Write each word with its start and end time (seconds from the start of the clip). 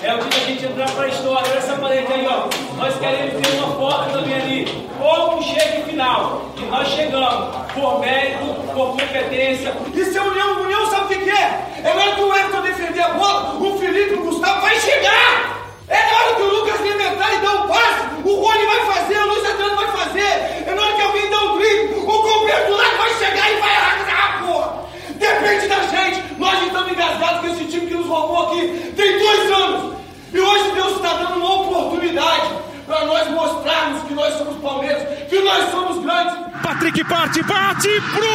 É 0.00 0.14
o 0.14 0.18
dia 0.18 0.30
da 0.30 0.46
gente 0.46 0.64
entrar 0.64 0.90
para 0.92 1.04
a 1.04 1.08
história. 1.08 1.50
Olha 1.50 1.58
essa 1.58 1.76
parede 1.76 2.12
aí, 2.12 2.26
ó. 2.26 2.48
Nós 2.76 2.96
queremos 2.98 3.46
ter 3.46 3.58
uma 3.58 3.74
foto 3.74 4.12
também 4.12 4.34
ali. 4.34 4.88
Como 4.96 5.42
chega 5.42 5.80
o 5.80 5.84
final. 5.84 6.42
E 6.56 6.60
nós 6.62 6.88
chegamos 6.88 7.56
por 7.74 7.98
mérito, 7.98 8.44
por 8.74 8.96
competência. 8.96 9.74
Isso 9.92 10.16
é 10.16 10.20
união. 10.20 10.62
União 10.62 10.86
sabe 10.90 11.14
o 11.14 11.18
que 11.18 11.30
é? 11.30 11.68
É 11.82 11.90
hora 11.90 12.14
que 12.14 12.20
o 12.20 12.34
Everton 12.34 12.60
defender 12.62 13.00
a 13.00 13.08
bola, 13.08 13.54
o 13.54 13.78
Felipe, 13.78 14.14
o 14.14 14.22
Gustavo 14.24 14.60
vai 14.60 14.78
chegar. 14.78 15.58
É 15.88 16.10
na 16.10 16.18
hora 16.18 16.34
que 16.36 16.42
o 16.42 16.46
Lucas 16.46 16.80
levantar 16.80 17.34
e 17.34 17.38
dar 17.38 17.54
um 17.54 17.68
passe, 17.68 18.04
o 18.24 18.34
Rony 18.40 18.66
vai 18.66 18.94
fazer, 18.94 19.18
o 19.18 19.26
Luiz 19.26 19.50
Adriano 19.50 19.76
vai 19.76 19.88
fazer. 19.88 20.64
É 20.66 20.74
na 20.76 20.82
hora 20.82 20.94
que 20.94 21.02
alguém 21.02 21.30
dá 21.30 21.40
um 21.40 21.58
drible, 21.58 21.94
o 21.94 22.04
do 22.04 22.76
lado 22.76 22.96
vai 22.98 23.14
chegar 23.14 23.50
e 23.50 23.56
vai 23.56 23.74
arrasar, 23.74 24.44
porra. 24.46 24.74
Depende 25.18 25.66
da 25.66 25.82
gente. 25.82 26.27
Nós 26.48 26.66
estamos 26.66 26.90
engasgados 26.90 27.40
com 27.42 27.46
esse 27.48 27.64
time 27.66 27.86
que 27.86 27.94
nos 27.94 28.06
roubou 28.06 28.46
aqui 28.46 28.92
tem 28.96 29.18
dois 29.18 29.52
anos. 29.52 29.98
E 30.32 30.40
hoje 30.40 30.70
Deus 30.72 30.96
está 30.96 31.12
dando 31.12 31.36
uma 31.40 31.60
oportunidade 31.60 32.54
para 32.86 33.04
nós 33.04 33.28
mostrarmos 33.28 34.02
que 34.04 34.14
nós 34.14 34.32
somos 34.38 34.56
Palmeiras, 34.62 35.28
que 35.28 35.38
nós 35.40 35.70
somos 35.70 36.02
grandes. 36.02 36.34
Patrick 36.62 37.04
parte, 37.04 37.42
bate 37.42 37.88
pro 38.00 38.26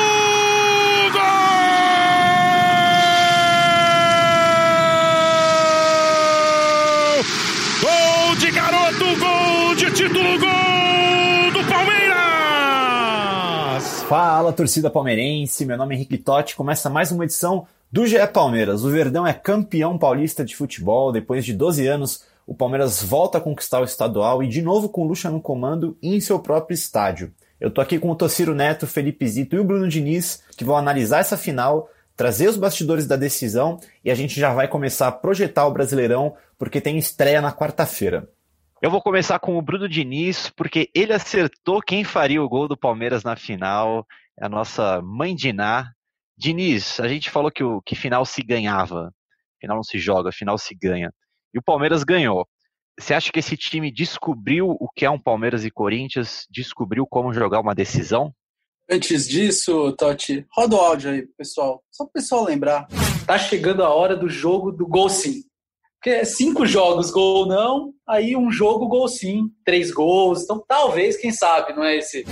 gol! 1.12 1.22
Gol 7.82 8.36
de 8.36 8.52
garoto, 8.52 9.06
gol 9.20 9.76
de 9.76 9.92
título, 9.92 10.40
gol 10.40 11.52
do 11.52 11.64
Palmeiras! 11.68 12.14
Fala, 14.08 14.54
torcida 14.54 14.92
palmeirense, 14.92 15.66
meu 15.66 15.78
nome 15.78 15.96
é 15.96 15.98
Henrique 15.98 16.20
Totti, 16.20 16.56
começa 16.56 16.92
mais 16.92 17.12
uma 17.12 17.24
edição 17.24 17.66
do 17.94 18.08
GE 18.08 18.26
Palmeiras. 18.34 18.84
O 18.84 18.90
Verdão 18.90 19.28
é 19.28 19.34
campeão 19.34 20.00
paulista 20.00 20.44
de 20.44 20.56
futebol, 20.56 21.12
depois 21.12 21.46
de 21.46 21.54
12 21.54 21.86
anos, 21.86 22.26
o 22.48 22.56
Palmeiras 22.56 23.04
volta 23.04 23.38
a 23.38 23.42
conquistar 23.42 23.82
o 23.82 23.84
estadual 23.84 24.42
e 24.42 24.48
de 24.48 24.64
novo 24.64 24.90
com 24.90 25.06
Lucha 25.06 25.30
no 25.30 25.40
comando 25.40 25.96
em 26.02 26.20
seu 26.20 26.40
próprio 26.40 26.74
estádio. 26.74 27.32
Eu 27.62 27.70
tô 27.70 27.82
aqui 27.82 28.00
com 28.00 28.10
o 28.10 28.16
Tociro 28.16 28.56
Neto, 28.56 28.88
Felipe 28.88 29.28
Zito 29.28 29.56
e 29.56 29.60
o 29.60 29.64
Bruno 29.64 29.88
Diniz, 29.88 30.44
que 30.58 30.64
vão 30.64 30.76
analisar 30.76 31.20
essa 31.20 31.38
final, 31.38 31.88
trazer 32.18 32.50
os 32.50 32.58
bastidores 32.58 33.06
da 33.06 33.16
decisão 33.16 33.80
e 34.04 34.10
a 34.10 34.16
gente 34.16 34.40
já 34.40 34.52
vai 34.52 34.68
começar 34.68 35.08
a 35.08 35.12
projetar 35.12 35.68
o 35.68 35.72
Brasileirão, 35.72 36.36
porque 36.58 36.82
tem 36.82 36.98
estreia 36.98 37.42
na 37.42 37.54
quarta-feira. 37.54 38.28
Eu 38.82 38.90
vou 38.90 39.04
começar 39.04 39.38
com 39.38 39.56
o 39.56 39.62
Bruno 39.62 39.88
Diniz, 39.88 40.50
porque 40.50 40.90
ele 40.96 41.14
acertou 41.14 41.80
quem 41.80 42.04
faria 42.04 42.42
o 42.42 42.50
gol 42.50 42.68
do 42.68 42.76
Palmeiras 42.76 43.24
na 43.24 43.36
final. 43.36 44.08
É 44.36 44.48
a 44.48 44.50
nossa 44.50 45.00
mãe 45.04 45.36
Diná. 45.36 45.94
Diniz, 46.38 47.00
a 47.00 47.08
gente 47.08 47.30
falou 47.30 47.52
que 47.52 47.64
o 47.64 47.82
que 47.82 47.96
final 47.96 48.26
se 48.26 48.42
ganhava. 48.42 49.14
Final 49.60 49.78
não 49.78 49.84
se 49.84 50.00
joga, 50.00 50.32
final 50.32 50.58
se 50.58 50.76
ganha. 50.76 51.12
E 51.54 51.60
o 51.60 51.64
Palmeiras 51.64 52.04
ganhou. 52.04 52.48
Você 53.00 53.14
acha 53.14 53.32
que 53.32 53.40
esse 53.40 53.58
time 53.58 53.92
descobriu 53.92 54.70
o 54.70 54.88
que 54.96 55.06
é 55.06 55.10
um 55.10 55.20
Palmeiras 55.20 55.66
e 55.66 55.72
Corinthians? 55.72 56.46
Descobriu 56.50 57.08
como 57.08 57.34
jogar 57.34 57.60
uma 57.60 57.74
decisão? 57.74 58.34
Antes 58.90 59.28
disso, 59.28 59.92
Totti, 59.94 60.46
roda 60.52 60.76
o 60.76 60.80
áudio 60.80 61.12
aí, 61.12 61.26
pessoal. 61.38 61.82
Só 61.90 62.04
para 62.04 62.10
o 62.10 62.14
pessoal 62.14 62.44
lembrar. 62.44 62.88
Tá 63.26 63.40
chegando 63.40 63.84
a 63.84 63.94
hora 63.94 64.16
do 64.16 64.30
jogo 64.30 64.72
do 64.72 64.86
gol 64.86 65.10
sim. 65.10 65.44
Porque 65.96 66.10
é 66.10 66.26
cinco 66.26 66.66
jogos, 66.66 67.10
gol 67.10 67.48
não, 67.48 67.94
aí 68.06 68.36
um 68.36 68.52
jogo, 68.52 68.90
gol 68.90 69.08
sim, 69.08 69.50
três 69.64 69.90
gols. 69.90 70.44
Então, 70.44 70.62
talvez, 70.68 71.16
quem 71.16 71.32
sabe, 71.32 71.72
não 71.72 71.84
é 71.84 71.96
esse. 71.96 72.26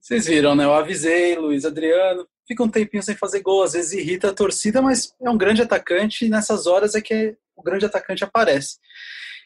Vocês 0.00 0.26
viram, 0.26 0.54
né? 0.54 0.64
Eu 0.64 0.72
avisei, 0.72 1.36
Luiz 1.36 1.66
Adriano. 1.66 2.26
Fica 2.48 2.64
um 2.64 2.68
tempinho 2.68 3.02
sem 3.02 3.14
fazer 3.14 3.42
gol, 3.42 3.62
às 3.62 3.74
vezes 3.74 3.92
irrita 3.92 4.30
a 4.30 4.34
torcida, 4.34 4.80
mas 4.80 5.14
é 5.22 5.28
um 5.28 5.36
grande 5.36 5.60
atacante 5.60 6.24
e 6.24 6.30
nessas 6.30 6.66
horas 6.66 6.94
é 6.94 7.00
que 7.00 7.36
o 7.54 7.62
grande 7.62 7.84
atacante 7.84 8.24
aparece. 8.24 8.78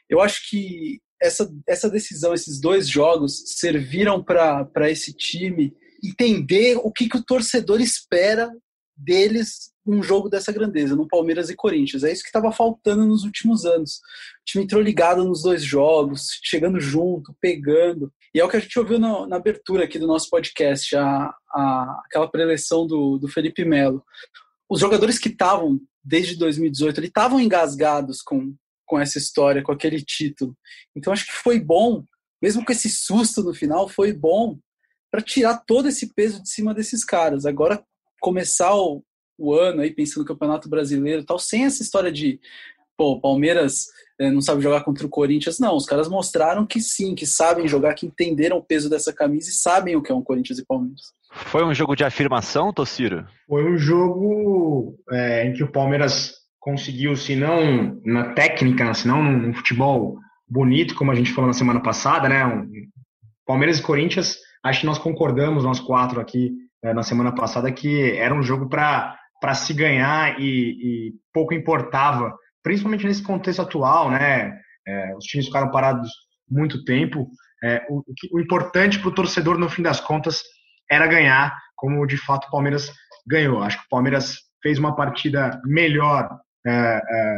Eu 0.08 0.20
acho 0.20 0.48
que 0.48 1.00
essa, 1.20 1.53
essa 1.67 1.91
decisão, 1.91 2.33
esses 2.33 2.61
dois 2.61 2.89
jogos, 2.89 3.42
serviram 3.58 4.23
para 4.23 4.91
esse 4.91 5.12
time 5.12 5.75
entender 6.03 6.77
o 6.77 6.92
que, 6.92 7.08
que 7.08 7.17
o 7.17 7.24
torcedor 7.24 7.80
espera 7.80 8.51
deles 8.96 9.71
num 9.84 10.02
jogo 10.02 10.28
dessa 10.28 10.52
grandeza, 10.52 10.94
no 10.94 11.08
Palmeiras 11.08 11.50
e 11.50 11.56
Corinthians. 11.56 12.04
É 12.04 12.12
isso 12.12 12.22
que 12.22 12.28
estava 12.28 12.52
faltando 12.52 13.06
nos 13.06 13.24
últimos 13.24 13.64
anos. 13.64 13.96
O 13.96 14.44
time 14.44 14.64
entrou 14.64 14.80
ligado 14.80 15.24
nos 15.24 15.42
dois 15.42 15.62
jogos, 15.62 16.38
chegando 16.42 16.80
junto, 16.80 17.34
pegando. 17.40 18.12
E 18.34 18.40
é 18.40 18.44
o 18.44 18.48
que 18.48 18.56
a 18.56 18.60
gente 18.60 18.78
ouviu 18.78 18.98
na, 18.98 19.26
na 19.26 19.36
abertura 19.36 19.84
aqui 19.84 19.98
do 19.98 20.06
nosso 20.06 20.30
podcast, 20.30 20.94
a, 20.96 21.34
a, 21.52 22.02
aquela 22.06 22.30
preleção 22.30 22.86
do, 22.86 23.18
do 23.18 23.28
Felipe 23.28 23.64
Melo. 23.64 24.04
Os 24.70 24.80
jogadores 24.80 25.18
que 25.18 25.28
estavam 25.28 25.80
desde 26.02 26.36
2018, 26.36 26.98
eles 26.98 27.08
estavam 27.08 27.40
engasgados 27.40 28.22
com, 28.22 28.54
com 28.86 28.98
essa 28.98 29.18
história, 29.18 29.62
com 29.62 29.72
aquele 29.72 30.00
título. 30.02 30.56
Então 30.96 31.12
acho 31.12 31.26
que 31.26 31.32
foi 31.32 31.60
bom, 31.60 32.04
mesmo 32.40 32.64
com 32.64 32.72
esse 32.72 32.88
susto 32.88 33.42
no 33.42 33.54
final, 33.54 33.88
foi 33.88 34.12
bom 34.12 34.58
para 35.10 35.20
tirar 35.20 35.62
todo 35.66 35.88
esse 35.88 36.14
peso 36.14 36.42
de 36.42 36.48
cima 36.48 36.72
desses 36.72 37.04
caras. 37.04 37.44
Agora 37.44 37.84
começar 38.20 38.74
o, 38.74 39.04
o 39.42 39.55
ano 39.55 39.80
aí 39.83 39.91
pensando 39.91 40.23
no 40.23 40.29
Campeonato 40.29 40.69
Brasileiro, 40.69 41.25
tal, 41.25 41.39
sem 41.39 41.64
essa 41.64 41.83
história 41.83 42.13
de 42.13 42.41
pô, 42.97 43.20
Palmeiras 43.20 43.86
é, 44.19 44.30
não 44.30 44.41
sabe 44.41 44.63
jogar 44.63 44.85
contra 44.85 45.07
o 45.07 45.11
Corinthians. 45.11 45.58
Não, 45.58 45.77
os 45.77 45.86
caras 45.86 46.08
mostraram 46.08 46.64
que 46.64 46.80
sim, 46.80 47.14
que 47.14 47.27
sabem 47.27 47.67
jogar, 47.67 47.95
que 47.95 48.07
entenderam 48.07 48.58
o 48.58 48.63
peso 48.63 48.89
dessa 48.89 49.13
camisa 49.13 49.51
e 49.51 49.53
sabem 49.53 49.97
o 49.97 50.03
que 50.03 50.13
é 50.13 50.14
um 50.14 50.23
Corinthians 50.23 50.58
e 50.58 50.64
Palmeiras. 50.64 51.01
Foi 51.33 51.64
um 51.64 51.75
jogo 51.75 51.97
de 51.97 52.05
afirmação, 52.05 52.73
Tociro? 52.73 53.27
Foi 53.48 53.64
um 53.64 53.77
jogo 53.77 54.95
é, 55.11 55.47
em 55.47 55.53
que 55.55 55.64
o 55.64 55.73
Palmeiras 55.73 56.35
conseguiu, 56.61 57.17
se 57.17 57.35
não 57.35 58.01
na 58.05 58.35
técnica, 58.35 58.95
se 58.95 59.09
não 59.09 59.23
num 59.23 59.53
futebol 59.55 60.19
bonito, 60.48 60.95
como 60.95 61.11
a 61.11 61.14
gente 61.14 61.33
falou 61.33 61.48
na 61.48 61.55
semana 61.55 61.80
passada, 61.80 62.29
né? 62.29 62.47
Um, 62.47 62.70
Palmeiras 63.45 63.79
e 63.79 63.83
Corinthians, 63.83 64.36
acho 64.63 64.80
que 64.80 64.86
nós 64.86 64.98
concordamos, 64.98 65.64
nós 65.64 65.80
quatro 65.80 66.20
aqui, 66.20 66.53
é, 66.85 66.92
na 66.95 67.03
semana 67.03 67.35
passada, 67.35 67.73
que 67.73 68.13
era 68.13 68.35
um 68.35 68.42
jogo 68.42 68.69
para 68.69 69.19
se 69.55 69.75
ganhar 69.75 70.41
e, 70.41 70.45
e, 70.45 71.13
pouco 71.33 71.53
importava, 71.53 72.33
principalmente 72.63 73.05
nesse 73.05 73.23
contexto 73.23 73.63
atual, 73.63 74.11
né? 74.11 74.57
É, 74.86 75.17
os 75.17 75.25
times 75.25 75.47
ficaram 75.47 75.70
parados 75.70 76.08
muito 76.48 76.85
tempo. 76.85 77.29
É, 77.63 77.85
o, 77.89 78.03
o 78.33 78.41
importante 78.41 78.98
para 78.98 79.08
o 79.08 79.14
torcedor, 79.14 79.58
no 79.58 79.69
fim 79.69 79.83
das 79.83 80.01
contas, 80.01 80.42
era 80.91 81.07
ganhar, 81.07 81.57
como 81.77 82.07
de 82.07 82.17
fato 82.17 82.47
o 82.47 82.51
Palmeiras 82.51 82.92
ganhou. 83.27 83.63
Acho 83.63 83.79
que 83.79 83.86
o 83.86 83.91
Palmeiras 83.91 84.39
fez 84.63 84.79
uma 84.79 84.95
partida 84.95 85.61
melhor. 85.64 86.29
É, 86.64 86.70
é, 86.70 87.36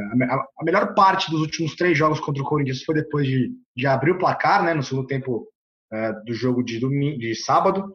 a 0.61 0.65
melhor 0.65 0.95
parte 0.95 1.31
dos 1.31 1.41
últimos 1.41 1.75
três 1.77 1.97
jogos 1.97 2.21
contra 2.21 2.43
o 2.43 2.47
Corinthians 2.47 2.83
foi 2.83 2.95
depois 2.95 3.27
de, 3.27 3.51
de 3.75 3.87
abrir 3.87 4.11
o 4.11 4.19
placar, 4.19 4.63
né, 4.63 4.75
no 4.75 4.83
segundo 4.83 5.07
tempo 5.07 5.47
é, 5.93 6.13
do 6.25 6.35
jogo 6.35 6.63
de, 6.63 6.79
domingo, 6.79 7.19
de 7.19 7.35
sábado. 7.35 7.91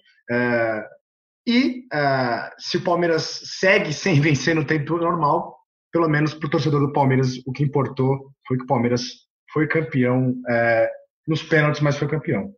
E 1.50 1.88
é, 1.92 2.52
se 2.60 2.78
o 2.78 2.84
Palmeiras 2.84 3.42
segue 3.44 3.92
sem 3.92 4.22
vencer 4.22 4.54
no 4.54 4.64
tempo 4.64 4.98
normal, 4.98 5.58
pelo 5.92 6.08
menos 6.08 6.36
para 6.36 6.46
o 6.46 6.50
torcedor 6.50 6.80
do 6.80 6.94
Palmeiras, 6.94 7.38
o 7.44 7.52
que 7.52 7.64
importou 7.64 8.32
foi 8.48 8.56
que 8.58 8.64
o 8.64 8.68
Palmeiras 8.68 9.02
foi 9.52 9.68
campeão 9.68 10.36
é, 10.48 10.88
nos 11.28 11.42
pênaltis, 11.42 11.82
mas 11.82 11.98
foi 11.98 12.08
campeão. 12.08 12.54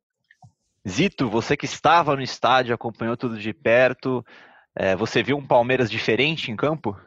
Zito, 0.87 1.29
você 1.29 1.55
que 1.55 1.63
estava 1.63 2.17
no 2.17 2.21
estádio, 2.21 2.75
acompanhou 2.75 3.15
tudo 3.15 3.37
de 3.37 3.53
perto, 3.53 4.25
é, 4.75 4.93
você 4.93 5.23
viu 5.23 5.37
um 5.37 5.47
Palmeiras 5.47 5.89
diferente 5.89 6.51
em 6.51 6.55
campo? 6.57 6.97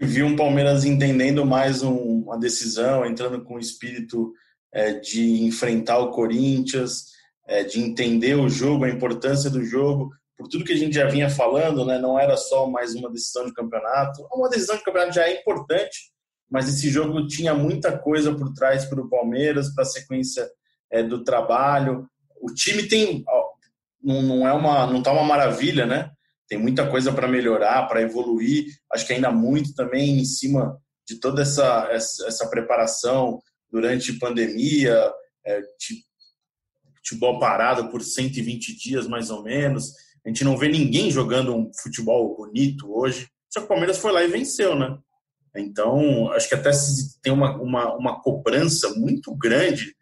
Vi 0.00 0.22
um 0.22 0.36
Palmeiras 0.36 0.86
entendendo 0.86 1.44
mais 1.44 1.82
um, 1.82 2.22
uma 2.22 2.38
decisão, 2.38 3.04
entrando 3.04 3.44
com 3.44 3.56
o 3.56 3.58
espírito 3.58 4.32
é, 4.72 4.94
de 4.94 5.42
enfrentar 5.44 5.98
o 5.98 6.12
Corinthians, 6.12 7.06
é, 7.46 7.62
de 7.62 7.78
entender 7.80 8.36
o 8.36 8.48
jogo, 8.48 8.84
a 8.84 8.90
importância 8.90 9.50
do 9.50 9.62
jogo, 9.62 10.10
por 10.36 10.48
tudo 10.48 10.64
que 10.64 10.72
a 10.72 10.76
gente 10.76 10.94
já 10.94 11.06
vinha 11.08 11.30
falando, 11.30 11.84
né, 11.84 11.98
não 11.98 12.18
era 12.18 12.36
só 12.36 12.66
mais 12.66 12.94
uma 12.94 13.10
decisão 13.10 13.46
de 13.46 13.54
campeonato. 13.54 14.26
Uma 14.32 14.48
decisão 14.48 14.76
de 14.76 14.84
campeonato 14.84 15.14
já 15.14 15.24
é 15.24 15.40
importante, 15.40 16.12
mas 16.50 16.68
esse 16.68 16.90
jogo 16.90 17.26
tinha 17.26 17.54
muita 17.54 17.96
coisa 17.96 18.34
por 18.34 18.52
trás 18.52 18.84
para 18.84 19.00
o 19.00 19.08
Palmeiras, 19.08 19.74
para 19.74 19.82
a 19.82 19.86
sequência 19.86 20.48
é, 20.90 21.02
do 21.02 21.24
trabalho 21.24 22.08
o 22.40 22.52
time 22.52 22.84
tem 22.84 23.24
não, 24.02 24.22
não 24.22 24.48
é 24.48 24.52
uma 24.52 24.86
não 24.86 25.02
tá 25.02 25.12
uma 25.12 25.24
maravilha, 25.24 25.86
né? 25.86 26.10
Tem 26.48 26.58
muita 26.58 26.88
coisa 26.88 27.12
para 27.12 27.26
melhorar, 27.26 27.88
para 27.88 28.02
evoluir. 28.02 28.66
Acho 28.92 29.06
que 29.06 29.12
ainda 29.12 29.32
muito 29.32 29.74
também 29.74 30.18
em 30.20 30.24
cima 30.24 30.78
de 31.06 31.18
toda 31.18 31.42
essa 31.42 31.88
essa, 31.90 32.26
essa 32.26 32.48
preparação 32.48 33.40
durante 33.70 34.18
pandemia, 34.18 35.12
é, 35.44 35.60
futebol 36.98 37.38
parado 37.40 37.88
por 37.88 38.02
120 38.02 38.76
dias 38.76 39.06
mais 39.06 39.30
ou 39.30 39.42
menos. 39.42 39.92
A 40.26 40.28
gente 40.28 40.42
não 40.42 40.56
vê 40.56 40.68
ninguém 40.68 41.08
jogando 41.08 41.54
um 41.54 41.70
futebol 41.80 42.36
bonito 42.36 42.92
hoje. 42.92 43.28
Só 43.48 43.60
que 43.60 43.66
o 43.66 43.68
Palmeiras 43.68 43.98
foi 43.98 44.10
lá 44.10 44.24
e 44.24 44.28
venceu, 44.28 44.74
né? 44.74 44.98
Então, 45.54 46.32
acho 46.32 46.48
que 46.48 46.54
até 46.56 46.70
tem 47.22 47.32
uma, 47.32 47.56
uma, 47.62 47.94
uma 47.94 48.20
cobrança 48.20 48.92
muito 48.96 49.32
grande 49.36 49.94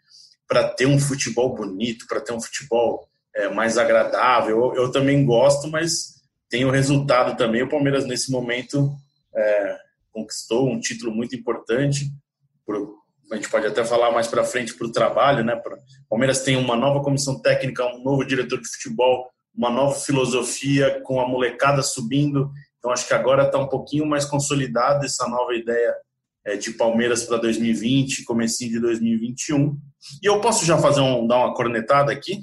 para 0.49 0.67
ter 0.67 0.87
um 0.87 0.99
futebol 0.99 1.55
bonito, 1.55 2.07
para 2.09 2.23
ter 2.23 2.33
um 2.33 2.41
futebol 2.41 3.07
é, 3.37 3.51
mais 3.51 3.77
agradável. 3.77 4.73
Eu, 4.75 4.85
eu, 4.85 4.91
também 4.91 5.27
gosto, 5.27 5.69
mas 5.69 6.23
tem 6.49 6.65
o 6.65 6.71
resultado 6.71 7.37
também. 7.37 7.63
O 7.63 7.69
Palmeiras, 7.69 8.07
nesse 8.07 8.33
momento, 8.33 8.97
é, 9.37 9.79
conquistou 10.11 10.71
um 10.71 10.81
título 10.81 11.15
muito 11.15 11.37
importante 11.37 12.11
por, 12.65 12.97
a 13.31 13.37
gente 13.37 13.51
pode 13.51 13.67
até 13.67 13.85
falar 13.85 14.11
mais 14.11 14.27
para 14.27 14.43
frente 14.43 14.75
para 14.75 14.87
o 14.87 14.93
trabalho, 14.93 15.45
né? 15.45 15.55
O 15.55 16.09
Palmeiras 16.09 16.43
tem 16.43 16.57
uma 16.57 16.77
nova 16.77 17.03
comissão 17.03 17.39
técnica, 17.41 17.85
um 17.87 18.03
novo 18.03 18.25
diretor 18.25 18.59
de 18.59 18.69
futebol, 18.69 19.31
uma 19.55 19.71
nova 19.71 19.95
filosofia 19.95 21.01
com 21.03 21.21
a 21.21 21.29
molecada 21.29 21.83
subindo. 21.83 22.51
Então 22.79 22.91
acho 22.91 23.07
que 23.07 23.15
agora 23.15 23.45
está 23.45 23.59
um 23.59 23.69
pouquinho 23.69 24.07
mais 24.07 24.25
consolidada 24.25 25.07
essa 25.07 25.27
nova 25.29 25.55
ideia 25.55 25.95
é, 26.45 26.57
de 26.57 26.73
Palmeiras 26.73 27.25
para 27.25 27.39
2020, 27.39 28.25
comecinho 28.25 28.73
de 28.73 28.81
2021. 28.81 29.79
E 30.23 30.27
eu 30.27 30.41
posso 30.41 30.65
já 30.65 30.77
fazer 30.77 31.01
um, 31.01 31.27
dar 31.27 31.39
uma 31.39 31.55
cornetada 31.55 32.13
aqui? 32.13 32.41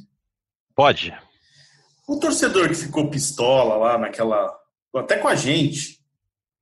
Pode. 0.75 1.13
O 2.07 2.19
torcedor 2.19 2.67
que 2.69 2.75
ficou 2.75 3.09
pistola 3.09 3.75
lá 3.75 3.97
naquela. 3.97 4.51
até 4.95 5.17
com 5.17 5.27
a 5.27 5.35
gente, 5.35 6.01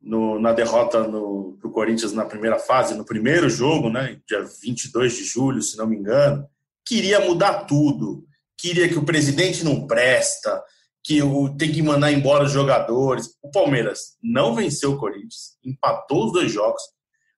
no, 0.01 0.39
na 0.39 0.51
derrota 0.51 1.07
no, 1.07 1.57
pro 1.59 1.71
Corinthians 1.71 2.13
na 2.13 2.25
primeira 2.25 2.59
fase, 2.59 2.95
no 2.95 3.05
primeiro 3.05 3.49
jogo, 3.49 3.89
né, 3.89 4.19
dia 4.27 4.45
22 4.61 5.13
de 5.15 5.23
julho, 5.23 5.61
se 5.61 5.77
não 5.77 5.87
me 5.87 5.95
engano, 5.95 6.45
queria 6.85 7.19
mudar 7.19 7.65
tudo. 7.65 8.25
Queria 8.59 8.89
que 8.89 8.97
o 8.97 9.05
presidente 9.05 9.63
não 9.63 9.87
presta, 9.87 10.61
que 11.01 11.23
o, 11.23 11.55
tem 11.55 11.71
que 11.71 11.81
mandar 11.81 12.11
embora 12.11 12.43
os 12.43 12.51
jogadores. 12.51 13.29
O 13.41 13.49
Palmeiras 13.49 14.17
não 14.21 14.53
venceu 14.53 14.91
o 14.91 14.97
Corinthians, 14.97 15.57
empatou 15.63 16.25
os 16.25 16.33
dois 16.33 16.51
jogos, 16.51 16.81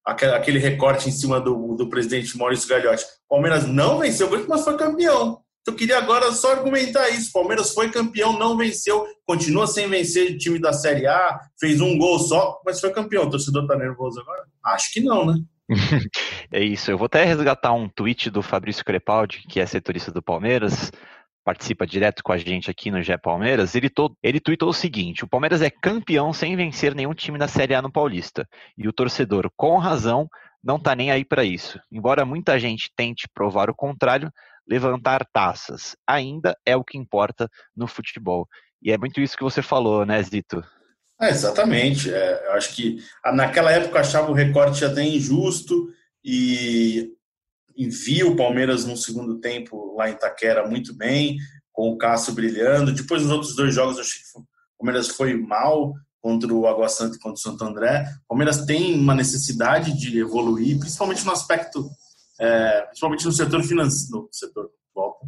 aquele 0.04 0.58
recorte 0.58 1.08
em 1.08 1.12
cima 1.12 1.40
do, 1.40 1.76
do 1.76 1.88
presidente 1.88 2.36
Maurício 2.36 2.68
Gagliotti. 2.68 3.04
O 3.30 3.36
Palmeiras 3.36 3.68
não 3.68 4.00
venceu 4.00 4.26
o 4.26 4.30
Corinthians, 4.30 4.50
mas 4.50 4.64
foi 4.64 4.78
campeão. 4.78 5.42
Então, 5.62 5.76
eu 5.76 5.78
queria 5.78 6.00
agora 6.00 6.32
só 6.32 6.54
argumentar 6.54 7.10
isso. 7.10 7.30
O 7.30 7.34
Palmeiras 7.34 7.72
foi 7.72 7.92
campeão, 7.92 8.38
não 8.38 8.58
venceu, 8.58 9.06
continua 9.28 9.68
sem 9.68 9.88
vencer 9.88 10.32
o 10.32 10.38
time 10.40 10.60
da 10.60 10.74
Série 10.74 11.06
A, 11.06 11.40
fez 11.60 11.80
um 11.80 11.98
gol 12.00 12.18
só, 12.18 12.60
mas 12.66 12.80
foi 12.80 12.92
campeão. 12.92 13.26
O 13.26 13.30
torcedor 13.30 13.68
tá 13.68 13.78
nervoso 13.78 14.20
agora? 14.20 14.44
Acho 14.66 14.92
que 14.92 15.02
não, 15.02 15.26
né? 15.26 15.40
é 16.52 16.64
isso. 16.64 16.92
Eu 16.92 16.98
vou 16.98 17.06
até 17.06 17.24
resgatar 17.24 17.74
um 17.74 17.88
tweet 17.88 18.30
do 18.30 18.42
Fabrício 18.42 18.84
Crepaldi, 18.84 19.44
que 19.48 19.60
é 19.60 19.66
setorista 19.66 20.12
do 20.12 20.22
Palmeiras, 20.22 20.92
participa 21.44 21.88
direto 21.88 22.24
com 22.24 22.32
a 22.32 22.38
gente 22.38 22.70
aqui 22.70 22.92
no 22.92 23.02
Gé 23.02 23.18
Palmeiras. 23.18 23.74
Ele, 23.76 23.90
to... 23.90 24.16
ele 24.22 24.40
tweetou 24.40 24.70
o 24.70 24.74
seguinte: 24.74 25.24
o 25.24 25.28
Palmeiras 25.28 25.62
é 25.62 25.70
campeão 25.70 26.34
sem 26.34 26.56
vencer 26.56 26.94
nenhum 26.94 27.14
time 27.14 27.38
da 27.38 27.48
Série 27.48 27.74
A 27.74 27.82
no 27.82 27.92
Paulista. 27.92 28.48
E 28.78 28.88
o 28.88 28.94
torcedor, 28.94 29.50
com 29.56 29.78
razão, 29.78 30.28
não 30.64 30.80
tá 30.80 30.96
nem 30.96 31.12
aí 31.12 31.26
para 31.26 31.44
isso. 31.44 31.80
Embora 31.92 32.26
muita 32.26 32.60
gente 32.60 32.92
tente 32.96 33.28
provar 33.34 33.70
o 33.70 33.76
contrário, 33.76 34.32
levantar 34.68 35.26
taças. 35.32 35.96
Ainda 36.06 36.56
é 36.66 36.76
o 36.76 36.84
que 36.84 36.98
importa 36.98 37.50
no 37.76 37.88
futebol. 37.88 38.48
E 38.82 38.92
é 38.92 38.98
muito 38.98 39.22
isso 39.22 39.38
que 39.38 39.44
você 39.44 39.62
falou, 39.62 40.06
né, 40.06 40.22
Zito? 40.22 40.64
É, 41.20 41.30
exatamente. 41.30 42.12
É, 42.12 42.48
eu 42.48 42.54
acho 42.54 42.76
que 42.76 42.98
naquela 43.26 43.72
época 43.72 43.98
eu 43.98 44.02
achava 44.02 44.32
o 44.32 44.34
recorte 44.34 44.84
até 44.84 45.04
injusto 45.04 45.88
e 46.24 47.12
envia 47.76 48.28
o 48.28 48.36
Palmeiras 48.36 48.86
no 48.86 48.98
segundo 48.98 49.40
tempo 49.40 49.96
lá 49.96 50.10
em 50.10 50.14
Itaquera 50.14 50.68
muito 50.68 50.94
bem, 50.94 51.38
com 51.72 51.90
o 51.90 51.98
Cássio 51.98 52.34
brilhando. 52.34 52.94
Depois, 52.94 53.24
nos 53.24 53.32
outros 53.32 53.56
dois 53.56 53.74
jogos, 53.74 53.98
achei 53.98 54.22
que 54.22 54.40
o 54.40 54.46
Palmeiras 54.78 55.08
foi 55.10 55.36
mal 55.36 55.94
contra 56.22 56.54
o 56.54 56.68
Água 56.68 56.88
Santa 56.90 57.16
e 57.16 57.20
contra 57.20 57.34
o 57.34 57.42
Santo 57.42 57.64
André. 57.64 58.06
O 58.26 58.30
Palmeiras 58.30 58.66
tem 58.66 58.94
uma 59.00 59.16
necessidade 59.16 59.98
de 59.98 60.20
evoluir, 60.20 60.78
principalmente 60.80 61.26
no 61.26 61.32
aspecto 61.32 61.90
é, 62.42 62.82
principalmente 62.88 63.26
no 63.26 63.32
setor 63.32 63.64
financeiro, 63.64 64.24
no 64.24 64.30
setor 64.32 64.72
volta, 64.96 65.28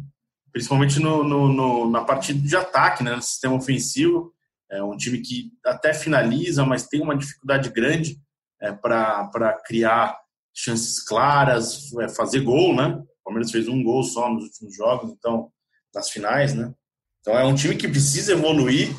principalmente 0.52 0.98
no, 0.98 1.22
no, 1.22 1.48
no, 1.48 1.90
na 1.90 2.02
parte 2.02 2.34
de 2.34 2.56
ataque, 2.56 3.04
né, 3.04 3.14
no 3.14 3.22
sistema 3.22 3.54
ofensivo. 3.54 4.34
É 4.68 4.82
um 4.82 4.96
time 4.96 5.20
que 5.20 5.52
até 5.64 5.94
finaliza, 5.94 6.64
mas 6.64 6.88
tem 6.88 7.00
uma 7.00 7.16
dificuldade 7.16 7.70
grande 7.70 8.18
é, 8.60 8.72
para 8.72 9.52
criar 9.64 10.18
chances 10.54 11.02
claras, 11.02 11.92
é, 12.00 12.08
fazer 12.08 12.40
gol, 12.40 12.74
né? 12.74 12.86
O 12.86 13.24
Palmeiras 13.24 13.50
fez 13.50 13.66
um 13.68 13.82
gol 13.82 14.02
só 14.02 14.32
nos 14.32 14.44
últimos 14.44 14.76
jogos, 14.76 15.10
então 15.10 15.50
nas 15.94 16.08
finais, 16.10 16.54
né? 16.54 16.72
Então 17.20 17.38
é 17.38 17.44
um 17.44 17.54
time 17.54 17.74
que 17.76 17.88
precisa 17.88 18.32
evoluir 18.32 18.94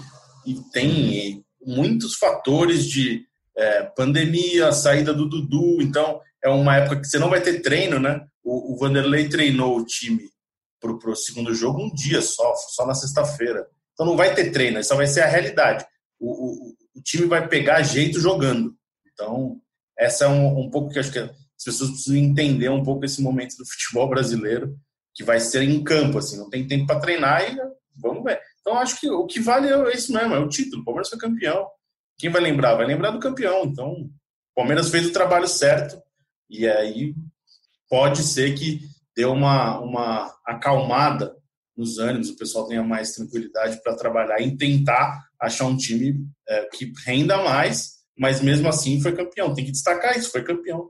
e 0.46 0.56
tem 0.72 1.44
muitos 1.66 2.16
fatores 2.16 2.86
de 2.86 3.26
é, 3.58 3.84
pandemia, 3.84 4.72
saída 4.72 5.14
do 5.14 5.30
Dudu, 5.30 5.82
então 5.82 6.20
é 6.44 6.50
uma 6.50 6.78
época 6.78 7.02
que 7.02 7.08
você 7.08 7.18
não 7.18 7.30
vai 7.30 7.42
ter 7.42 7.62
treino, 7.62 8.00
né? 8.00 8.26
O, 8.44 8.74
o 8.74 8.78
Vanderlei 8.78 9.30
treinou 9.30 9.78
o 9.78 9.86
time 9.86 10.30
para 10.80 10.92
o 10.92 11.16
segundo 11.16 11.54
jogo 11.54 11.82
um 11.82 11.94
dia 11.94 12.22
só, 12.22 12.54
só 12.56 12.86
na 12.86 12.94
sexta-feira. 12.94 13.66
Então 13.94 14.06
não 14.06 14.18
vai 14.18 14.36
ter 14.36 14.52
treino, 14.52 14.78
essa 14.78 14.96
vai 14.96 15.08
ser 15.08 15.22
a 15.22 15.28
realidade. 15.28 15.86
O, 16.20 16.30
o, 16.30 16.76
o 16.96 17.02
time 17.02 17.26
vai 17.28 17.48
pegar 17.48 17.82
jeito 17.82 18.20
jogando. 18.20 18.76
Então, 19.12 19.60
essa 19.98 20.26
é 20.26 20.28
um, 20.28 20.66
um 20.66 20.70
pouco 20.70 20.92
que 20.92 21.00
acho 21.00 21.12
que 21.12 21.30
as 21.58 21.64
pessoas 21.64 21.92
precisam 21.92 22.18
entender 22.18 22.70
um 22.70 22.84
pouco 22.84 23.06
esse 23.06 23.22
momento 23.22 23.56
do 23.58 23.66
futebol 23.66 24.10
brasileiro, 24.10 24.78
que 25.14 25.24
vai 25.24 25.40
ser 25.40 25.64
em 25.64 25.84
campo, 25.84 26.18
assim, 26.18 26.38
não 26.38 26.50
tem 26.50 26.68
tempo 26.68 26.86
para 26.86 27.00
treinar 27.00 27.42
e 27.44 27.58
vamos 27.96 28.24
ver. 28.24 28.40
Então, 28.60 28.78
acho 28.78 29.00
que 29.00 29.10
o 29.10 29.26
que 29.26 29.40
vale 29.40 29.70
é 29.70 29.96
isso 29.96 30.12
mesmo, 30.12 30.34
é 30.34 30.40
o 30.40 30.50
título. 30.50 30.82
O 30.82 30.86
Palmeiras 30.86 31.10
foi 31.10 31.18
campeão. 31.18 31.68
Quem 32.18 32.30
vai 32.30 32.42
lembrar? 32.42 32.76
Vai 32.76 32.86
lembrar 32.86 33.12
do 33.12 33.20
campeão. 33.20 33.64
Então, 33.64 33.92
o 33.92 34.10
Palmeiras 34.56 34.90
fez 34.90 35.06
o 35.06 35.14
trabalho 35.14 35.48
certo 35.48 36.02
e 36.50 36.68
aí 36.68 37.14
pode 37.90 38.24
ser 38.24 38.56
que 38.56 38.82
dê 39.16 39.26
uma, 39.26 39.80
uma 39.80 40.36
acalmada 40.46 41.36
nos 41.76 41.98
ânimos, 41.98 42.30
o 42.30 42.38
pessoal 42.38 42.68
tenha 42.68 42.84
mais 42.84 43.12
tranquilidade 43.12 43.82
para 43.84 43.98
trabalhar 43.98 44.40
e 44.40 44.56
tentar 44.56 45.28
achar 45.40 45.66
um 45.66 45.76
time 45.76 46.26
é, 46.48 46.70
que 46.74 46.92
renda 47.06 47.38
mais, 47.44 47.96
mas 48.18 48.42
mesmo 48.42 48.68
assim 48.70 49.02
foi 49.02 49.14
campeão. 49.14 49.54
Tem 49.54 49.66
que 49.66 49.72
destacar 49.72 50.18
isso, 50.18 50.32
foi 50.32 50.44
campeão. 50.44 50.90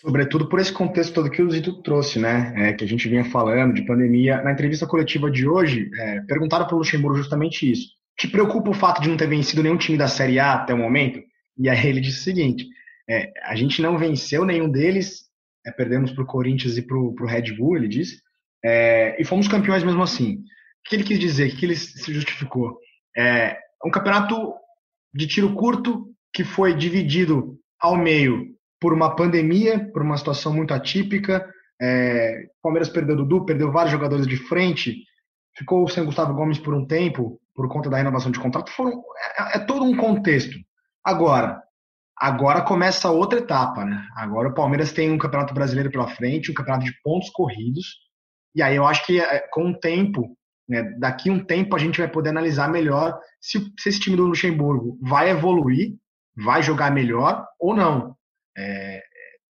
Sobretudo 0.00 0.48
por 0.48 0.60
esse 0.60 0.72
contexto 0.72 1.14
todo 1.14 1.30
que 1.30 1.42
o 1.42 1.50
Zito 1.50 1.82
trouxe, 1.82 2.18
né? 2.18 2.52
É, 2.56 2.72
que 2.72 2.84
a 2.84 2.88
gente 2.88 3.08
vinha 3.08 3.24
falando 3.24 3.74
de 3.74 3.84
pandemia. 3.84 4.42
Na 4.42 4.52
entrevista 4.52 4.86
coletiva 4.86 5.30
de 5.30 5.46
hoje, 5.46 5.90
é, 5.98 6.20
perguntaram 6.20 6.66
para 6.66 6.74
o 6.74 6.78
Luxemburgo 6.78 7.18
justamente 7.18 7.70
isso. 7.70 7.88
Te 8.16 8.28
preocupa 8.28 8.70
o 8.70 8.74
fato 8.74 9.00
de 9.00 9.08
não 9.08 9.16
ter 9.16 9.28
vencido 9.28 9.62
nenhum 9.62 9.76
time 9.76 9.98
da 9.98 10.08
Série 10.08 10.38
A 10.38 10.54
até 10.54 10.72
o 10.72 10.78
momento? 10.78 11.20
E 11.56 11.68
aí 11.68 11.86
ele 11.86 12.00
disse 12.00 12.20
o 12.20 12.22
seguinte: 12.22 12.66
é, 13.08 13.32
a 13.42 13.56
gente 13.56 13.82
não 13.82 13.98
venceu 13.98 14.44
nenhum 14.44 14.70
deles, 14.70 15.28
é, 15.66 15.72
perdemos 15.72 16.12
para 16.12 16.22
o 16.22 16.26
Corinthians 16.26 16.76
e 16.76 16.82
para 16.82 16.96
o 16.96 17.26
Red 17.26 17.54
Bull, 17.56 17.76
ele 17.76 17.88
disse, 17.88 18.20
é, 18.64 19.20
e 19.20 19.24
fomos 19.24 19.48
campeões 19.48 19.82
mesmo 19.82 20.02
assim. 20.02 20.34
O 20.34 20.88
que 20.88 20.96
ele 20.96 21.04
quis 21.04 21.18
dizer? 21.18 21.52
O 21.52 21.56
que 21.56 21.66
ele 21.66 21.76
se 21.76 22.12
justificou? 22.12 22.78
É 23.16 23.58
um 23.84 23.90
campeonato 23.90 24.54
de 25.12 25.26
tiro 25.26 25.54
curto 25.54 26.06
que 26.32 26.44
foi 26.44 26.74
dividido 26.74 27.58
ao 27.80 27.96
meio 27.96 28.57
por 28.80 28.92
uma 28.92 29.14
pandemia, 29.14 29.90
por 29.92 30.02
uma 30.02 30.16
situação 30.16 30.52
muito 30.52 30.72
atípica. 30.72 31.48
É, 31.80 32.46
Palmeiras 32.62 32.88
perdeu 32.88 33.16
Dudu, 33.16 33.44
perdeu 33.44 33.70
vários 33.70 33.92
jogadores 33.92 34.26
de 34.26 34.36
frente, 34.36 34.96
ficou 35.56 35.88
sem 35.88 36.04
Gustavo 36.04 36.34
Gomes 36.34 36.58
por 36.58 36.74
um 36.74 36.86
tempo 36.86 37.40
por 37.54 37.68
conta 37.68 37.90
da 37.90 37.96
renovação 37.96 38.30
de 38.30 38.38
contrato. 38.38 38.70
Foram, 38.70 39.02
é, 39.38 39.56
é 39.56 39.58
todo 39.60 39.84
um 39.84 39.96
contexto. 39.96 40.56
Agora, 41.04 41.62
Agora 42.20 42.62
começa 42.62 43.10
outra 43.10 43.38
etapa, 43.38 43.84
né? 43.84 44.04
Agora 44.16 44.48
o 44.48 44.54
Palmeiras 44.54 44.90
tem 44.90 45.12
um 45.12 45.18
campeonato 45.18 45.54
brasileiro 45.54 45.90
pela 45.90 46.08
frente, 46.08 46.50
um 46.50 46.54
campeonato 46.54 46.84
de 46.84 46.92
pontos 47.00 47.30
corridos. 47.30 47.86
E 48.56 48.60
aí 48.60 48.74
eu 48.74 48.84
acho 48.84 49.06
que 49.06 49.20
é, 49.20 49.46
com 49.52 49.70
o 49.70 49.78
tempo, 49.78 50.36
né, 50.68 50.82
daqui 50.98 51.30
um 51.30 51.44
tempo 51.44 51.76
a 51.76 51.78
gente 51.78 52.00
vai 52.00 52.08
poder 52.08 52.30
analisar 52.30 52.68
melhor 52.68 53.16
se, 53.40 53.72
se 53.78 53.88
esse 53.88 54.00
time 54.00 54.16
do 54.16 54.26
Luxemburgo 54.26 54.98
vai 55.00 55.30
evoluir, 55.30 55.94
vai 56.36 56.60
jogar 56.60 56.90
melhor 56.90 57.46
ou 57.60 57.72
não. 57.72 58.16
É, 58.58 59.02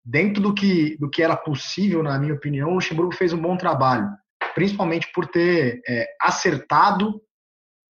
dentro 0.04 0.42
do 0.42 0.54
que, 0.54 0.98
do 0.98 1.08
que 1.08 1.22
era 1.22 1.34
possível, 1.34 2.02
na 2.02 2.18
minha 2.18 2.34
opinião, 2.34 2.70
o 2.70 2.74
Luxemburgo 2.74 3.14
fez 3.14 3.32
um 3.32 3.40
bom 3.40 3.56
trabalho, 3.56 4.06
principalmente 4.54 5.10
por 5.14 5.26
ter 5.26 5.80
é, 5.88 6.06
acertado, 6.20 7.20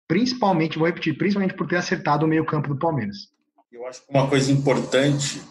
principalmente, 0.08 0.78
vou 0.78 0.88
repetir, 0.88 1.18
principalmente 1.18 1.56
por 1.56 1.68
ter 1.68 1.78
acertado 1.78 2.26
o 2.26 2.28
meio-campo 2.28 2.68
do 2.68 2.78
Palmeiras. 2.78 3.30
Eu 3.72 3.88
acho 3.88 4.06
que 4.06 4.12
uma 4.12 4.28
coisa 4.28 4.52
importante 4.52 5.42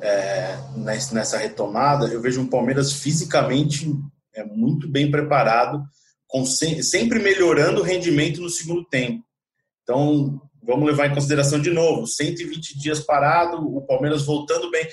é, 0.00 0.58
nessa 0.76 1.36
retomada, 1.36 2.06
eu 2.06 2.20
vejo 2.20 2.40
um 2.40 2.46
Palmeiras 2.46 2.92
fisicamente 2.92 3.92
é, 4.34 4.44
muito 4.44 4.88
bem 4.88 5.10
preparado, 5.10 5.82
com, 6.26 6.44
sempre 6.46 7.18
melhorando 7.18 7.80
o 7.80 7.84
rendimento 7.84 8.40
no 8.40 8.48
segundo 8.48 8.84
tempo. 8.84 9.24
Então, 9.82 10.40
vamos 10.62 10.86
levar 10.86 11.06
em 11.06 11.14
consideração 11.14 11.60
de 11.60 11.70
novo, 11.70 12.06
120 12.06 12.78
dias 12.78 13.00
parado, 13.00 13.56
o 13.56 13.82
Palmeiras 13.82 14.24
voltando 14.24 14.70
bem, 14.70 14.86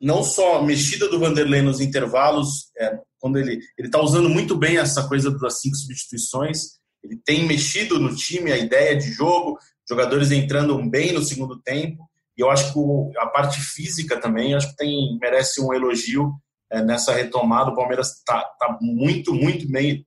não 0.00 0.22
só 0.22 0.56
a 0.56 0.62
mexida 0.62 1.08
do 1.08 1.18
Vanderlei 1.18 1.62
nos 1.62 1.80
intervalos, 1.80 2.70
é, 2.78 2.98
quando 3.18 3.38
ele 3.38 3.60
ele 3.78 3.88
está 3.88 4.00
usando 4.00 4.28
muito 4.28 4.56
bem 4.56 4.78
essa 4.78 5.06
coisa 5.06 5.30
das 5.38 5.60
cinco 5.60 5.76
substituições, 5.76 6.82
ele 7.02 7.20
tem 7.24 7.46
mexido 7.46 7.98
no 7.98 8.14
time, 8.14 8.52
a 8.52 8.58
ideia 8.58 8.96
de 8.96 9.10
jogo, 9.12 9.58
jogadores 9.88 10.30
entrando 10.30 10.78
bem 10.88 11.12
no 11.12 11.22
segundo 11.22 11.60
tempo. 11.60 12.08
E 12.36 12.40
eu 12.40 12.50
acho 12.50 12.72
que 12.72 13.18
a 13.18 13.26
parte 13.26 13.60
física 13.60 14.18
também, 14.18 14.54
acho 14.54 14.70
que 14.70 14.76
tem, 14.76 15.18
merece 15.20 15.60
um 15.60 15.72
elogio 15.74 16.32
é, 16.70 16.82
nessa 16.82 17.12
retomada. 17.12 17.70
O 17.70 17.76
Palmeiras 17.76 18.16
está 18.16 18.42
tá 18.58 18.78
muito, 18.80 19.34
muito 19.34 19.70
bem. 19.70 20.06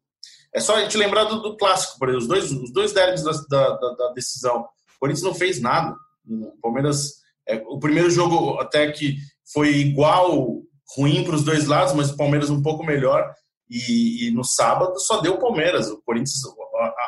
É 0.54 0.60
só 0.60 0.76
a 0.76 0.82
gente 0.82 0.98
lembrar 0.98 1.26
do, 1.26 1.42
do 1.42 1.58
clássico, 1.58 2.00
por 2.00 2.10
exemplo, 2.10 2.24
os 2.24 2.28
dois, 2.28 2.52
os 2.52 2.74
dois 2.74 2.94
derbys 2.94 3.24
da, 3.24 3.32
da, 3.32 3.90
da, 3.94 4.14
decisão. 4.14 4.66
Corinthians 5.06 5.24
não 5.24 5.36
fez 5.36 5.62
nada. 5.62 5.96
O 6.28 6.60
Palmeiras, 6.62 7.14
é, 7.48 7.62
o 7.68 7.80
primeiro 7.80 8.10
jogo 8.10 8.60
até 8.60 8.92
que 8.92 9.18
foi 9.54 9.76
igual 9.76 10.62
ruim 10.98 11.24
para 11.24 11.36
os 11.36 11.44
dois 11.44 11.68
lados, 11.68 11.94
mas 11.94 12.10
o 12.10 12.18
Palmeiras 12.18 12.50
um 12.50 12.62
pouco 12.62 12.84
melhor. 12.84 13.32
E, 13.70 14.28
e, 14.28 14.32
no 14.32 14.44
sábado 14.44 15.00
só 15.00 15.22
deu 15.22 15.36
o 15.36 15.40
Palmeiras. 15.40 15.90
O 15.90 16.02
Corinthians, 16.04 16.42
a, 16.80 16.86
a, 16.86 17.04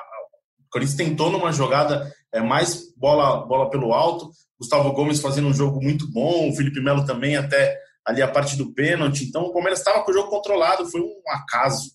o 0.60 0.70
Corinthians 0.72 0.98
tentou 0.98 1.32
numa 1.32 1.52
jogada 1.52 2.12
é, 2.32 2.40
mais 2.42 2.94
bola, 2.96 3.46
bola 3.46 3.70
pelo 3.70 3.94
alto. 3.94 4.30
Gustavo 4.60 4.92
Gomes 4.92 5.20
fazendo 5.20 5.48
um 5.48 5.54
jogo 5.54 5.82
muito 5.82 6.12
bom, 6.12 6.50
o 6.50 6.56
Felipe 6.56 6.82
Melo 6.82 7.06
também 7.06 7.36
até 7.36 7.78
ali 8.06 8.22
a 8.22 8.28
parte 8.28 8.56
do 8.56 8.74
pênalti. 8.74 9.24
Então 9.24 9.44
o 9.44 9.54
Palmeiras 9.54 9.80
estava 9.80 10.04
com 10.04 10.12
o 10.12 10.14
jogo 10.14 10.30
controlado, 10.30 10.90
foi 10.90 11.02
um 11.02 11.22
acaso. 11.30 11.92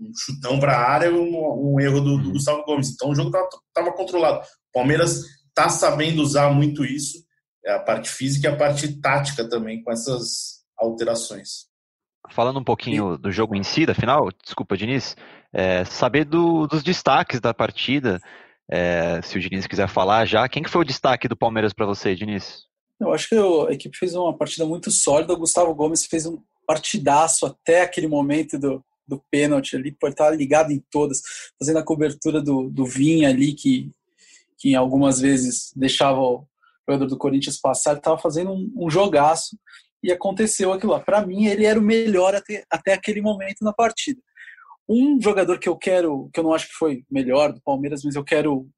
Um 0.00 0.12
chutão 0.16 0.58
para 0.58 0.76
a 0.76 0.90
área, 0.90 1.12
um, 1.12 1.74
um 1.74 1.80
erro 1.80 2.00
do, 2.00 2.16
do, 2.16 2.28
uhum. 2.28 2.32
Gustavo 2.32 2.64
Gomes. 2.64 2.90
Então 2.90 3.10
o 3.10 3.14
jogo 3.14 3.30
estava 3.68 3.92
controlado. 3.92 4.38
O 4.38 4.72
Palmeiras 4.72 5.39
está 5.50 5.68
sabendo 5.68 6.22
usar 6.22 6.52
muito 6.52 6.84
isso, 6.84 7.24
é 7.64 7.72
a 7.72 7.78
parte 7.78 8.08
física 8.08 8.48
e 8.48 8.50
a 8.50 8.56
parte 8.56 9.00
tática 9.00 9.48
também, 9.48 9.82
com 9.82 9.92
essas 9.92 10.64
alterações. 10.78 11.68
Falando 12.30 12.60
um 12.60 12.64
pouquinho 12.64 13.18
do 13.18 13.30
jogo 13.30 13.54
em 13.54 13.62
si, 13.62 13.84
da 13.84 13.94
final, 13.94 14.28
desculpa, 14.42 14.76
Diniz, 14.76 15.16
é, 15.52 15.84
saber 15.84 16.24
do, 16.24 16.66
dos 16.66 16.82
destaques 16.82 17.40
da 17.40 17.52
partida, 17.52 18.20
é, 18.70 19.20
se 19.22 19.36
o 19.36 19.40
Diniz 19.40 19.66
quiser 19.66 19.88
falar 19.88 20.24
já. 20.26 20.48
Quem 20.48 20.62
que 20.62 20.70
foi 20.70 20.82
o 20.82 20.86
destaque 20.86 21.26
do 21.26 21.36
Palmeiras 21.36 21.72
para 21.72 21.86
você, 21.86 22.14
Diniz? 22.14 22.64
Eu 23.00 23.12
acho 23.12 23.28
que 23.28 23.34
a 23.34 23.72
equipe 23.72 23.96
fez 23.96 24.14
uma 24.14 24.36
partida 24.36 24.64
muito 24.64 24.90
sólida. 24.90 25.32
O 25.32 25.38
Gustavo 25.38 25.74
Gomes 25.74 26.06
fez 26.06 26.26
um 26.26 26.38
partidaço 26.66 27.46
até 27.46 27.82
aquele 27.82 28.06
momento 28.06 28.58
do, 28.58 28.84
do 29.08 29.20
pênalti 29.30 29.74
ali, 29.74 29.90
por 29.90 30.10
estar 30.10 30.30
ligado 30.30 30.70
em 30.70 30.82
todas, 30.90 31.20
fazendo 31.58 31.78
a 31.78 31.84
cobertura 31.84 32.40
do, 32.40 32.70
do 32.70 32.84
Vinha 32.84 33.28
ali, 33.28 33.54
que, 33.54 33.90
que 34.60 34.74
algumas 34.74 35.18
vezes 35.18 35.72
deixava 35.74 36.20
o 36.20 36.46
jogador 36.86 37.06
do 37.06 37.16
Corinthians 37.16 37.58
passar, 37.58 37.96
estava 37.96 38.18
fazendo 38.18 38.52
um, 38.52 38.70
um, 38.76 38.90
jogaço 38.90 39.58
e 40.02 40.12
aconteceu 40.12 40.70
aquilo 40.70 40.92
lá. 40.92 41.00
Para 41.00 41.26
mim, 41.26 41.46
ele 41.46 41.64
era 41.64 41.80
o 41.80 41.82
melhor 41.82 42.34
até, 42.34 42.64
até 42.70 42.92
aquele 42.92 43.22
momento 43.22 43.62
na 43.62 43.72
partida. 43.72 44.20
Um 44.86 45.20
jogador 45.20 45.58
que 45.58 45.68
eu 45.68 45.76
quero, 45.76 46.28
que 46.32 46.38
eu 46.38 46.44
não 46.44 46.52
acho 46.52 46.68
que 46.68 46.74
foi 46.74 47.04
melhor 47.10 47.52
do 47.52 47.62
Palmeiras, 47.62 48.02
mas 48.04 48.14
eu 48.14 48.24
quero 48.24 48.68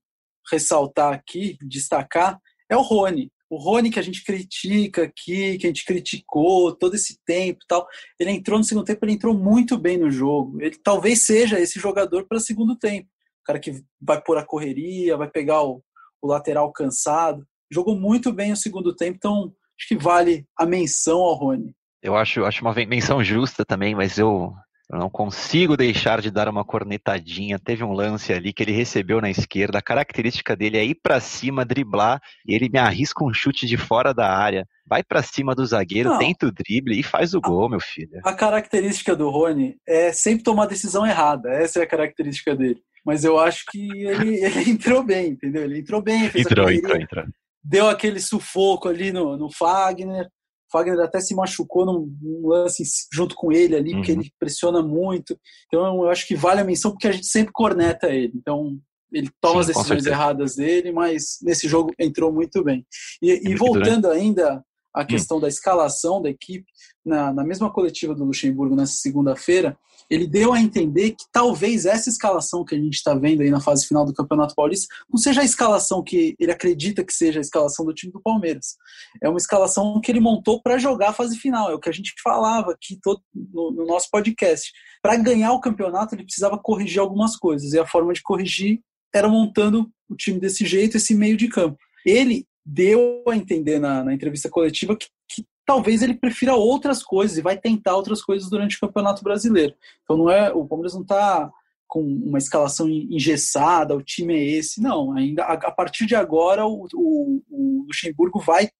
ressaltar 0.50 1.12
aqui, 1.12 1.56
destacar, 1.62 2.38
é 2.70 2.76
o 2.76 2.82
Rony. 2.82 3.32
O 3.50 3.56
Rony 3.56 3.90
que 3.90 3.98
a 3.98 4.02
gente 4.02 4.24
critica 4.24 5.02
aqui, 5.02 5.58
que 5.58 5.66
a 5.66 5.68
gente 5.68 5.84
criticou 5.84 6.74
todo 6.74 6.94
esse 6.94 7.18
tempo 7.26 7.60
tal, 7.66 7.86
ele 8.18 8.30
entrou 8.30 8.58
no 8.58 8.64
segundo 8.64 8.84
tempo, 8.84 9.04
ele 9.04 9.12
entrou 9.12 9.34
muito 9.34 9.76
bem 9.76 9.98
no 9.98 10.10
jogo. 10.10 10.60
Ele 10.62 10.76
talvez 10.82 11.22
seja 11.22 11.60
esse 11.60 11.78
jogador 11.78 12.26
para 12.26 12.40
segundo 12.40 12.76
tempo. 12.76 13.08
O 13.42 13.44
cara 13.44 13.58
que 13.58 13.82
vai 14.00 14.20
pôr 14.20 14.38
a 14.38 14.44
correria, 14.44 15.16
vai 15.16 15.28
pegar 15.28 15.62
o, 15.62 15.82
o 16.20 16.26
lateral 16.26 16.72
cansado. 16.72 17.46
Jogou 17.70 17.98
muito 17.98 18.32
bem 18.32 18.52
o 18.52 18.56
segundo 18.56 18.94
tempo, 18.94 19.16
então 19.16 19.52
acho 19.78 19.88
que 19.88 19.96
vale 19.96 20.46
a 20.56 20.64
menção 20.64 21.18
ao 21.20 21.34
Rony. 21.34 21.74
Eu 22.02 22.16
acho, 22.16 22.44
acho 22.44 22.62
uma 22.62 22.74
menção 22.86 23.22
justa 23.22 23.64
também, 23.64 23.94
mas 23.94 24.18
eu 24.18 24.52
eu 24.92 24.98
não 24.98 25.08
consigo 25.08 25.74
deixar 25.74 26.20
de 26.20 26.30
dar 26.30 26.48
uma 26.50 26.66
cornetadinha. 26.66 27.58
Teve 27.58 27.82
um 27.82 27.94
lance 27.94 28.30
ali 28.30 28.52
que 28.52 28.62
ele 28.62 28.72
recebeu 28.72 29.22
na 29.22 29.30
esquerda. 29.30 29.78
A 29.78 29.82
característica 29.82 30.54
dele 30.54 30.76
é 30.76 30.84
ir 30.84 30.96
para 30.96 31.18
cima, 31.18 31.64
driblar, 31.64 32.20
e 32.46 32.54
ele 32.54 32.68
me 32.68 32.78
arrisca 32.78 33.24
um 33.24 33.32
chute 33.32 33.66
de 33.66 33.78
fora 33.78 34.12
da 34.12 34.30
área. 34.30 34.66
Vai 34.86 35.02
para 35.02 35.22
cima 35.22 35.54
do 35.54 35.64
zagueiro, 35.64 36.10
não. 36.10 36.18
tenta 36.18 36.46
o 36.46 36.52
drible 36.52 37.00
e 37.00 37.02
faz 37.02 37.32
o 37.32 37.40
gol, 37.40 37.70
meu 37.70 37.80
filho. 37.80 38.20
A 38.22 38.34
característica 38.34 39.16
do 39.16 39.30
Rony 39.30 39.76
é 39.88 40.12
sempre 40.12 40.44
tomar 40.44 40.64
a 40.64 40.68
decisão 40.68 41.06
errada. 41.06 41.48
Essa 41.48 41.80
é 41.80 41.84
a 41.84 41.88
característica 41.88 42.54
dele. 42.54 42.82
Mas 43.04 43.24
eu 43.24 43.38
acho 43.38 43.64
que 43.70 43.90
ele, 44.06 44.36
ele 44.44 44.70
entrou 44.70 45.02
bem, 45.02 45.30
entendeu? 45.30 45.64
Ele 45.64 45.80
entrou 45.80 46.00
bem. 46.02 46.26
entrou, 46.34 46.70
entrou, 46.70 46.96
entrou. 46.96 47.24
Deu 47.64 47.88
aquele 47.88 48.20
sufoco 48.20 48.88
ali 48.88 49.12
no, 49.12 49.36
no 49.36 49.50
Fagner 49.52 50.28
Fagner 50.72 50.98
até 51.00 51.20
se 51.20 51.34
machucou 51.34 51.84
num, 51.84 52.16
num 52.20 52.48
lance 52.48 52.82
junto 53.12 53.34
com 53.34 53.52
ele 53.52 53.76
ali, 53.76 53.90
uhum. 53.90 53.96
porque 53.98 54.12
ele 54.12 54.32
pressiona 54.40 54.82
muito. 54.82 55.38
Então 55.66 56.02
eu 56.02 56.08
acho 56.08 56.26
que 56.26 56.34
vale 56.34 56.62
a 56.62 56.64
menção, 56.64 56.92
porque 56.92 57.06
a 57.06 57.12
gente 57.12 57.26
sempre 57.26 57.52
corneta 57.52 58.08
ele. 58.08 58.32
Então 58.34 58.78
ele 59.12 59.30
toma 59.40 59.62
Sim, 59.62 59.70
as 59.70 59.76
decisões 59.76 60.06
erradas 60.06 60.56
dele, 60.56 60.90
mas 60.90 61.36
nesse 61.42 61.68
jogo 61.68 61.92
entrou 62.00 62.32
muito 62.32 62.64
bem. 62.64 62.86
E, 63.20 63.50
e 63.50 63.54
voltando 63.54 64.08
ainda 64.08 64.64
à 64.94 65.02
hum. 65.02 65.06
questão 65.06 65.40
da 65.40 65.48
escalação 65.48 66.20
da 66.20 66.30
equipe, 66.30 66.66
na, 67.04 67.32
na 67.32 67.44
mesma 67.44 67.70
coletiva 67.70 68.14
do 68.14 68.24
Luxemburgo 68.24 68.76
nessa 68.76 68.94
segunda-feira, 68.94 69.76
ele 70.10 70.26
deu 70.26 70.52
a 70.52 70.60
entender 70.60 71.12
que 71.12 71.24
talvez 71.32 71.86
essa 71.86 72.08
escalação 72.08 72.64
que 72.64 72.74
a 72.74 72.78
gente 72.78 72.94
está 72.94 73.14
vendo 73.14 73.40
aí 73.40 73.50
na 73.50 73.60
fase 73.60 73.86
final 73.86 74.04
do 74.04 74.12
Campeonato 74.12 74.54
Paulista 74.54 74.94
não 75.08 75.16
seja 75.16 75.40
a 75.40 75.44
escalação 75.44 76.02
que 76.02 76.36
ele 76.38 76.52
acredita 76.52 77.04
que 77.04 77.12
seja 77.12 77.40
a 77.40 77.40
escalação 77.40 77.84
do 77.84 77.94
time 77.94 78.12
do 78.12 78.20
Palmeiras. 78.20 78.76
É 79.22 79.28
uma 79.28 79.38
escalação 79.38 80.00
que 80.00 80.12
ele 80.12 80.20
montou 80.20 80.60
para 80.60 80.78
jogar 80.78 81.10
a 81.10 81.14
fase 81.14 81.38
final. 81.38 81.70
É 81.70 81.74
o 81.74 81.80
que 81.80 81.88
a 81.88 81.92
gente 81.92 82.12
falava 82.22 82.72
aqui 82.72 82.98
todo, 83.02 83.22
no, 83.34 83.70
no 83.72 83.86
nosso 83.86 84.08
podcast. 84.10 84.70
Para 85.00 85.16
ganhar 85.16 85.52
o 85.52 85.60
campeonato, 85.60 86.14
ele 86.14 86.24
precisava 86.24 86.58
corrigir 86.58 87.00
algumas 87.00 87.36
coisas. 87.36 87.72
E 87.72 87.78
a 87.78 87.86
forma 87.86 88.12
de 88.12 88.22
corrigir 88.22 88.80
era 89.14 89.28
montando 89.28 89.90
o 90.08 90.14
time 90.14 90.38
desse 90.38 90.66
jeito, 90.66 90.96
esse 90.96 91.14
meio 91.14 91.36
de 91.36 91.48
campo. 91.48 91.78
Ele 92.04 92.46
deu 92.64 93.24
a 93.28 93.36
entender 93.36 93.78
na, 93.78 94.04
na 94.04 94.14
entrevista 94.14 94.48
coletiva 94.48 94.96
que, 94.96 95.08
que 95.28 95.44
talvez 95.66 96.02
ele 96.02 96.14
prefira 96.14 96.54
outras 96.54 97.02
coisas 97.02 97.38
e 97.38 97.42
vai 97.42 97.56
tentar 97.56 97.96
outras 97.96 98.22
coisas 98.22 98.48
durante 98.48 98.76
o 98.76 98.80
Campeonato 98.80 99.22
Brasileiro. 99.22 99.74
Então 100.02 100.16
não 100.16 100.30
é, 100.30 100.52
o 100.52 100.66
Palmeiras 100.66 100.94
não 100.94 101.02
está 101.02 101.50
com 101.92 102.00
uma 102.00 102.38
escalação 102.38 102.88
engessada, 102.88 103.94
o 103.94 104.02
time 104.02 104.34
é 104.34 104.42
esse, 104.42 104.80
não. 104.80 105.12
Ainda 105.12 105.44
a, 105.44 105.52
a 105.52 105.70
partir 105.70 106.06
de 106.06 106.14
agora 106.14 106.66
o, 106.66 106.86
o, 106.94 107.42
o, 107.50 107.84
Luxemburgo 107.86 108.40
vai 108.40 108.70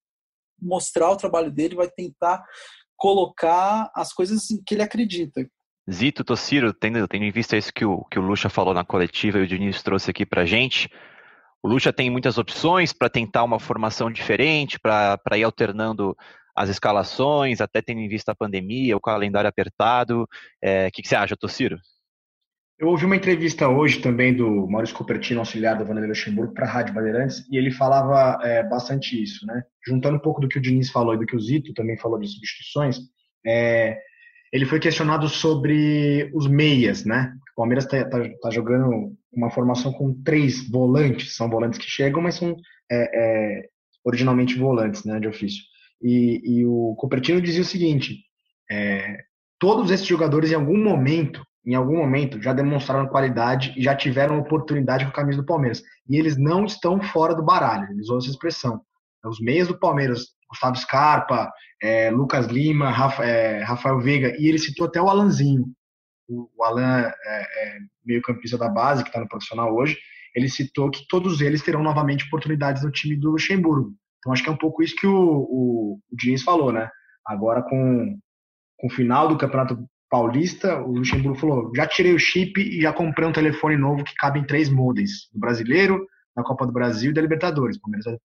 mostrar 0.61 1.11
o 1.11 1.17
trabalho 1.17 1.51
dele, 1.51 1.75
vai 1.75 1.91
tentar 1.91 2.43
colocar 2.97 3.91
as 3.95 4.13
coisas 4.13 4.47
que 4.65 4.75
ele 4.75 4.83
acredita. 4.83 5.47
Zito, 5.91 6.25
Tossiro, 6.25 6.73
tendo, 6.73 7.07
tendo 7.09 7.25
em 7.25 7.31
vista 7.31 7.57
isso 7.57 7.73
que 7.75 7.85
o, 7.85 8.05
que 8.05 8.19
o 8.19 8.23
Lucha 8.23 8.49
falou 8.49 8.73
na 8.73 8.85
coletiva 8.85 9.39
e 9.39 9.43
o 9.43 9.47
Diniz 9.47 9.83
trouxe 9.83 10.11
aqui 10.11 10.25
pra 10.25 10.47
gente, 10.47 10.89
o 11.63 11.69
Lucha 11.69 11.93
tem 11.93 12.11
muitas 12.11 12.39
opções 12.39 12.93
para 12.93 13.09
tentar 13.09 13.45
uma 13.45 13.61
formação 13.61 14.11
diferente, 14.11 14.79
para 14.81 15.39
ir 15.39 15.45
alternando 15.45 16.17
as 16.55 16.69
escalações, 16.69 17.61
até 17.61 17.81
tendo 17.81 18.01
em 18.01 18.09
vista 18.09 18.33
a 18.33 18.35
pandemia, 18.35 18.97
o 18.97 19.01
calendário 19.01 19.49
apertado. 19.49 20.23
O 20.23 20.29
é, 20.61 20.91
que, 20.91 21.01
que, 21.01 21.09
você 21.09 21.15
acha, 21.15 21.37
Tociro? 21.37 21.79
Eu 22.79 22.89
ouvi 22.89 23.05
uma 23.05 23.15
entrevista 23.15 23.69
hoje 23.69 24.01
também 24.01 24.35
do 24.35 24.67
Maurício 24.67 24.97
Cupertino, 24.97 25.39
auxiliar 25.39 25.79
do 25.79 25.85
Vanderlei 25.85 26.09
Luxemburgo, 26.09 26.53
para 26.53 26.67
a 26.67 26.69
Rádio 26.69 26.95
Bandeirantes, 26.95 27.47
e 27.49 27.57
ele 27.57 27.71
falava 27.71 28.45
é, 28.45 28.65
bastante 28.65 29.23
isso, 29.23 29.47
né? 29.47 29.63
Juntando 29.87 30.17
um 30.17 30.21
pouco 30.21 30.41
do 30.41 30.49
que 30.49 30.59
o 30.59 30.61
Diniz 30.61 30.91
falou 30.91 31.15
e 31.15 31.19
do 31.19 31.25
que 31.25 31.37
o 31.37 31.41
Zito 31.41 31.73
também 31.75 31.97
falou 31.97 32.19
de 32.19 32.27
substituições, 32.27 32.99
é, 33.47 33.99
ele 34.53 34.67
foi 34.67 34.81
questionado 34.81 35.29
sobre 35.29 36.29
os 36.35 36.49
meias, 36.49 37.05
né? 37.05 37.33
O 37.53 37.55
Palmeiras 37.55 37.85
está 37.85 38.05
tá, 38.05 38.19
tá 38.43 38.51
jogando 38.51 39.17
uma 39.33 39.51
formação 39.51 39.93
com 39.93 40.13
três 40.23 40.69
volantes, 40.69 41.37
são 41.37 41.49
volantes 41.49 41.79
que 41.79 41.91
chegam, 41.91 42.21
mas 42.21 42.35
são 42.35 42.57
é, 42.91 43.63
é 43.63 43.69
originalmente 44.05 44.59
volantes, 44.59 45.05
né, 45.05 45.19
de 45.19 45.29
ofício. 45.29 45.63
E, 46.03 46.41
e 46.45 46.67
o 46.67 46.95
Cupertino 46.97 47.41
dizia 47.41 47.63
o 47.63 47.67
seguinte: 47.67 48.19
é, 48.71 49.19
todos 49.59 49.91
esses 49.91 50.07
jogadores 50.07 50.51
em 50.51 50.57
algum 50.57 50.83
momento, 50.83 51.43
em 51.65 51.75
algum 51.75 51.97
momento, 51.97 52.43
já 52.43 52.53
demonstraram 52.53 53.07
qualidade 53.07 53.73
e 53.77 53.83
já 53.83 53.95
tiveram 53.95 54.39
oportunidade 54.39 55.05
com 55.05 55.11
a 55.11 55.15
camisa 55.15 55.41
do 55.41 55.47
Palmeiras. 55.47 55.83
E 56.09 56.17
eles 56.17 56.37
não 56.37 56.65
estão 56.65 57.01
fora 57.01 57.35
do 57.35 57.45
baralho, 57.45 57.89
eles 57.93 58.07
usam 58.07 58.19
essa 58.19 58.31
expressão. 58.31 58.81
Os 59.25 59.41
meias 59.41 59.69
do 59.69 59.79
Palmeiras, 59.79 60.31
Gustavo 60.49 60.77
Scarpa, 60.77 61.53
é, 61.81 62.11
Lucas 62.11 62.47
Lima, 62.47 62.91
Rafa, 62.91 63.25
é, 63.25 63.63
Rafael 63.63 64.01
Veiga, 64.01 64.35
e 64.37 64.49
ele 64.49 64.59
citou 64.59 64.87
até 64.87 65.01
o 65.01 65.09
Alanzinho, 65.09 65.67
o, 66.29 66.49
Alan, 66.63 67.01
é, 67.25 67.43
é 67.43 67.79
meio-campista 68.05 68.59
da 68.59 68.69
base, 68.69 69.03
que 69.03 69.09
está 69.09 69.21
no 69.21 69.29
profissional 69.29 69.75
hoje, 69.75 69.97
ele 70.35 70.49
citou 70.49 70.91
que 70.91 71.07
todos 71.09 71.41
eles 71.41 71.63
terão 71.63 71.83
novamente 71.83 72.25
oportunidades 72.27 72.83
no 72.83 72.91
time 72.91 73.17
do 73.17 73.33
Luxemburgo. 73.33 73.95
Então 74.19 74.33
acho 74.33 74.43
que 74.43 74.49
é 74.49 74.53
um 74.53 74.57
pouco 74.57 74.83
isso 74.83 74.97
que 74.97 75.07
o, 75.07 75.17
o, 75.17 76.01
o 76.11 76.17
Diniz 76.17 76.43
falou, 76.43 76.73
né? 76.73 76.89
Agora 77.27 77.63
com, 77.63 78.19
com 78.79 78.87
o 78.87 78.91
final 78.91 79.29
do 79.29 79.37
Campeonato 79.37 79.85
Paulista, 80.09 80.79
o 80.81 80.93
Luxemburgo 80.93 81.39
falou: 81.39 81.73
já 81.75 81.87
tirei 81.87 82.15
o 82.15 82.19
chip 82.19 82.61
e 82.61 82.83
já 82.83 82.93
comprei 82.93 83.27
um 83.27 83.33
telefone 83.33 83.77
novo 83.77 84.05
que 84.05 84.15
cabe 84.15 84.39
em 84.39 84.47
três 84.47 84.69
modems: 84.69 85.29
do 85.33 85.41
brasileiro, 85.41 86.07
da 86.37 86.43
Copa 86.43 86.67
do 86.67 86.73
Brasil 86.73 87.11
e 87.11 87.15
da 87.15 87.23
Libertadores. 87.23 87.77
O 87.77 87.81
Palmeiras 87.81 88.21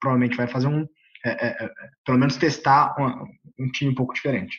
provavelmente 0.00 0.36
vai 0.36 0.48
fazer 0.48 0.66
um. 0.66 0.86
É, 1.24 1.46
é, 1.46 1.64
é, 1.64 1.70
pelo 2.04 2.18
menos 2.18 2.36
testar 2.36 2.94
um, 2.98 3.64
um, 3.64 3.70
time 3.70 3.90
um 3.90 3.94
pouco 3.94 4.14
diferente. 4.14 4.58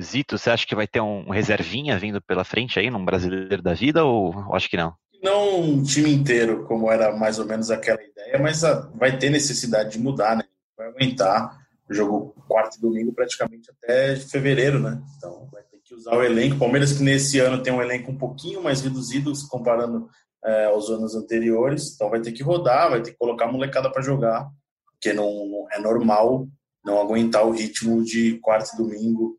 Zito, 0.00 0.38
você 0.38 0.50
acha 0.50 0.66
que 0.66 0.74
vai 0.74 0.86
ter 0.86 1.00
um 1.00 1.30
reservinha 1.30 1.98
vindo 1.98 2.20
pela 2.20 2.44
frente 2.44 2.78
aí, 2.78 2.90
num 2.90 3.04
brasileiro 3.04 3.62
da 3.62 3.74
vida, 3.74 4.04
ou 4.04 4.54
acho 4.54 4.68
que 4.68 4.76
não? 4.76 4.94
Não 5.22 5.60
um 5.60 5.82
time 5.82 6.12
inteiro, 6.12 6.64
como 6.66 6.90
era 6.90 7.14
mais 7.16 7.38
ou 7.38 7.46
menos 7.46 7.70
aquela 7.70 8.00
ideia, 8.02 8.38
mas 8.40 8.62
ah, 8.62 8.88
vai 8.94 9.18
ter 9.18 9.30
necessidade 9.30 9.92
de 9.92 9.98
mudar, 9.98 10.36
né? 10.36 10.44
Vai 10.76 10.88
aguentar 10.88 11.58
o 11.90 11.94
jogo 11.94 12.34
quarto 12.46 12.76
e 12.76 12.80
domingo 12.80 13.12
praticamente 13.12 13.70
até 13.70 14.14
fevereiro, 14.16 14.78
né? 14.78 15.02
Então 15.16 15.48
vai 15.50 15.62
ter 15.62 15.78
que 15.82 15.94
usar 15.94 16.14
o 16.14 16.22
elenco. 16.22 16.58
Palmeiras 16.58 16.92
que 16.92 17.02
nesse 17.02 17.40
ano 17.40 17.62
tem 17.62 17.72
um 17.72 17.82
elenco 17.82 18.12
um 18.12 18.18
pouquinho 18.18 18.62
mais 18.62 18.80
reduzido 18.80 19.32
comparando 19.48 20.08
é, 20.44 20.66
aos 20.66 20.88
anos 20.88 21.16
anteriores, 21.16 21.94
então 21.94 22.10
vai 22.10 22.20
ter 22.20 22.30
que 22.30 22.42
rodar, 22.42 22.90
vai 22.90 23.02
ter 23.02 23.10
que 23.10 23.18
colocar 23.18 23.46
a 23.46 23.52
molecada 23.52 23.90
para 23.90 24.02
jogar, 24.02 24.48
porque 24.92 25.12
não, 25.12 25.46
não, 25.46 25.66
é 25.72 25.80
normal 25.80 26.46
não 26.84 27.00
aguentar 27.00 27.44
o 27.44 27.50
ritmo 27.50 28.04
de 28.04 28.38
quarto 28.38 28.74
e 28.74 28.76
domingo 28.76 29.36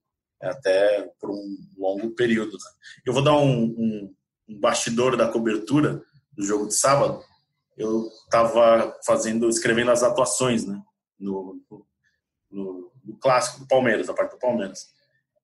até 0.48 1.10
por 1.20 1.32
um 1.32 1.58
longo 1.78 2.12
período. 2.12 2.52
Né? 2.52 2.72
Eu 3.06 3.14
vou 3.14 3.24
dar 3.24 3.38
um, 3.38 3.64
um, 3.64 4.16
um, 4.48 4.60
bastidor 4.60 5.18
da 5.18 5.28
cobertura 5.28 6.02
do 6.32 6.46
jogo 6.46 6.68
de 6.68 6.76
sábado. 6.76 7.24
Eu 7.78 8.08
estava 8.24 8.98
fazendo, 9.06 9.50
escrevendo 9.50 9.92
as 9.92 10.04
atuações, 10.04 10.66
né? 10.66 10.82
No, 11.20 11.60
no, 12.52 12.92
no, 13.04 13.18
clássico 13.20 13.60
do 13.60 13.68
Palmeiras, 13.68 14.08
da 14.08 14.14
parte 14.14 14.32
do 14.32 14.40
Palmeiras. 14.40 14.88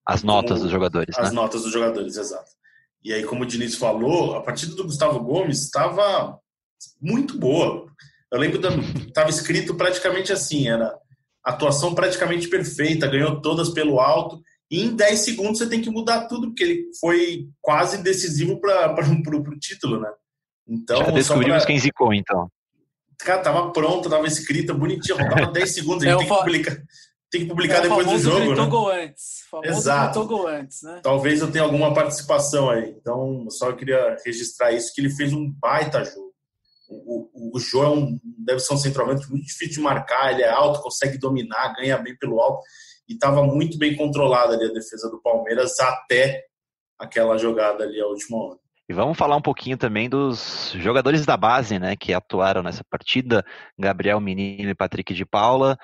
As 0.05 0.23
notas 0.23 0.51
como, 0.51 0.63
dos 0.63 0.71
jogadores, 0.71 1.17
As 1.17 1.29
né? 1.29 1.35
notas 1.35 1.63
dos 1.63 1.71
jogadores, 1.71 2.15
exato. 2.15 2.51
E 3.03 3.13
aí, 3.13 3.23
como 3.23 3.43
o 3.43 3.45
Diniz 3.45 3.75
falou, 3.75 4.35
a 4.35 4.41
partida 4.41 4.75
do 4.75 4.85
Gustavo 4.85 5.19
Gomes 5.19 5.61
estava 5.61 6.39
muito 7.01 7.37
boa. 7.37 7.85
Eu 8.31 8.39
lembro 8.39 8.59
que 8.59 8.67
estava 9.07 9.29
escrito 9.29 9.75
praticamente 9.75 10.31
assim, 10.31 10.67
era 10.67 10.97
atuação 11.43 11.93
praticamente 11.93 12.47
perfeita, 12.47 13.07
ganhou 13.07 13.39
todas 13.41 13.69
pelo 13.69 13.99
alto, 13.99 14.41
e 14.69 14.81
em 14.81 14.95
10 14.95 15.19
segundos 15.19 15.59
você 15.59 15.69
tem 15.69 15.81
que 15.81 15.89
mudar 15.89 16.27
tudo, 16.27 16.47
porque 16.47 16.63
ele 16.63 16.85
foi 16.99 17.47
quase 17.61 18.01
decisivo 18.01 18.59
para 18.59 18.95
o 18.99 19.59
título, 19.59 19.99
né? 19.99 20.11
Então, 20.67 20.97
Já 20.97 21.11
descobrimos 21.11 21.57
pra... 21.57 21.67
quem 21.67 21.79
zicou, 21.79 22.13
então. 22.13 22.49
Cara, 23.19 23.41
tava 23.41 23.71
pronto, 23.71 24.09
tava 24.09 24.27
escrita, 24.27 24.73
bonitinha, 24.73 25.17
faltava 25.17 25.51
10 25.53 25.73
segundos, 25.73 26.03
ele 26.03 26.11
é 26.11 26.17
tem, 26.17 26.27
que 26.27 26.33
publicar, 26.33 26.77
tem 27.31 27.41
que 27.41 27.47
publicar 27.47 27.77
é 27.77 27.81
depois 27.81 28.07
do 28.07 28.17
jogo, 28.17 28.55
né? 28.55 28.65
Gol 28.65 28.89
antes. 28.89 29.43
Exato. 29.63 30.25
Gol 30.25 30.47
antes, 30.47 30.81
né? 30.81 30.99
Talvez 31.03 31.41
eu 31.41 31.51
tenha 31.51 31.63
alguma 31.63 31.93
participação 31.93 32.69
aí. 32.69 32.95
Então, 32.99 33.47
só 33.49 33.69
eu 33.69 33.75
queria 33.75 34.17
registrar 34.25 34.71
isso, 34.71 34.91
que 34.93 35.01
ele 35.01 35.11
fez 35.11 35.31
um 35.31 35.51
baita 35.51 36.03
jogo. 36.03 36.33
O, 36.89 37.29
o, 37.33 37.57
o 37.57 37.59
João 37.59 38.19
deve 38.23 38.59
ser 38.59 38.73
um 38.73 38.77
centroavante 38.77 39.29
muito 39.29 39.45
difícil 39.45 39.75
de 39.75 39.79
marcar, 39.79 40.33
ele 40.33 40.43
é 40.43 40.49
alto, 40.49 40.81
consegue 40.81 41.17
dominar, 41.17 41.73
ganha 41.73 41.97
bem 41.97 42.15
pelo 42.17 42.39
alto 42.39 42.61
e 43.07 43.13
estava 43.13 43.43
muito 43.43 43.77
bem 43.77 43.95
controlada 43.95 44.53
ali 44.53 44.65
a 44.65 44.73
defesa 44.73 45.09
do 45.09 45.21
Palmeiras 45.21 45.79
até 45.79 46.43
aquela 46.97 47.37
jogada 47.37 47.83
ali 47.83 47.99
a 47.99 48.07
última 48.07 48.37
hora. 48.37 48.59
E 48.87 48.93
vamos 48.93 49.17
falar 49.17 49.35
um 49.35 49.41
pouquinho 49.41 49.77
também 49.77 50.07
dos 50.07 50.71
jogadores 50.77 51.25
da 51.25 51.35
base, 51.35 51.79
né, 51.79 51.95
que 51.95 52.13
atuaram 52.13 52.61
nessa 52.61 52.83
partida, 52.83 53.43
Gabriel 53.77 54.19
Menino 54.19 54.69
e 54.69 54.75
Patrick 54.75 55.13
de 55.13 55.25
Paula. 55.25 55.77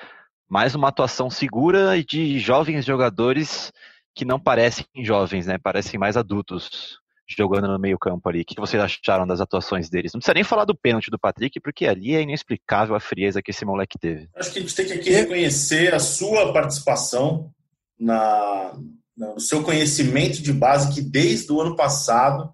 Mais 0.47 0.75
uma 0.75 0.89
atuação 0.89 1.29
segura 1.29 2.03
de 2.03 2.37
jovens 2.39 2.85
jogadores 2.85 3.71
que 4.13 4.23
não 4.23 4.39
parecem 4.39 4.85
jovens, 4.99 5.47
né, 5.47 5.57
parecem 5.57 5.99
mais 5.99 6.15
adultos 6.15 6.99
jogando 7.35 7.67
no 7.67 7.79
meio 7.79 7.97
campo 7.97 8.27
ali. 8.29 8.41
O 8.41 8.45
que 8.45 8.59
vocês 8.59 8.81
acharam 8.81 9.27
das 9.27 9.41
atuações 9.41 9.89
deles? 9.89 10.13
Não 10.13 10.19
precisa 10.19 10.33
nem 10.33 10.43
falar 10.43 10.65
do 10.65 10.75
pênalti 10.75 11.09
do 11.09 11.19
Patrick, 11.19 11.59
porque 11.59 11.87
ali 11.87 12.15
é 12.15 12.21
inexplicável 12.21 12.95
a 12.95 12.99
frieza 12.99 13.41
que 13.41 13.51
esse 13.51 13.65
moleque 13.65 13.97
teve. 13.99 14.29
Acho 14.35 14.51
que 14.51 14.59
a 14.59 14.61
gente 14.61 14.75
tem 14.75 14.85
que 14.85 14.93
aqui 14.93 15.09
reconhecer 15.09 15.93
a 15.93 15.99
sua 15.99 16.51
participação 16.53 17.51
na, 17.99 18.73
no 19.15 19.39
seu 19.39 19.63
conhecimento 19.63 20.41
de 20.41 20.51
base, 20.51 20.93
que 20.93 21.01
desde 21.01 21.51
o 21.51 21.61
ano 21.61 21.75
passado 21.75 22.51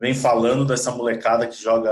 vem 0.00 0.14
falando 0.14 0.64
dessa 0.64 0.90
molecada 0.90 1.46
que 1.46 1.60
joga 1.60 1.90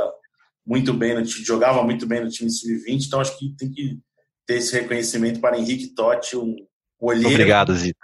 muito 0.67 0.93
bem, 0.93 1.15
no, 1.15 1.25
jogava 1.25 1.83
muito 1.83 2.07
bem 2.07 2.23
no 2.23 2.29
time 2.29 2.51
sub-20, 2.51 3.07
então 3.07 3.21
acho 3.21 3.39
que 3.39 3.55
tem 3.57 3.71
que 3.71 3.99
ter 4.47 4.57
esse 4.57 4.79
reconhecimento 4.79 5.41
para 5.41 5.59
Henrique 5.59 5.95
Totti, 5.95 6.37
um 6.37 6.55
olheiro 7.01 7.31
Obrigado, 7.31 7.75
Zita. 7.75 7.99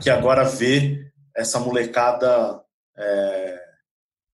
que 0.00 0.08
agora 0.08 0.44
vê 0.44 1.10
essa 1.34 1.58
molecada 1.58 2.60
é, 2.96 3.65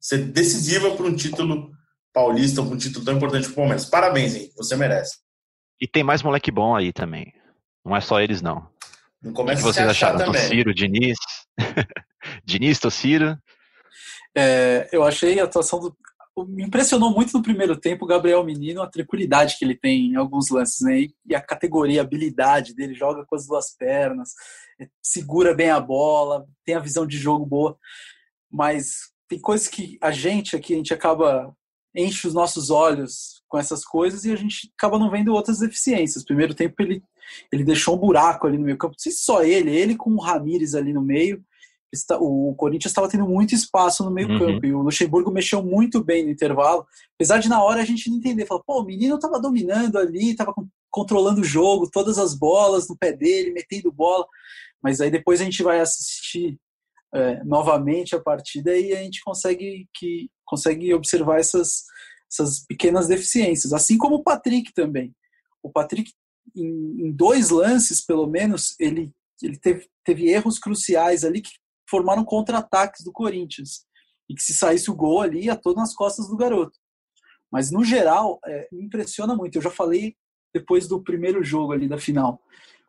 ser 0.02 0.18
decisiva 0.24 0.90
para 0.96 1.06
um 1.06 1.14
título 1.14 1.70
paulista, 2.12 2.62
para 2.62 2.74
um 2.74 2.76
título 2.76 3.04
tão 3.04 3.14
importante 3.14 3.44
para 3.44 3.52
o 3.52 3.56
Palmeiras. 3.56 3.84
Parabéns, 3.84 4.34
hein? 4.34 4.50
Você 4.56 4.76
merece. 4.76 5.18
E 5.80 5.86
tem 5.86 6.02
mais 6.02 6.22
moleque 6.22 6.50
bom 6.50 6.74
aí 6.74 6.92
também. 6.92 7.32
Não 7.84 7.96
é 7.96 8.00
só 8.00 8.20
eles, 8.20 8.42
não. 8.42 8.68
Não 9.22 9.32
começa 9.32 9.62
o 9.62 9.64
que 9.64 9.72
vocês 9.72 9.88
acharam? 9.88 10.18
Também. 10.18 10.42
Tociro, 10.42 10.74
Diniz? 10.74 11.18
Diniz, 12.44 12.78
Tociro? 12.80 13.38
É, 14.36 14.88
eu 14.92 15.04
achei 15.04 15.38
a 15.38 15.44
atuação 15.44 15.78
do. 15.78 15.96
Me 16.48 16.64
impressionou 16.64 17.12
muito 17.12 17.36
no 17.36 17.42
primeiro 17.42 17.78
tempo 17.78 18.04
o 18.04 18.08
Gabriel 18.08 18.42
Menino, 18.42 18.80
a 18.80 18.88
tranquilidade 18.88 19.58
que 19.58 19.64
ele 19.64 19.76
tem 19.76 20.12
em 20.12 20.16
alguns 20.16 20.48
lances, 20.48 20.80
né? 20.80 21.08
E 21.26 21.34
a 21.34 21.40
categoria, 21.42 22.00
a 22.00 22.04
habilidade 22.04 22.74
dele, 22.74 22.94
joga 22.94 23.24
com 23.26 23.36
as 23.36 23.46
duas 23.46 23.76
pernas, 23.76 24.30
segura 25.02 25.54
bem 25.54 25.68
a 25.68 25.78
bola, 25.78 26.46
tem 26.64 26.74
a 26.74 26.80
visão 26.80 27.06
de 27.06 27.18
jogo 27.18 27.44
boa. 27.44 27.76
Mas 28.50 29.11
tem 29.32 29.40
coisas 29.40 29.66
que 29.66 29.96
a 29.98 30.10
gente 30.10 30.54
aqui, 30.54 30.74
a 30.74 30.76
gente 30.76 30.92
acaba 30.92 31.56
enche 31.94 32.26
os 32.26 32.34
nossos 32.34 32.70
olhos 32.70 33.42
com 33.48 33.58
essas 33.58 33.82
coisas 33.82 34.24
e 34.24 34.32
a 34.32 34.36
gente 34.36 34.70
acaba 34.78 34.98
não 34.98 35.10
vendo 35.10 35.32
outras 35.32 35.58
deficiências. 35.58 36.24
Primeiro 36.24 36.54
tempo 36.54 36.74
ele, 36.80 37.02
ele 37.50 37.64
deixou 37.64 37.96
um 37.96 37.98
buraco 37.98 38.46
ali 38.46 38.58
no 38.58 38.64
meio 38.64 38.76
campo, 38.76 38.94
não 38.94 38.98
sei 38.98 39.12
se 39.12 39.22
só 39.22 39.42
ele, 39.42 39.74
ele 39.74 39.96
com 39.96 40.10
o 40.10 40.20
Ramires 40.20 40.74
ali 40.74 40.92
no 40.92 41.00
meio. 41.00 41.42
O 42.20 42.54
Corinthians 42.54 42.90
estava 42.90 43.08
tendo 43.08 43.26
muito 43.26 43.54
espaço 43.54 44.04
no 44.04 44.10
meio 44.10 44.28
uhum. 44.28 44.38
campo 44.38 44.66
e 44.66 44.74
o 44.74 44.82
Luxemburgo 44.82 45.30
mexeu 45.30 45.62
muito 45.62 46.02
bem 46.02 46.24
no 46.24 46.30
intervalo. 46.30 46.86
Apesar 47.14 47.38
de 47.38 47.48
na 47.48 47.62
hora 47.62 47.80
a 47.80 47.84
gente 47.84 48.10
não 48.10 48.18
entender, 48.18 48.46
falar, 48.46 48.62
pô, 48.64 48.80
o 48.80 48.84
menino 48.84 49.14
estava 49.14 49.40
dominando 49.40 49.96
ali, 49.96 50.30
estava 50.30 50.54
controlando 50.90 51.40
o 51.40 51.44
jogo, 51.44 51.90
todas 51.90 52.18
as 52.18 52.34
bolas 52.34 52.88
no 52.88 52.96
pé 52.96 53.12
dele, 53.12 53.52
metendo 53.52 53.92
bola. 53.92 54.26
Mas 54.82 55.00
aí 55.00 55.10
depois 55.10 55.40
a 55.40 55.44
gente 55.44 55.62
vai 55.62 55.80
assistir 55.80 56.58
é, 57.14 57.44
novamente 57.44 58.14
a 58.14 58.20
partida 58.20 58.76
e 58.76 58.92
a 58.92 59.02
gente 59.02 59.20
consegue, 59.22 59.88
que, 59.94 60.30
consegue 60.44 60.92
observar 60.94 61.38
essas, 61.38 61.84
essas 62.30 62.64
pequenas 62.66 63.08
deficiências. 63.08 63.72
Assim 63.72 63.98
como 63.98 64.16
o 64.16 64.22
Patrick 64.22 64.72
também. 64.72 65.14
O 65.62 65.70
Patrick, 65.70 66.12
em, 66.56 67.06
em 67.06 67.12
dois 67.12 67.50
lances, 67.50 68.04
pelo 68.04 68.26
menos, 68.26 68.74
ele, 68.80 69.12
ele 69.42 69.58
teve, 69.58 69.88
teve 70.04 70.28
erros 70.30 70.58
cruciais 70.58 71.24
ali 71.24 71.42
que 71.42 71.52
formaram 71.88 72.24
contra-ataques 72.24 73.04
do 73.04 73.12
Corinthians. 73.12 73.84
E 74.28 74.34
que 74.34 74.42
se 74.42 74.54
saísse 74.54 74.90
o 74.90 74.96
gol 74.96 75.20
ali, 75.20 75.44
ia 75.44 75.56
todo 75.56 75.76
nas 75.76 75.94
costas 75.94 76.28
do 76.28 76.36
garoto. 76.36 76.78
Mas, 77.50 77.70
no 77.70 77.84
geral, 77.84 78.40
é, 78.46 78.68
me 78.72 78.84
impressiona 78.84 79.36
muito. 79.36 79.56
Eu 79.56 79.62
já 79.62 79.70
falei 79.70 80.16
depois 80.54 80.88
do 80.88 81.02
primeiro 81.02 81.44
jogo 81.44 81.72
ali 81.72 81.86
da 81.86 81.98
final. 81.98 82.40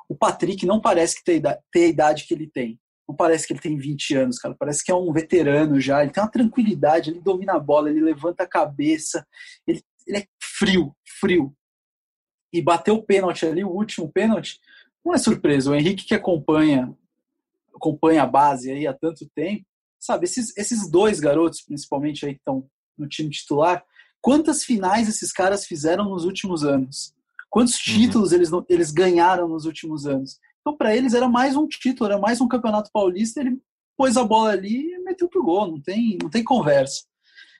O 0.07 0.15
Patrick 0.15 0.65
não 0.65 0.79
parece 0.79 1.17
que 1.17 1.23
ter 1.23 1.45
a 1.45 1.87
idade 1.87 2.25
que 2.25 2.33
ele 2.33 2.49
tem. 2.49 2.79
Não 3.07 3.15
parece 3.15 3.45
que 3.45 3.53
ele 3.53 3.59
tem 3.59 3.77
20 3.77 4.15
anos, 4.15 4.39
cara. 4.39 4.55
Parece 4.57 4.83
que 4.83 4.91
é 4.91 4.95
um 4.95 5.11
veterano 5.11 5.79
já. 5.79 6.01
Ele 6.01 6.11
tem 6.11 6.23
uma 6.23 6.31
tranquilidade, 6.31 7.09
ele 7.09 7.19
domina 7.19 7.53
a 7.53 7.59
bola, 7.59 7.89
ele 7.89 8.01
levanta 8.01 8.43
a 8.43 8.47
cabeça. 8.47 9.25
Ele, 9.67 9.81
ele 10.07 10.17
é 10.19 10.27
frio, 10.41 10.95
frio. 11.19 11.53
E 12.51 12.61
bateu 12.61 12.95
o 12.95 13.03
pênalti 13.03 13.45
ali, 13.45 13.63
o 13.63 13.69
último 13.69 14.11
pênalti. 14.11 14.59
Não 15.03 15.13
é 15.13 15.17
surpresa. 15.17 15.71
O 15.71 15.75
Henrique 15.75 16.05
que 16.05 16.15
acompanha 16.15 16.95
acompanha 17.75 18.23
a 18.23 18.27
base 18.27 18.71
aí 18.71 18.87
há 18.87 18.93
tanto 18.93 19.29
tempo, 19.35 19.65
sabe? 19.99 20.25
Esses, 20.25 20.55
esses 20.57 20.89
dois 20.89 21.19
garotos, 21.19 21.61
principalmente 21.61 22.25
aí 22.25 22.33
que 22.33 22.39
estão 22.39 22.65
no 22.97 23.07
time 23.07 23.29
titular, 23.29 23.83
quantas 24.21 24.63
finais 24.63 25.09
esses 25.09 25.33
caras 25.33 25.65
fizeram 25.65 26.05
nos 26.09 26.23
últimos 26.23 26.63
anos? 26.63 27.13
Quantos 27.49 27.75
uhum. 27.75 27.93
títulos 27.93 28.31
eles, 28.31 28.49
eles 28.69 28.91
ganharam 28.91 29.47
nos 29.47 29.65
últimos 29.65 30.07
anos? 30.07 30.39
Então, 30.63 30.77
para 30.77 30.95
eles, 30.95 31.13
era 31.13 31.27
mais 31.27 31.57
um 31.57 31.67
título, 31.67 32.09
era 32.09 32.19
mais 32.19 32.39
um 32.39 32.47
campeonato 32.47 32.89
paulista. 32.93 33.41
Ele 33.41 33.59
pôs 33.97 34.15
a 34.15 34.23
bola 34.23 34.51
ali 34.51 34.93
e 34.93 34.99
meteu 34.99 35.27
pro 35.27 35.43
gol. 35.43 35.69
Não 35.69 35.81
tem, 35.81 36.17
não 36.21 36.29
tem 36.29 36.41
conversa. 36.41 37.03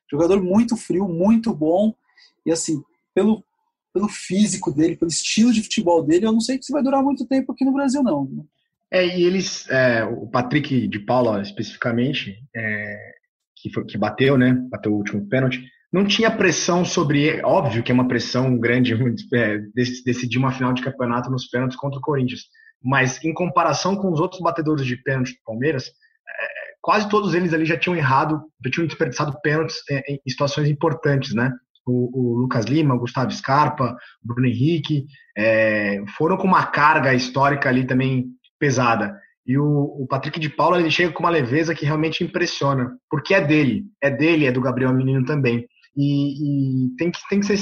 Jogador 0.10 0.42
muito 0.42 0.78
frio, 0.78 1.08
muito 1.08 1.54
bom. 1.54 1.94
E 2.46 2.52
assim, 2.52 2.82
pelo, 3.14 3.44
pelo 3.94 4.08
físico 4.08 4.72
dele, 4.72 4.96
pelo 4.96 5.12
estilo 5.12 5.52
de 5.52 5.62
futebol 5.62 6.02
dele, 6.02 6.26
eu 6.26 6.32
não 6.32 6.40
sei 6.40 6.58
se 6.62 6.72
vai 6.72 6.82
durar 6.82 7.04
muito 7.04 7.28
tempo 7.28 7.52
aqui 7.52 7.66
no 7.66 7.74
Brasil, 7.74 8.02
não. 8.02 8.48
É, 8.90 9.06
e 9.06 9.24
eles, 9.24 9.70
é, 9.70 10.06
o 10.06 10.28
Patrick 10.28 10.88
de 10.88 11.00
Paula 11.00 11.42
especificamente, 11.42 12.38
é, 12.56 13.16
que, 13.58 13.70
foi, 13.70 13.84
que 13.84 13.98
bateu, 13.98 14.38
né? 14.38 14.54
Bateu 14.70 14.94
o 14.94 14.98
último 14.98 15.28
pênalti. 15.28 15.62
Não 15.92 16.06
tinha 16.06 16.32
pressão 16.32 16.86
sobre. 16.86 17.42
Óbvio 17.44 17.84
que 17.84 17.92
é 17.92 17.94
uma 17.94 18.08
pressão 18.08 18.58
grande 18.58 18.94
é, 19.34 19.58
decidir 19.76 20.38
uma 20.38 20.54
final 20.54 20.72
de 20.72 20.82
campeonato 20.82 21.30
nos 21.30 21.48
pênaltis 21.48 21.78
contra 21.78 22.00
o 22.00 22.02
Corinthians 22.02 22.44
mas 22.84 23.24
em 23.24 23.34
comparação 23.34 23.96
com 23.96 24.12
os 24.12 24.20
outros 24.20 24.42
batedores 24.42 24.86
de 24.86 24.98
pênalti 24.98 25.34
do 25.34 25.44
Palmeiras, 25.46 25.86
é, 25.88 26.64
quase 26.82 27.08
todos 27.10 27.34
eles 27.34 27.54
ali 27.54 27.66
já 27.66 27.78
tinham 27.78 27.96
errado, 27.96 28.44
já 28.64 28.72
tinham 28.72 28.88
desperdiçado 28.88 29.40
pênaltis 29.42 29.78
em, 29.90 30.20
em 30.26 30.30
situações 30.30 30.70
importantes, 30.70 31.34
né? 31.34 31.52
O, 31.86 32.10
o, 32.14 32.40
Lucas 32.40 32.66
Lima, 32.66 32.96
o 32.96 33.00
Gustavo 33.00 33.32
Scarpa, 33.32 33.96
o 34.24 34.28
Bruno 34.28 34.48
Henrique, 34.48 35.06
é, 35.38 36.02
foram 36.18 36.38
com 36.38 36.48
uma 36.48 36.66
carga 36.66 37.14
histórica 37.14 37.70
ali 37.70 37.86
também 37.86 38.28
pesada. 38.60 39.18
E 39.46 39.58
o, 39.58 39.66
o, 39.66 40.08
Patrick 40.08 40.40
de 40.40 40.50
Paula 40.50 40.80
ele 40.80 40.90
chega 40.90 41.12
com 41.12 41.20
uma 41.22 41.30
leveza 41.30 41.76
que 41.76 41.86
realmente 41.86 42.24
impressiona, 42.24 42.98
porque 43.10 43.34
é 43.34 43.42
dele, 43.42 43.86
é 44.02 44.10
dele, 44.10 44.46
é 44.46 44.52
do 44.52 44.62
Gabriel 44.62 44.94
Menino 44.94 45.26
também. 45.26 45.68
E, 45.96 46.86
e 46.88 46.96
tem, 46.96 47.12
que, 47.12 47.20
tem, 47.30 47.40
que 47.42 47.46
ser, 47.46 47.60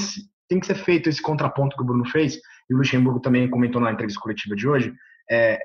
tem 0.48 0.60
que 0.60 0.66
ser 0.66 0.76
feito 0.76 1.08
esse 1.08 1.20
contraponto 1.20 1.76
que 1.76 1.82
o 1.82 1.86
Bruno 1.86 2.08
fez, 2.08 2.38
e 2.70 2.74
o 2.74 2.78
Luxemburgo 2.78 3.20
também 3.20 3.50
comentou 3.50 3.80
na 3.80 3.92
entrevista 3.92 4.20
coletiva 4.20 4.54
de 4.54 4.68
hoje, 4.68 4.94
é, 5.32 5.58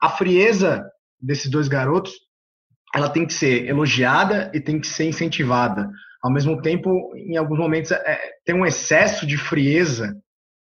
a 0.00 0.10
frieza 0.10 0.84
desses 1.20 1.50
dois 1.50 1.66
garotos, 1.66 2.12
ela 2.94 3.08
tem 3.08 3.26
que 3.26 3.32
ser 3.32 3.66
elogiada 3.66 4.50
e 4.54 4.60
tem 4.60 4.78
que 4.78 4.86
ser 4.86 5.04
incentivada. 5.04 5.90
Ao 6.22 6.30
mesmo 6.30 6.60
tempo, 6.60 7.12
em 7.16 7.36
alguns 7.36 7.58
momentos, 7.58 7.90
é, 7.90 8.20
tem 8.44 8.54
um 8.54 8.66
excesso 8.66 9.26
de 9.26 9.36
frieza 9.36 10.14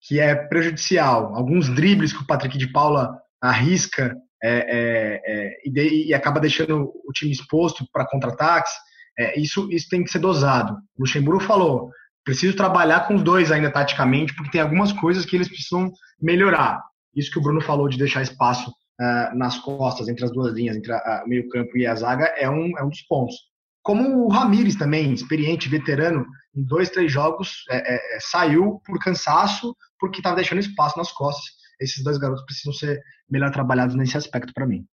que 0.01 0.21
é 0.21 0.35
prejudicial. 0.35 1.35
Alguns 1.35 1.69
dribles 1.69 2.13
que 2.13 2.23
o 2.23 2.27
Patrick 2.27 2.57
de 2.57 2.71
Paula 2.73 3.11
arrisca 3.43 4.17
é, 4.43 4.51
é, 4.51 5.21
é, 5.25 5.51
e, 5.65 5.71
de, 5.71 6.07
e, 6.07 6.15
acaba 6.15 6.41
deixando 6.41 6.93
o 7.05 7.13
time 7.13 7.33
exposto 7.33 7.85
para 7.93 8.07
contra-ataques, 8.07 8.73
é, 9.19 9.41
isso, 9.41 9.69
isso 9.73 9.89
tem 9.89 10.05
que 10.05 10.11
ser 10.11 10.19
dosado. 10.19 10.75
O 10.97 11.01
Luxemburgo 11.01 11.43
falou, 11.43 11.91
preciso 12.25 12.57
trabalhar 12.57 13.09
com 13.09 13.15
os 13.15 13.23
dois 13.23 13.51
ainda 13.51 13.71
taticamente, 13.71 14.35
porque 14.35 14.51
tem 14.51 14.61
algumas 14.61 14.93
coisas 14.93 15.25
que 15.25 15.35
eles 15.35 15.49
precisam 15.49 15.91
melhorar. 16.21 16.83
Isso 17.17 17.31
que 17.31 17.39
o 17.39 17.43
Bruno 17.43 17.61
falou 17.63 17.89
de 17.89 17.99
deixar 17.99 18.23
espaço 18.23 18.71
uh, 18.71 19.37
nas 19.37 19.59
costas, 19.59 20.09
entre 20.09 20.25
as 20.25 20.31
duas 20.31 20.53
linhas, 20.55 20.77
entre 20.77 20.93
o 20.93 21.27
meio-campo 21.27 21.77
e 21.79 21.87
a 21.87 21.95
zaga, 21.95 22.27
é 22.37 22.49
um, 22.49 22.79
é 22.79 22.85
um 22.85 22.91
dos 22.91 23.03
pontos. 23.03 23.35
Como 23.83 24.25
o 24.25 24.29
Ramires 24.29 24.77
também, 24.77 25.13
experiente, 25.13 25.69
veterano, 25.69 26.27
em 26.55 26.63
dois, 26.65 26.91
três 26.91 27.11
jogos, 27.11 27.65
é, 27.71 27.95
é, 27.95 28.17
é 28.17 28.21
saiu 28.21 28.81
por 28.85 28.99
cansaço, 28.99 29.75
porque 29.99 30.19
estava 30.19 30.37
deixando 30.37 30.59
espaço 30.59 30.99
nas 30.99 31.13
costas. 31.13 31.45
Esses 31.81 32.03
dois 32.03 32.19
garotos 32.19 32.45
precisam 32.45 32.73
ser 32.73 33.01
melhor 33.31 33.51
trabalhados 33.51 33.95
nesse 33.95 34.17
aspecto 34.17 34.53
para 34.53 34.67
mim. 34.67 34.85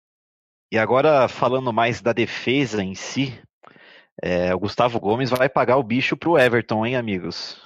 E 0.71 0.79
agora, 0.79 1.29
falando 1.29 1.73
mais 1.73 2.01
da 2.01 2.13
defesa 2.13 2.83
em 2.83 2.95
si, 2.95 3.39
é, 4.23 4.55
o 4.55 4.59
Gustavo 4.59 4.99
Gomes 5.01 5.31
vai 5.31 5.49
pagar 5.49 5.77
o 5.77 5.83
bicho 5.83 6.17
pro 6.17 6.39
Everton, 6.39 6.85
hein, 6.85 6.97
amigos? 6.97 7.57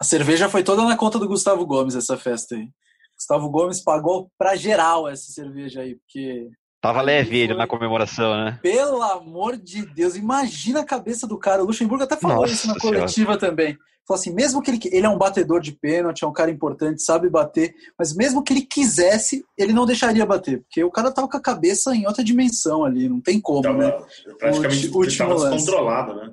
A 0.00 0.04
cerveja 0.04 0.48
foi 0.48 0.62
toda 0.62 0.84
na 0.84 0.96
conta 0.96 1.18
do 1.18 1.28
Gustavo 1.28 1.64
Gomes, 1.66 1.94
essa 1.94 2.16
festa 2.16 2.54
aí. 2.54 2.68
Gustavo 3.16 3.48
Gomes 3.48 3.80
pagou 3.80 4.30
pra 4.38 4.56
geral 4.56 5.08
essa 5.08 5.30
cerveja 5.32 5.80
aí, 5.80 5.96
porque. 5.96 6.48
Tava 6.80 7.00
leve 7.00 7.38
ele 7.38 7.54
na 7.54 7.66
comemoração, 7.66 8.36
né? 8.36 8.58
Pelo 8.62 9.00
amor 9.00 9.56
de 9.56 9.86
Deus, 9.86 10.16
imagina 10.16 10.80
a 10.80 10.84
cabeça 10.84 11.26
do 11.26 11.38
cara. 11.38 11.62
O 11.62 11.66
Luxemburgo 11.66 12.04
até 12.04 12.16
falou 12.16 12.42
Nossa 12.42 12.52
isso 12.52 12.68
na 12.68 12.78
coletiva 12.78 13.08
senhora. 13.08 13.38
também. 13.38 13.78
Falou 14.06 14.20
assim, 14.20 14.34
mesmo 14.34 14.60
que 14.60 14.70
ele, 14.70 14.80
ele 14.92 15.06
é 15.06 15.08
um 15.08 15.16
batedor 15.16 15.60
de 15.60 15.72
pênalti, 15.72 16.24
é 16.24 16.26
um 16.26 16.32
cara 16.32 16.50
importante, 16.50 17.02
sabe 17.02 17.30
bater, 17.30 17.74
mas 17.98 18.14
mesmo 18.14 18.42
que 18.42 18.52
ele 18.52 18.60
quisesse, 18.60 19.42
ele 19.56 19.72
não 19.72 19.86
deixaria 19.86 20.26
bater, 20.26 20.60
porque 20.60 20.84
o 20.84 20.90
cara 20.90 21.10
tava 21.10 21.26
com 21.26 21.38
a 21.38 21.40
cabeça 21.40 21.94
em 21.96 22.06
outra 22.06 22.22
dimensão 22.22 22.84
ali, 22.84 23.08
não 23.08 23.18
tem 23.18 23.40
como, 23.40 23.62
tava, 23.62 23.78
né? 23.78 23.90
Praticamente 24.38 24.88
o, 24.88 25.16
tava 25.16 25.50
descontrolado, 25.50 26.16
né? 26.16 26.30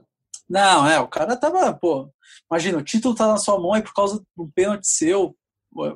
Não, 0.50 0.86
é, 0.86 1.00
o 1.00 1.08
cara 1.08 1.38
tava, 1.38 1.72
pô, 1.72 2.10
imagina, 2.52 2.78
o 2.78 2.84
título 2.84 3.16
tá 3.16 3.26
na 3.26 3.38
sua 3.38 3.58
mão 3.58 3.78
e 3.78 3.82
por 3.82 3.94
causa 3.94 4.20
de 4.20 4.44
um 4.44 4.52
pênalti 4.54 4.86
seu, 4.86 5.34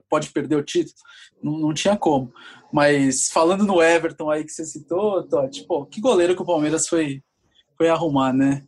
pode 0.09 0.29
perder 0.31 0.55
o 0.55 0.63
título, 0.63 0.95
não, 1.41 1.57
não 1.59 1.73
tinha 1.73 1.97
como. 1.97 2.31
Mas 2.71 3.29
falando 3.29 3.63
no 3.63 3.81
Everton 3.81 4.29
aí 4.29 4.43
que 4.43 4.51
você 4.51 4.65
citou, 4.65 5.27
Totti, 5.27 5.65
pô, 5.65 5.85
que 5.85 6.01
goleiro 6.01 6.35
que 6.35 6.41
o 6.41 6.45
Palmeiras 6.45 6.88
foi, 6.88 7.23
foi 7.77 7.89
arrumar, 7.89 8.33
né? 8.33 8.63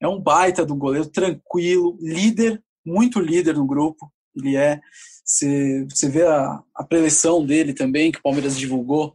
É 0.00 0.08
um 0.08 0.20
baita 0.20 0.66
do 0.66 0.74
goleiro, 0.74 1.08
tranquilo, 1.08 1.96
líder, 2.00 2.62
muito 2.84 3.20
líder 3.20 3.54
no 3.54 3.66
grupo. 3.66 4.12
Ele 4.36 4.56
é. 4.56 4.80
Você, 5.24 5.86
você 5.88 6.08
vê 6.08 6.26
a, 6.26 6.60
a 6.74 6.84
preleção 6.84 7.44
dele 7.44 7.72
também, 7.72 8.10
que 8.10 8.18
o 8.18 8.22
Palmeiras 8.22 8.58
divulgou. 8.58 9.14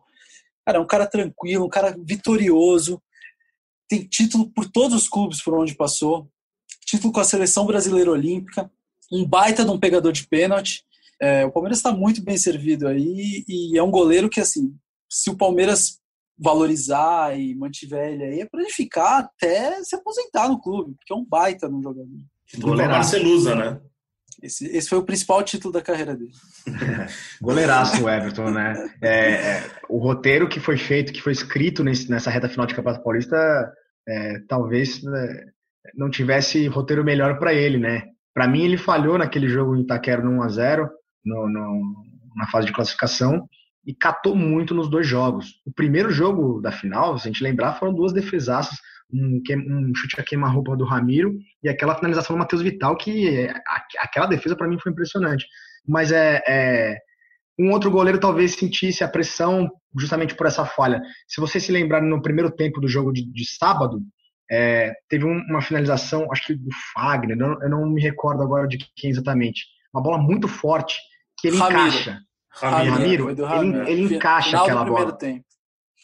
Cara, 0.65 0.77
é 0.77 0.81
um 0.81 0.87
cara 0.87 1.05
tranquilo, 1.05 1.65
um 1.65 1.69
cara 1.69 1.95
vitorioso. 1.99 3.01
Tem 3.87 4.07
título 4.07 4.49
por 4.51 4.69
todos 4.69 4.95
os 4.95 5.09
clubes 5.09 5.41
por 5.41 5.53
onde 5.53 5.75
passou. 5.75 6.29
Título 6.85 7.11
com 7.11 7.19
a 7.19 7.25
seleção 7.25 7.65
brasileira 7.65 8.11
olímpica. 8.11 8.71
Um 9.11 9.25
baita 9.25 9.65
de 9.65 9.71
um 9.71 9.79
pegador 9.79 10.11
de 10.11 10.27
pênalti. 10.27 10.85
É, 11.21 11.45
o 11.45 11.51
Palmeiras 11.51 11.79
está 11.79 11.91
muito 11.91 12.23
bem 12.23 12.37
servido 12.37 12.87
aí 12.87 13.43
e 13.47 13.77
é 13.77 13.83
um 13.83 13.91
goleiro 13.91 14.29
que, 14.29 14.39
assim, 14.39 14.75
se 15.09 15.29
o 15.29 15.37
Palmeiras 15.37 15.99
valorizar 16.37 17.37
e 17.37 17.55
mantiver 17.55 18.13
ele 18.13 18.23
aí, 18.23 18.41
é 18.41 18.45
para 18.45 18.61
ele 18.61 18.69
ficar 18.69 19.19
até 19.19 19.83
se 19.83 19.95
aposentar 19.95 20.47
no 20.47 20.61
clube, 20.61 20.93
porque 20.95 21.11
é 21.11 21.15
um 21.15 21.25
baita 21.25 21.67
no 21.67 21.81
jogador. 21.81 22.07
Da 22.77 22.87
Marcelusa, 22.87 23.55
né? 23.55 23.81
Esse, 24.41 24.67
esse 24.67 24.87
foi 24.87 24.99
o 24.99 25.03
principal 25.03 25.41
título 25.41 25.73
da 25.73 25.81
carreira 25.81 26.15
dele. 26.15 26.31
Goleiraço 27.41 28.03
o 28.03 28.09
Everton, 28.09 28.51
né? 28.51 28.93
É, 29.01 29.31
é, 29.31 29.71
o 29.89 29.97
roteiro 29.97 30.47
que 30.47 30.59
foi 30.59 30.77
feito, 30.77 31.11
que 31.11 31.21
foi 31.21 31.31
escrito 31.31 31.83
nesse, 31.83 32.09
nessa 32.09 32.29
reta 32.29 32.47
final 32.47 32.67
de 32.67 32.75
Campeonato 32.75 33.03
Paulista, 33.03 33.35
é, 34.07 34.39
talvez 34.47 35.03
é, 35.03 35.45
não 35.95 36.09
tivesse 36.09 36.67
roteiro 36.67 37.03
melhor 37.03 37.39
para 37.39 37.51
ele, 37.51 37.79
né? 37.79 38.03
Para 38.33 38.47
mim, 38.47 38.63
ele 38.63 38.77
falhou 38.77 39.17
naquele 39.17 39.47
jogo 39.47 39.75
em 39.75 39.81
Itaquera 39.81 40.21
no 40.21 40.39
1x0, 40.43 40.87
no, 41.27 41.49
no, 41.49 42.05
na 42.35 42.47
fase 42.47 42.67
de 42.67 42.73
classificação, 42.73 43.47
e 43.85 43.93
catou 43.93 44.35
muito 44.35 44.73
nos 44.73 44.89
dois 44.89 45.07
jogos. 45.07 45.61
O 45.65 45.71
primeiro 45.71 46.11
jogo 46.11 46.59
da 46.61 46.71
final, 46.71 47.17
se 47.17 47.27
a 47.27 47.31
gente 47.31 47.43
lembrar, 47.43 47.75
foram 47.75 47.93
duas 47.93 48.11
defesaças, 48.11 48.77
um, 49.11 49.41
um 49.49 49.95
chute 49.95 50.19
a 50.19 50.23
queima-roupa 50.23 50.75
do 50.75 50.83
Ramiro 50.83 51.33
e 51.63 51.69
aquela 51.69 51.95
finalização 51.95 52.35
do 52.35 52.39
Matheus 52.39 52.61
Vital, 52.61 52.97
que 52.97 53.47
aquela 53.99 54.25
defesa 54.25 54.55
para 54.55 54.67
mim 54.67 54.77
foi 54.79 54.91
impressionante. 54.91 55.45
Mas 55.87 56.11
é, 56.11 56.43
é, 56.45 56.97
um 57.57 57.71
outro 57.71 57.89
goleiro 57.89 58.19
talvez 58.19 58.55
sentisse 58.55 59.03
a 59.03 59.07
pressão 59.07 59.69
justamente 59.97 60.35
por 60.35 60.45
essa 60.45 60.65
falha. 60.65 61.01
Se 61.27 61.39
você 61.39 61.59
se 61.59 61.71
lembrar 61.71 62.01
no 62.01 62.21
primeiro 62.21 62.51
tempo 62.51 62.81
do 62.81 62.87
jogo 62.87 63.13
de, 63.13 63.25
de 63.31 63.49
sábado, 63.49 64.01
é, 64.51 64.93
teve 65.09 65.25
um, 65.25 65.39
uma 65.49 65.61
finalização, 65.61 66.31
acho 66.31 66.45
que 66.45 66.55
do 66.55 66.69
Fagner, 66.93 67.37
eu 67.37 67.47
não, 67.47 67.63
eu 67.63 67.69
não, 67.69 67.89
me 67.89 68.01
recordo 68.01 68.43
agora 68.43 68.67
de 68.67 68.77
quem 68.95 69.09
exatamente. 69.09 69.65
Uma 69.93 70.03
bola 70.03 70.17
muito 70.17 70.47
forte 70.47 70.97
que 71.37 71.47
ele 71.47 71.57
Ramiro. 71.57 71.81
encaixa. 71.81 72.19
Ramiro, 72.49 73.35
Ramiro, 73.45 73.81
ele, 73.83 73.91
ele 73.91 74.15
encaixa 74.15 74.49
Final 74.49 74.63
aquela 74.63 74.85
bola. 74.85 75.17
Tempo. 75.17 75.45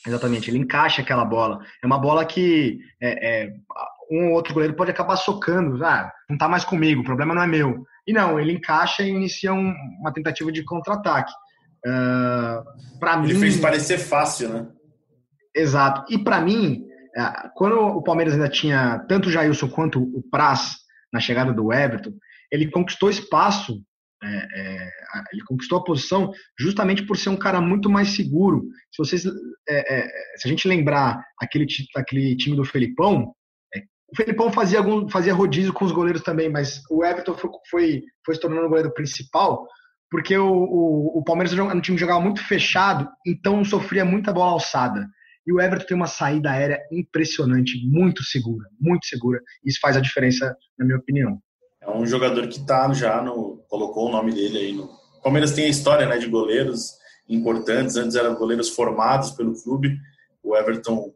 Exatamente, 0.05 0.49
ele 0.51 0.59
encaixa 0.59 1.01
aquela 1.01 1.25
bola. 1.25 1.59
É 1.81 1.85
uma 1.85 1.97
bola 1.97 2.25
que 2.25 2.77
é, 3.01 3.45
é, 3.45 3.53
um 4.11 4.27
ou 4.29 4.33
outro 4.33 4.53
goleiro 4.53 4.75
pode 4.75 4.91
acabar 4.91 5.15
socando. 5.15 5.83
Ah, 5.83 6.11
não 6.29 6.37
tá 6.37 6.47
mais 6.47 6.63
comigo, 6.65 7.01
o 7.01 7.05
problema 7.05 7.33
não 7.33 7.41
é 7.41 7.47
meu. 7.47 7.83
E 8.05 8.11
não, 8.11 8.39
ele 8.39 8.53
encaixa 8.53 9.01
e 9.01 9.09
inicia 9.09 9.53
um, 9.53 9.73
uma 9.99 10.13
tentativa 10.13 10.51
de 10.51 10.63
contra-ataque. 10.63 11.31
Uh, 11.85 12.99
para 12.99 13.17
mim. 13.17 13.29
Ele 13.29 13.39
fez 13.39 13.59
parecer 13.59 13.97
fácil, 13.97 14.49
né? 14.49 14.67
Exato. 15.55 16.05
E 16.09 16.17
para 16.17 16.41
mim, 16.41 16.85
é, 17.15 17.49
quando 17.55 17.77
o 17.77 18.01
Palmeiras 18.01 18.33
ainda 18.33 18.49
tinha 18.49 18.99
tanto 19.07 19.29
o 19.29 19.31
Jailson 19.31 19.69
quanto 19.69 20.01
o 20.01 20.23
Praz 20.29 20.77
na 21.11 21.19
chegada 21.19 21.53
do 21.53 21.71
Everton, 21.71 22.11
ele 22.51 22.71
conquistou 22.71 23.09
espaço 23.09 23.81
é, 24.23 24.47
é, 24.55 24.89
ele 25.31 25.43
conquistou 25.45 25.79
a 25.79 25.83
posição 25.83 26.31
justamente 26.59 27.03
por 27.03 27.17
ser 27.17 27.29
um 27.29 27.37
cara 27.37 27.59
muito 27.59 27.89
mais 27.89 28.09
seguro. 28.09 28.63
Se 28.91 28.97
vocês, 28.97 29.25
é, 29.67 30.01
é 30.01 30.07
se 30.37 30.47
a 30.47 30.49
gente 30.49 30.67
lembrar 30.67 31.23
aquele, 31.39 31.67
aquele 31.95 32.35
time 32.35 32.55
do 32.55 32.65
Felipão, 32.65 33.33
é, 33.75 33.79
o 34.11 34.15
Felipão 34.15 34.51
fazia 34.51 34.79
algum, 34.79 35.09
fazia 35.09 35.33
rodízio 35.33 35.73
com 35.73 35.85
os 35.85 35.91
goleiros 35.91 36.21
também, 36.21 36.49
mas 36.49 36.81
o 36.89 37.03
Everton 37.03 37.35
foi, 37.35 37.49
foi, 37.69 38.01
foi 38.25 38.35
se 38.35 38.41
tornando 38.41 38.65
o 38.65 38.69
goleiro 38.69 38.93
principal 38.93 39.67
porque 40.13 40.37
o, 40.37 40.47
o, 40.47 41.17
o 41.17 41.23
Palmeiras 41.23 41.51
era 41.51 41.63
um 41.63 41.81
time 41.81 41.97
que 41.97 42.01
jogava 42.01 42.21
muito 42.21 42.45
fechado, 42.45 43.09
então 43.25 43.65
sofria 43.65 44.05
muita 44.05 44.31
bola 44.31 44.51
alçada. 44.51 45.07
E 45.45 45.51
o 45.51 45.59
Everton 45.59 45.87
tem 45.87 45.97
uma 45.97 46.05
saída 46.05 46.51
aérea 46.51 46.79
impressionante, 46.91 47.83
muito 47.89 48.23
segura, 48.23 48.69
muito 48.79 49.07
segura. 49.07 49.41
Isso 49.65 49.79
faz 49.81 49.97
a 49.97 49.99
diferença, 49.99 50.55
na 50.77 50.85
minha 50.85 50.99
opinião. 50.99 51.39
É 51.81 51.89
um 51.89 52.05
jogador 52.05 52.47
que 52.47 52.59
está 52.59 52.93
já 52.93 53.23
no. 53.23 53.52
Colocou 53.73 54.07
o 54.07 54.11
nome 54.11 54.31
dele 54.31 54.59
aí 54.59 54.71
no. 54.71 54.83
O 54.83 55.21
Palmeiras 55.23 55.51
tem 55.51 55.65
a 55.65 55.69
história 55.69 56.05
né, 56.05 56.19
de 56.19 56.27
goleiros 56.27 56.93
importantes, 57.27 57.95
antes 57.95 58.15
eram 58.15 58.35
goleiros 58.35 58.69
formados 58.69 59.31
pelo 59.31 59.59
clube. 59.63 59.97
O 60.43 60.55
Everton, 60.55 61.11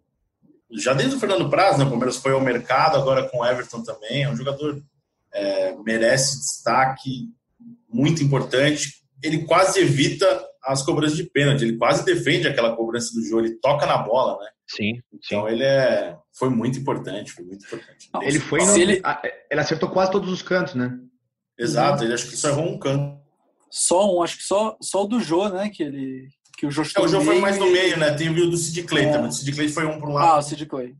já 0.72 0.93
desde 0.96 1.15
o 1.15 1.20
Fernando 1.20 1.52
Praz, 1.52 1.78
né, 1.78 1.86
o 1.86 1.89
Palmeiras 1.89 2.17
foi 2.17 2.32
ao 2.32 2.41
mercado, 2.41 2.98
agora 2.98 3.30
com 3.30 3.39
o 3.41 3.46
Everton 3.46 3.84
também. 3.84 4.24
É 4.24 4.30
um 4.30 4.36
jogador 4.36 4.82
é, 5.32 5.76
merece 5.86 6.39
destaque 6.39 7.30
muito 7.88 8.24
importante. 8.24 9.04
Ele 9.22 9.46
quase 9.46 9.80
evita 9.80 10.26
as 10.63 10.82
cobranças 10.82 11.15
de 11.15 11.26
pênalti, 11.26 11.62
ele 11.62 11.78
quase 11.78 12.04
defende 12.04 12.48
aquela 12.48 12.76
cobrança 12.76 13.13
do 13.13 13.24
jogo, 13.24 13.46
ele 13.46 13.60
toca 13.60 13.86
na 13.86 14.00
bola, 14.00 14.36
né? 14.43 14.50
Sim, 14.65 14.96
sim. 14.96 15.02
Então 15.26 15.48
ele 15.48 15.63
é, 15.63 16.17
foi 16.34 16.50
muito 16.50 16.80
importante, 16.80 17.32
foi 17.32 17.46
muito 17.46 17.65
importante. 17.65 18.10
Não, 18.12 18.24
ele 18.24 18.39
foi, 18.39 18.65
no, 18.65 18.78
ele... 18.78 19.02
ele 19.52 19.62
acertou 19.62 19.89
quase 19.89 20.12
todos 20.12 20.32
os 20.32 20.41
cantos, 20.41 20.74
né? 20.74 20.98
Exato, 21.58 22.04
ele 22.04 22.13
acho 22.13 22.30
que 22.30 22.38
só 22.38 22.50
errou 22.50 22.65
um 22.65 22.78
canto. 22.78 23.17
Só 23.70 24.15
um, 24.15 24.24
acho 24.24 24.38
que 24.38 24.43
só, 24.43 24.78
só 24.82 25.04
o 25.04 25.08
do 25.08 25.20
Jô, 25.20 25.50
né? 25.50 25.70
Que 25.70 25.84
ele. 25.84 26.30
Que 26.58 26.65
o 26.65 26.72
Jô 26.72 26.82
é, 26.82 27.02
o 27.02 27.08
Jô 27.08 27.22
foi 27.22 27.39
mais 27.39 27.58
no 27.58 27.70
meio, 27.72 27.98
né? 27.98 28.12
Tem 28.12 28.30
o 28.30 28.50
do 28.50 28.58
Sid 28.58 28.84
Clay 28.84 29.06
é. 29.06 29.12
também. 29.12 29.30
O 29.30 29.32
Sid 29.32 29.52
Clay 29.54 29.70
foi 29.70 29.86
um 29.86 30.00
para 30.00 30.10
um 30.10 30.13
lado. 30.13 30.28
Ah, 30.28 30.38
o 30.38 30.41
Sid 30.41 30.65
Clay. 30.65 30.96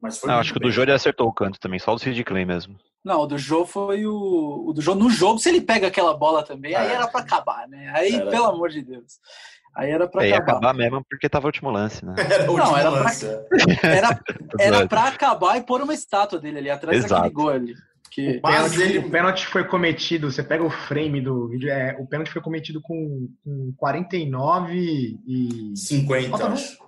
Mas 0.00 0.18
foi 0.18 0.28
Não, 0.28 0.38
acho 0.38 0.52
que 0.52 0.58
o 0.58 0.62
do 0.62 0.70
Jô 0.70 0.82
ele 0.82 0.92
acertou 0.92 1.28
o 1.28 1.32
canto 1.32 1.60
também, 1.60 1.78
só 1.78 1.94
o 1.94 1.98
Sid 1.98 2.24
Clay 2.24 2.44
mesmo. 2.44 2.76
Não, 3.04 3.20
o 3.20 3.26
do 3.26 3.38
Jô 3.38 3.66
foi 3.66 4.06
o. 4.06 4.64
O 4.68 4.72
do 4.72 4.80
Jô 4.80 4.94
no 4.94 5.10
jogo, 5.10 5.38
se 5.38 5.48
ele 5.48 5.60
pega 5.60 5.86
aquela 5.86 6.14
bola 6.14 6.42
também, 6.42 6.72
é. 6.72 6.76
aí 6.76 6.92
era 6.92 7.06
para 7.06 7.20
acabar, 7.20 7.68
né? 7.68 7.92
Aí, 7.94 8.14
era. 8.14 8.30
pelo 8.30 8.46
amor 8.46 8.70
de 8.70 8.82
Deus. 8.82 9.20
Aí 9.74 9.90
era 9.90 10.06
pra 10.06 10.26
é, 10.26 10.32
acabar. 10.34 10.52
acabar 10.52 10.74
mesmo 10.74 11.04
porque 11.08 11.28
tava 11.28 11.46
o 11.46 11.48
último 11.48 11.70
lance, 11.70 12.04
né? 12.04 12.14
Era 12.30 12.50
o 12.50 12.56
Não, 12.56 12.76
era 12.76 12.90
lance. 12.90 13.26
pra, 13.26 13.90
é. 13.90 13.96
era, 13.96 14.20
era 14.60 14.86
pra 14.86 15.04
acabar 15.04 15.56
e 15.56 15.62
pôr 15.62 15.80
uma 15.80 15.94
estátua 15.94 16.38
dele 16.38 16.58
ali 16.58 16.68
atrás 16.70 16.98
Exato. 16.98 17.14
daquele 17.14 17.34
gol 17.34 17.48
ali. 17.48 17.74
Que... 18.12 18.36
O, 18.36 18.42
pênalti, 18.42 18.80
ele... 18.82 18.98
o 18.98 19.10
pênalti 19.10 19.46
foi 19.46 19.64
cometido, 19.64 20.30
você 20.30 20.42
pega 20.42 20.62
o 20.62 20.68
frame 20.68 21.18
do 21.22 21.48
vídeo, 21.48 21.70
é, 21.70 21.96
o 21.98 22.06
pênalti 22.06 22.30
foi 22.30 22.42
cometido 22.42 22.78
com, 22.82 23.26
com 23.42 23.72
49 23.78 25.18
e. 25.26 25.72
50, 25.74 26.46
acho. 26.46 26.78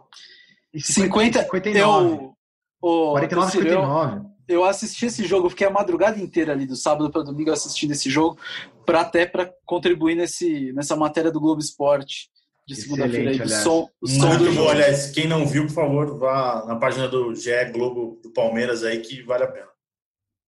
E 0.72 0.82
50, 0.82 1.42
59. 1.44 2.14
Eu, 2.14 2.34
o, 2.82 3.12
49 3.12 3.48
e 3.48 3.52
59. 3.52 4.16
Eu, 4.46 4.56
eu 4.56 4.64
assisti 4.64 5.06
esse 5.06 5.24
jogo, 5.24 5.48
fiquei 5.48 5.66
a 5.66 5.70
madrugada 5.70 6.20
inteira 6.20 6.52
ali, 6.52 6.66
do 6.66 6.76
sábado 6.76 7.10
para 7.10 7.22
domingo, 7.22 7.50
assistindo 7.50 7.92
esse 7.92 8.10
jogo, 8.10 8.38
para 8.84 9.00
até 9.00 9.24
para 9.24 9.50
contribuir 9.64 10.16
nesse, 10.16 10.74
nessa 10.74 10.94
matéria 10.94 11.30
do 11.30 11.40
Globo 11.40 11.62
Esporte. 11.62 12.28
de 12.68 12.76
segunda-feira 12.76 13.30
aí, 13.30 13.38
do 13.38 13.48
som, 13.48 13.88
o 13.98 14.06
som 14.06 14.26
Muito 14.28 14.40
do 14.40 14.50
bom, 14.50 14.56
jogo. 14.56 14.68
aliás. 14.68 15.10
Quem 15.10 15.26
não 15.26 15.46
viu, 15.46 15.66
por 15.68 15.72
favor, 15.72 16.18
vá 16.18 16.66
na 16.66 16.76
página 16.76 17.08
do 17.08 17.34
GE 17.34 17.72
Globo 17.72 18.20
do 18.22 18.30
Palmeiras 18.30 18.84
aí 18.84 19.00
que 19.00 19.22
vale 19.22 19.44
a 19.44 19.48
pena. 19.48 19.73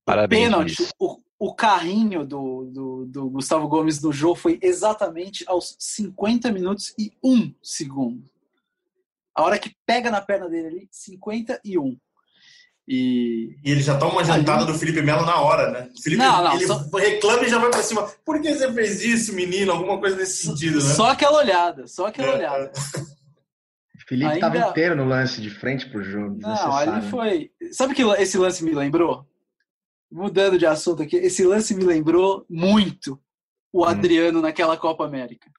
Parabéns, 0.07 0.43
Pênalti, 0.45 0.89
o, 1.01 1.19
o 1.39 1.55
carrinho 1.55 2.25
do, 2.25 2.71
do, 2.73 3.07
do 3.07 3.29
Gustavo 3.31 3.67
Gomes 3.69 4.01
no 4.01 4.13
jogo 4.13 4.37
foi 4.37 4.59
exatamente 4.63 5.45
aos 5.49 5.77
50 5.81 6.51
minutos 6.53 6.95
e 6.99 7.13
1 7.23 7.53
segundo. 7.63 8.23
A 9.35 9.43
hora 9.43 9.59
que 9.59 9.75
pega 9.85 10.11
na 10.11 10.21
perna 10.23 10.49
dele 10.49 10.69
ali, 10.69 10.89
51. 10.93 11.99
E 12.89 13.57
E 13.65 13.71
ele 13.73 13.83
já 13.83 13.99
toma 13.99 14.13
uma 14.13 14.25
jantada 14.25 14.65
do 14.65 14.73
Felipe 14.79 15.03
Melo 15.03 15.27
na 15.27 15.41
hora, 15.41 15.73
né? 15.73 15.91
O 15.99 16.01
Felipe 16.01 16.23
Não, 16.23 16.45
não, 16.45 16.55
ele 16.55 16.67
só- 16.69 16.79
reclama 16.97 17.43
e 17.43 17.49
já 17.51 17.59
vai 17.59 17.71
pra 17.71 17.83
cima. 17.83 18.09
Por 18.25 18.41
que 18.41 18.55
você 18.55 18.73
fez 18.73 19.05
isso, 19.05 19.35
menino? 19.35 19.73
Alguma 19.73 19.99
coisa 19.99 20.17
nesse 20.17 20.47
sentido, 20.47 20.77
né? 20.79 20.95
só 20.95 21.11
aquela 21.11 21.39
olhada, 21.39 21.89
só 21.89 22.07
aquela 22.07 22.29
É, 22.29 22.35
olhada. 22.37 22.73
Felipe 24.09 24.25
Ainda- 24.31 24.47
estava 24.47 24.71
inteiro 24.71 24.95
no 24.95 25.05
lance 25.05 25.41
de 25.43 25.51
frente 25.51 25.91
pro 25.91 26.01
jogo. 26.05 26.39
Não, 26.41 26.53
desnecessário. 26.53 26.93
ali 26.93 27.11
foi. 27.11 27.51
Sabe 27.73 27.93
que 27.93 28.03
esse 28.03 28.39
lance 28.39 28.63
me 28.65 28.71
lembrou? 28.73 29.27
Mudando 30.11 30.59
de 30.59 30.67
assunto 30.67 31.03
aqui, 31.03 31.17
esse 31.17 31.45
lance 31.45 31.75
me 31.75 31.85
lembrou 31.85 32.45
muito 32.49 33.21
o 33.73 33.85
Adriano 33.85 34.41
naquela 34.41 34.77
Copa 34.77 35.05
América. 35.05 35.51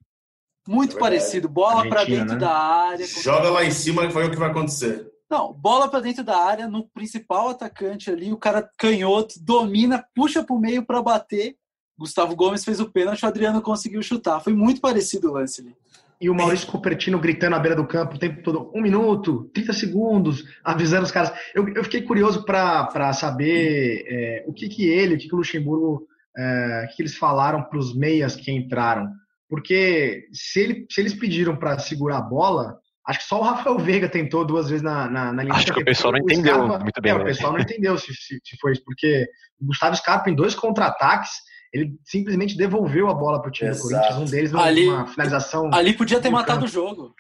Muito 0.68 0.98
É 0.98 1.00
parecido, 1.00 1.48
bola 1.48 1.88
para 1.88 2.04
dentro 2.04 2.34
né? 2.34 2.40
da 2.40 2.52
área. 2.52 3.06
Joga 3.06 3.50
lá 3.50 3.64
em 3.64 3.72
cima 3.72 4.06
e 4.06 4.12
foi 4.12 4.26
o 4.26 4.32
que 4.32 4.38
vai 4.38 4.50
acontecer. 4.50 5.10
Não, 5.30 5.54
bola 5.54 5.90
para 5.90 6.00
dentro 6.00 6.24
da 6.24 6.38
área 6.38 6.68
no 6.68 6.88
principal 6.90 7.50
atacante 7.50 8.10
ali, 8.10 8.32
o 8.32 8.38
cara 8.38 8.70
canhoto, 8.78 9.36
domina, 9.42 10.06
puxa 10.16 10.44
pro 10.44 10.58
meio 10.58 10.86
para 10.86 11.02
bater. 11.02 11.58
Gustavo 11.98 12.36
Gomes 12.36 12.64
fez 12.64 12.80
o 12.80 12.90
pênalti, 12.90 13.24
o 13.24 13.28
Adriano 13.28 13.62
conseguiu 13.62 14.02
chutar. 14.02 14.40
Foi 14.40 14.54
muito 14.54 14.80
parecido 14.80 15.30
o 15.30 15.34
lance 15.34 15.62
ali. 15.62 15.76
E 16.20 16.30
o 16.30 16.36
Maurício 16.36 16.68
Cupertino 16.68 17.20
gritando 17.20 17.56
à 17.56 17.60
beira 17.60 17.76
do 17.76 17.86
campo 17.86 18.16
o 18.16 18.20
tempo 18.20 18.42
todo, 18.42 18.72
um 18.74 18.82
minuto, 18.82 19.50
30 19.54 19.72
segundos, 19.74 20.44
avisando 20.64 21.04
os 21.04 21.12
caras. 21.12 21.32
Eu, 21.54 21.68
eu 21.70 21.84
fiquei 21.84 22.02
curioso 22.02 22.44
para 22.44 23.14
saber 23.14 24.04
é, 24.08 24.44
o 24.48 24.54
que, 24.54 24.68
que 24.68 24.90
ele, 24.90 25.14
o 25.14 25.18
que, 25.20 25.28
que 25.28 25.34
o 25.36 25.38
Luxemburgo, 25.38 26.08
é, 26.36 26.88
o 26.92 26.96
que, 26.96 27.02
eles 27.04 27.16
falaram 27.16 27.62
para 27.64 27.78
os 27.78 27.96
meias 27.96 28.36
que 28.36 28.52
entraram. 28.52 29.08
Porque 29.48 30.24
se, 30.34 30.60
ele- 30.60 30.88
se 30.90 31.00
eles 31.02 31.14
pediram 31.14 31.56
para 31.56 31.78
segurar 31.80 32.18
a 32.18 32.22
bola, 32.22 32.78
acho 33.08 33.20
que 33.20 33.26
só 33.26 33.40
o 33.40 33.44
Rafael 33.44 33.78
Veiga 33.78 34.10
tentou 34.10 34.44
duas 34.44 34.70
vezes 34.70 34.82
na, 34.84 35.08
na, 35.10 35.32
na 35.32 35.44
linha 35.44 35.56
Acho 35.56 35.72
que 35.72 35.82
o 35.82 35.86
pessoal 35.86 36.12
não 36.14 36.20
entendeu 36.20 36.56
Scarpa- 36.56 36.80
muito 36.80 37.02
bem, 37.02 37.12
É, 37.12 37.16
o 37.16 37.20
né? 37.20 37.26
pessoal 37.26 37.54
não 37.54 37.60
entendeu 37.60 37.96
se, 37.98 38.12
se, 38.14 38.40
se 38.44 38.58
foi 38.60 38.72
isso, 38.74 38.84
porque 38.84 39.26
o 39.62 39.68
Gustavo 39.68 39.96
Scarpa, 39.96 40.30
em 40.32 40.36
dois 40.36 40.56
contra-ataques, 40.56 41.30
ele 41.74 41.96
simplesmente 42.06 42.58
devolveu 42.58 43.08
a 43.10 43.14
bola 43.14 43.42
para 43.42 43.50
o 43.50 43.52
time 43.52 43.70
do 43.70 43.76
Exato. 43.76 43.90
Corinthians. 43.94 44.18
Um 44.22 44.32
deles, 44.32 44.54
Ali- 44.56 44.88
uma 44.88 45.08
finalização. 45.08 45.70
Ali 45.74 45.94
podia 45.94 46.20
ter 46.20 46.30
matado 46.30 46.60
campo. 46.60 46.66
o 46.66 46.72
jogo. 46.72 47.16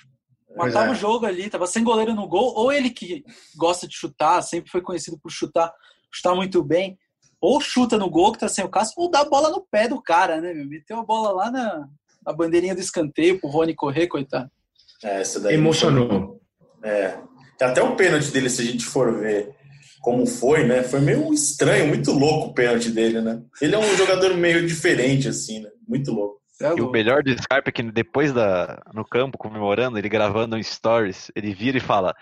Pois 0.55 0.73
Matava 0.73 0.91
é. 0.91 0.91
o 0.91 0.95
jogo 0.95 1.25
ali, 1.25 1.49
tava 1.49 1.67
sem 1.67 1.83
goleiro 1.83 2.15
no 2.15 2.27
gol, 2.27 2.53
ou 2.55 2.71
ele 2.71 2.89
que 2.89 3.23
gosta 3.55 3.87
de 3.87 3.95
chutar, 3.95 4.41
sempre 4.41 4.71
foi 4.71 4.81
conhecido 4.81 5.17
por 5.21 5.29
chutar, 5.31 5.71
chutar 6.11 6.33
muito 6.33 6.63
bem, 6.63 6.97
ou 7.39 7.61
chuta 7.61 7.95
no 7.97 8.09
gol 8.09 8.31
que 8.31 8.39
tá 8.39 8.49
sem 8.49 8.65
o 8.65 8.69
Cássio, 8.69 8.95
ou 8.97 9.11
dá 9.11 9.19
a 9.19 9.29
bola 9.29 9.51
no 9.51 9.61
pé 9.69 9.87
do 9.87 10.01
cara, 10.01 10.41
né? 10.41 10.53
meu? 10.55 10.67
Meteu 10.67 10.97
a 10.97 11.03
bola 11.05 11.31
lá 11.31 11.51
na, 11.51 11.87
na 12.25 12.33
bandeirinha 12.33 12.73
do 12.73 12.81
escanteio 12.81 13.39
pro 13.39 13.49
Rony 13.49 13.75
correr, 13.75 14.07
coitado. 14.07 14.49
É, 15.03 15.21
essa 15.21 15.39
daí 15.39 15.53
Emocionou. 15.53 16.41
É. 16.81 17.19
Até 17.61 17.83
o 17.83 17.95
pênalti 17.95 18.31
dele, 18.31 18.49
se 18.49 18.61
a 18.61 18.65
gente 18.65 18.85
for 18.85 19.13
ver 19.19 19.55
como 20.01 20.25
foi, 20.25 20.63
né? 20.65 20.83
Foi 20.83 20.99
meio 20.99 21.33
estranho, 21.33 21.87
muito 21.87 22.11
louco 22.11 22.47
o 22.47 22.53
pênalti 22.53 22.89
dele, 22.89 23.21
né? 23.21 23.41
Ele 23.61 23.75
é 23.75 23.77
um 23.79 23.95
jogador 23.97 24.35
meio 24.35 24.65
diferente, 24.65 25.27
assim, 25.27 25.59
né? 25.61 25.69
Muito 25.87 26.11
louco. 26.11 26.37
É 26.61 26.69
E 26.75 26.81
o 26.81 26.89
melhor 26.89 27.21
do 27.21 27.31
Scarpa 27.41 27.69
é 27.69 27.71
que 27.71 27.83
depois 27.83 28.33
da 28.33 28.81
no 28.93 29.05
campo 29.05 29.37
comemorando, 29.37 29.97
ele 29.97 30.09
gravando 30.09 30.55
um 30.55 30.63
stories, 30.63 31.31
ele 31.35 31.53
vira 31.53 31.77
e 31.77 31.81
fala: 31.81 32.15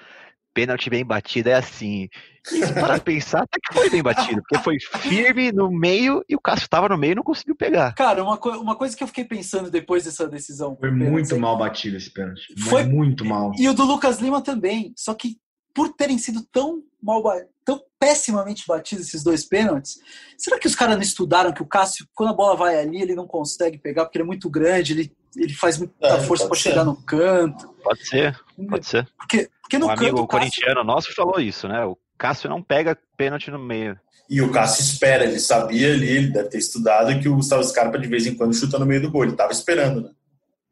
pênalti 0.54 0.90
bem 0.90 1.06
batido 1.06 1.50
é 1.50 1.54
assim. 1.54 2.10
E 2.52 2.74
para 2.74 3.00
pensar, 3.00 3.44
até 3.44 3.58
que 3.60 3.74
foi 3.74 3.90
bem 3.90 4.04
batido, 4.04 4.42
porque 4.42 4.64
foi 4.64 4.78
firme 4.80 5.52
no 5.52 5.72
meio 5.72 6.24
e 6.30 6.36
o 6.36 6.40
Cássio 6.40 6.70
tava 6.70 6.90
no 6.90 6.98
meio 6.98 7.14
e 7.14 7.16
não 7.16 7.24
conseguiu 7.24 7.56
pegar. 7.56 7.94
Cara, 7.96 8.24
uma, 8.24 8.38
co- 8.38 8.58
uma 8.60 8.76
coisa 8.76 8.96
que 8.96 9.04
eu 9.04 9.08
fiquei 9.08 9.26
pensando 9.26 9.72
depois 9.72 10.04
dessa 10.04 10.28
decisão. 10.28 10.76
Foi 10.80 10.90
pênalti 10.90 11.10
muito 11.12 11.36
aí, 11.36 11.42
mal 11.42 11.58
batido 11.58 11.98
esse 11.98 12.12
pênalti. 12.12 12.54
Foi- 12.60 12.84
Foi 12.84 12.92
muito 12.92 13.26
mal. 13.26 13.52
E 13.58 13.68
o 13.68 13.74
do 13.74 13.84
Lucas 13.86 14.20
Lima 14.20 14.42
também. 14.42 14.94
Só 14.96 15.14
que 15.14 15.38
por 15.76 15.90
terem 15.90 16.18
sido 16.18 16.42
tão 16.52 16.82
mal 17.04 17.22
tão 17.64 17.84
pessimamente 18.00 18.64
batidos 18.68 19.08
esses 19.08 19.24
dois 19.24 19.44
pênaltis, 19.44 20.00
será 20.38 20.58
que 20.58 20.68
os 20.68 20.76
caras 20.76 20.96
não 20.96 21.04
estudaram 21.04 21.52
que 21.52 21.62
o 21.62 21.66
Cássio, 21.68 22.08
quando 22.16 22.30
a 22.30 22.34
bola 22.34 22.56
vai 22.56 22.80
ali, 22.80 23.02
ele 23.02 23.14
não 23.14 23.28
consegue 23.28 23.78
pegar 23.78 24.06
porque 24.06 24.18
ele 24.18 24.24
é 24.24 24.28
muito 24.28 24.50
grande, 24.50 24.94
ele, 24.94 25.14
ele 25.36 25.54
faz 25.54 25.78
muita 25.78 25.94
É, 26.02 26.20
força 26.22 26.48
para 26.48 26.58
chegar 26.58 26.86
no 26.86 26.96
canto. 26.96 27.68
Pode 27.84 28.08
ser, 28.08 28.40
pode 28.70 28.88
ser. 28.88 29.08
Porque, 29.18 29.50
porque 29.62 29.78
no 29.78 29.86
Um 29.86 29.90
canto 29.90 30.02
amigo 30.02 30.22
o 30.22 30.28
Cássio, 30.28 30.52
corintiano 30.52 30.84
nosso 30.84 31.14
falou 31.14 31.40
isso, 31.40 31.68
né? 31.68 31.84
O 31.86 31.98
Cássio 32.18 32.50
não 32.50 32.62
pega 32.62 32.98
pênalti 33.18 33.52
no 33.52 33.60
meio. 33.60 34.00
E 34.30 34.42
o 34.42 34.52
Cássio 34.52 34.82
espera, 34.82 35.26
ele 35.26 35.40
sabia 35.40 35.92
ali, 35.92 36.08
ele 36.08 36.32
deve 36.32 36.50
ter 36.50 36.58
estudado 36.58 37.20
que 37.20 37.30
o 37.30 37.36
Gustavo 37.36 37.64
Scarpa 37.64 38.00
de 38.00 38.08
vez 38.08 38.26
em 38.26 38.36
quando 38.36 38.56
chuta 38.56 38.80
no 38.80 38.86
meio 38.86 39.02
do 39.02 39.12
gol. 39.12 39.24
Ele 39.24 39.36
tava 39.36 39.52
esperando, 39.52 40.02
né? 40.02 40.10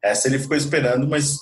Essa 0.02 0.28
ele 0.28 0.38
ficou 0.38 0.56
esperando, 0.56 1.06
mas 1.06 1.38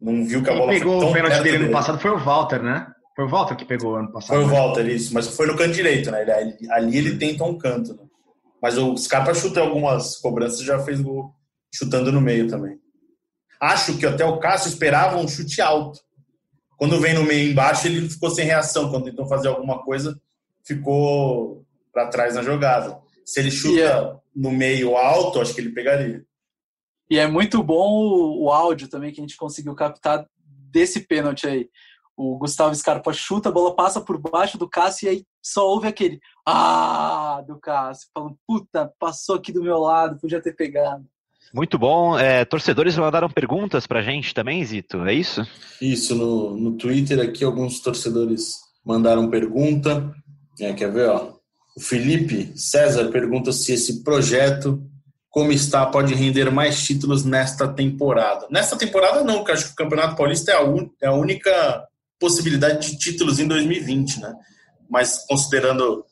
não 0.00 0.24
viu 0.24 0.42
que 0.42 0.48
a 0.48 0.52
Quem 0.52 0.60
bola 0.60 0.72
pegou 0.72 0.92
foi 0.92 1.00
tão 1.00 1.10
o 1.10 1.12
pênalti 1.12 1.42
dele 1.42 1.66
no 1.66 1.72
passado 1.72 1.98
foi 1.98 2.10
o 2.10 2.18
Walter, 2.18 2.62
né? 2.62 2.86
Foi 3.16 3.24
o 3.24 3.28
Walter 3.28 3.56
que 3.56 3.64
pegou 3.64 3.96
ano 3.96 4.12
passado. 4.12 4.36
Foi 4.36 4.44
o 4.44 4.48
né? 4.48 4.52
Walter, 4.56 4.86
isso, 4.88 5.12
mas 5.12 5.26
foi 5.28 5.46
no 5.46 5.56
canto 5.56 5.72
direito, 5.72 6.10
né? 6.10 6.22
Ele- 6.22 6.32
ali, 6.32 6.56
ali 6.70 6.96
ele 6.98 7.16
tenta 7.18 7.42
um 7.44 7.58
canto, 7.58 7.94
né? 7.94 8.02
Mas 8.62 8.76
o 8.78 8.96
Scarpa 8.96 9.34
chuta 9.34 9.60
algumas 9.60 10.16
cobranças 10.16 10.60
já 10.62 10.78
fez 10.80 11.00
gol 11.00 11.32
chutando 11.74 12.10
no 12.12 12.20
meio 12.20 12.48
também. 12.48 12.78
Acho 13.60 13.96
que 13.98 14.06
até 14.06 14.24
o 14.24 14.38
Cássio 14.38 14.68
esperava 14.68 15.16
um 15.16 15.26
chute 15.28 15.60
alto. 15.60 16.00
Quando 16.76 17.00
vem 17.00 17.12
no 17.14 17.24
meio 17.24 17.50
embaixo, 17.50 17.86
ele 17.88 18.08
ficou 18.08 18.30
sem 18.30 18.44
reação. 18.46 18.88
Quando 18.90 19.04
tentou 19.06 19.26
fazer 19.26 19.48
alguma 19.48 19.82
coisa, 19.82 20.16
ficou 20.64 21.64
para 21.92 22.06
trás 22.06 22.34
na 22.36 22.42
jogada. 22.42 22.96
Se 23.24 23.40
ele 23.40 23.50
chuta 23.50 23.74
Yeah. 23.80 24.16
no 24.34 24.50
meio 24.52 24.96
alto, 24.96 25.40
acho 25.40 25.54
que 25.54 25.60
ele 25.60 25.70
pegaria. 25.70 26.22
E 27.10 27.18
é 27.18 27.26
muito 27.26 27.62
bom 27.62 27.90
o, 27.90 28.44
o 28.44 28.50
áudio 28.50 28.88
também 28.88 29.12
que 29.12 29.20
a 29.20 29.22
gente 29.22 29.36
conseguiu 29.36 29.74
captar 29.74 30.26
desse 30.70 31.00
pênalti 31.00 31.46
aí. 31.46 31.68
O 32.16 32.36
Gustavo 32.36 32.74
Scarpa 32.74 33.12
chuta, 33.12 33.48
a 33.48 33.52
bola 33.52 33.74
passa 33.74 34.00
por 34.00 34.18
baixo 34.18 34.58
do 34.58 34.68
Cássio 34.68 35.06
e 35.06 35.08
aí 35.08 35.24
só 35.40 35.66
ouve 35.66 35.86
aquele 35.86 36.18
ah 36.44 37.42
do 37.46 37.58
Cássio, 37.60 38.08
falando, 38.12 38.36
puta, 38.46 38.92
passou 38.98 39.36
aqui 39.36 39.52
do 39.52 39.62
meu 39.62 39.78
lado, 39.78 40.18
podia 40.20 40.42
ter 40.42 40.54
pegado. 40.54 41.04
Muito 41.54 41.78
bom. 41.78 42.18
É, 42.18 42.44
torcedores 42.44 42.96
mandaram 42.96 43.30
perguntas 43.30 43.86
pra 43.86 44.02
gente 44.02 44.34
também, 44.34 44.64
Zito, 44.64 45.04
é 45.04 45.14
isso? 45.14 45.46
Isso, 45.80 46.14
no, 46.14 46.56
no 46.56 46.72
Twitter 46.76 47.20
aqui, 47.20 47.44
alguns 47.44 47.80
torcedores 47.80 48.56
mandaram 48.84 49.30
pergunta. 49.30 50.12
É, 50.60 50.72
quer 50.72 50.92
ver, 50.92 51.08
ó? 51.08 51.32
O 51.76 51.80
Felipe 51.80 52.52
César 52.58 53.10
pergunta 53.10 53.52
se 53.52 53.72
esse 53.72 54.02
projeto, 54.02 54.82
como 55.30 55.52
está, 55.52 55.84
pode 55.86 56.14
render 56.14 56.50
mais 56.50 56.82
títulos 56.82 57.24
nesta 57.24 57.68
temporada. 57.68 58.46
Nesta 58.50 58.76
temporada, 58.76 59.22
não, 59.22 59.36
porque 59.38 59.52
acho 59.52 59.66
que 59.66 59.72
o 59.72 59.76
Campeonato 59.76 60.16
Paulista 60.16 60.52
é 60.52 60.54
a, 60.56 61.08
é 61.08 61.10
única 61.10 61.84
possibilidade 62.18 62.90
de 62.90 62.98
títulos 62.98 63.38
em 63.38 63.46
2020, 63.46 64.20
né? 64.20 64.34
Mas 64.90 65.24
considerando 65.28 66.04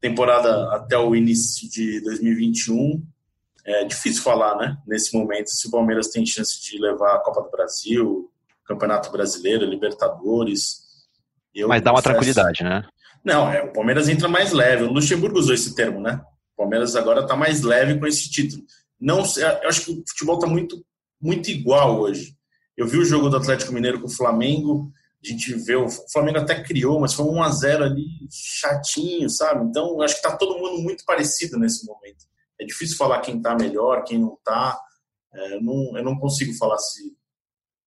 temporada 0.00 0.74
até 0.74 0.96
o 0.98 1.14
início 1.14 1.68
de 1.70 2.00
2021, 2.02 3.02
é 3.64 3.84
difícil 3.84 4.22
falar, 4.22 4.56
né? 4.56 4.76
Nesse 4.86 5.16
momento, 5.16 5.50
se 5.50 5.68
o 5.68 5.70
Palmeiras 5.70 6.08
tem 6.08 6.24
chance 6.26 6.60
de 6.62 6.78
levar 6.80 7.14
a 7.14 7.18
Copa 7.20 7.42
do 7.42 7.50
Brasil, 7.50 8.28
Campeonato 8.66 9.12
Brasileiro, 9.12 9.64
Libertadores. 9.66 10.78
Eu 11.54 11.68
Mas 11.68 11.82
dá 11.82 11.90
uma 11.92 12.02
confesso- 12.02 12.14
tranquilidade, 12.14 12.64
né? 12.64 12.82
Não, 13.24 13.52
é, 13.52 13.62
o 13.62 13.72
Palmeiras 13.72 14.08
entra 14.08 14.26
mais 14.28 14.50
leve. 14.50 14.82
O 14.84 14.92
Luxemburgo 14.92 15.38
usou 15.38 15.54
esse 15.54 15.74
termo, 15.76 16.00
né? 16.00 16.20
Palmeiras 16.62 16.94
agora 16.94 17.22
está 17.22 17.34
mais 17.34 17.62
leve 17.62 17.98
com 17.98 18.06
esse 18.06 18.30
título. 18.30 18.62
Não, 19.00 19.18
eu 19.18 19.68
acho 19.68 19.84
que 19.84 19.90
o 19.90 20.04
futebol 20.08 20.36
está 20.36 20.46
muito, 20.46 20.84
muito 21.20 21.50
igual 21.50 22.00
hoje. 22.00 22.36
Eu 22.76 22.86
vi 22.86 22.98
o 22.98 23.04
jogo 23.04 23.28
do 23.28 23.36
Atlético 23.36 23.72
Mineiro 23.72 24.00
com 24.00 24.06
o 24.06 24.14
Flamengo. 24.14 24.90
A 25.24 25.28
gente 25.28 25.54
vê 25.54 25.74
o 25.74 25.88
Flamengo 25.88 26.38
até 26.38 26.62
criou, 26.62 27.00
mas 27.00 27.14
foi 27.14 27.26
um 27.26 27.38
1 27.38 27.42
a 27.42 27.50
0 27.50 27.84
ali 27.84 28.06
chatinho, 28.30 29.28
sabe? 29.28 29.64
Então, 29.64 30.00
acho 30.02 30.14
que 30.14 30.26
está 30.26 30.36
todo 30.36 30.58
mundo 30.58 30.80
muito 30.80 31.04
parecido 31.04 31.58
nesse 31.58 31.84
momento. 31.84 32.24
É 32.60 32.64
difícil 32.64 32.96
falar 32.96 33.20
quem 33.20 33.38
está 33.38 33.56
melhor, 33.56 34.04
quem 34.04 34.18
não 34.18 34.34
está. 34.34 34.78
É, 35.34 35.56
eu, 35.56 35.62
não, 35.62 35.96
eu 35.96 36.04
não 36.04 36.16
consigo 36.18 36.54
falar 36.54 36.78
se 36.78 37.12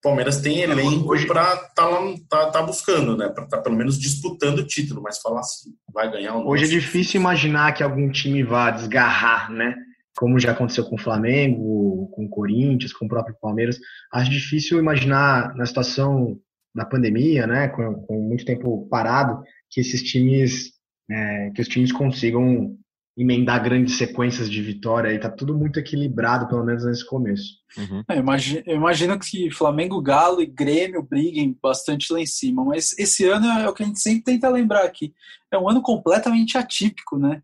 Palmeiras 0.05 0.39
tem 0.39 0.61
elenco 0.61 1.11
Hoje- 1.11 1.25
para 1.25 1.57
tá, 1.57 1.89
tá, 2.29 2.51
tá 2.51 2.61
buscando, 2.61 3.17
né? 3.17 3.27
Para 3.27 3.45
estar 3.45 3.57
pelo 3.63 3.75
menos 3.75 3.99
disputando 3.99 4.59
o 4.59 4.67
título, 4.67 5.01
mas 5.01 5.17
falar 5.17 5.41
se 5.41 5.71
vai 5.91 6.11
ganhar 6.11 6.35
ou 6.35 6.41
não. 6.41 6.47
Hoje 6.47 6.65
é 6.65 6.67
difícil 6.67 7.19
imaginar 7.19 7.73
que 7.73 7.81
algum 7.81 8.07
time 8.11 8.43
vá 8.43 8.69
desgarrar, 8.69 9.51
né? 9.51 9.75
Como 10.15 10.39
já 10.39 10.51
aconteceu 10.51 10.85
com 10.85 10.95
o 10.95 10.99
Flamengo, 11.01 12.07
com 12.13 12.25
o 12.25 12.29
Corinthians, 12.29 12.93
com 12.93 13.05
o 13.05 13.09
próprio 13.09 13.35
Palmeiras. 13.41 13.79
Acho 14.13 14.29
difícil 14.29 14.77
imaginar 14.77 15.55
na 15.55 15.65
situação 15.65 16.39
da 16.73 16.85
pandemia, 16.85 17.47
né? 17.47 17.67
Com, 17.69 17.95
com 17.95 18.21
muito 18.21 18.45
tempo 18.45 18.87
parado, 18.87 19.41
que 19.71 19.81
esses 19.81 20.03
times, 20.03 20.71
é, 21.09 21.49
que 21.49 21.61
os 21.61 21.67
times 21.67 21.91
consigam 21.91 22.77
emendar 23.17 23.63
grandes 23.63 23.97
sequências 23.97 24.49
de 24.49 24.61
vitória 24.61 25.13
e 25.13 25.19
tá 25.19 25.29
tudo 25.29 25.55
muito 25.55 25.79
equilibrado, 25.79 26.47
pelo 26.47 26.65
menos 26.65 26.83
nesse 26.83 27.05
começo. 27.05 27.59
Uhum. 27.77 28.03
É, 28.09 28.15
eu, 28.15 28.19
imagino, 28.19 28.63
eu, 28.65 28.75
imagino, 28.75 29.17
que 29.17 29.49
Flamengo, 29.51 30.01
Galo 30.01 30.41
e 30.41 30.45
Grêmio 30.45 31.01
briguem 31.01 31.57
bastante 31.61 32.11
lá 32.11 32.19
em 32.19 32.25
cima, 32.25 32.65
mas 32.65 32.93
esse 32.97 33.25
ano 33.25 33.47
é 33.47 33.69
o 33.69 33.73
que 33.73 33.83
a 33.83 33.85
gente 33.85 34.01
sempre 34.01 34.23
tenta 34.23 34.49
lembrar 34.49 34.83
aqui. 34.83 35.13
É 35.49 35.57
um 35.57 35.69
ano 35.69 35.81
completamente 35.81 36.57
atípico, 36.57 37.17
né? 37.17 37.41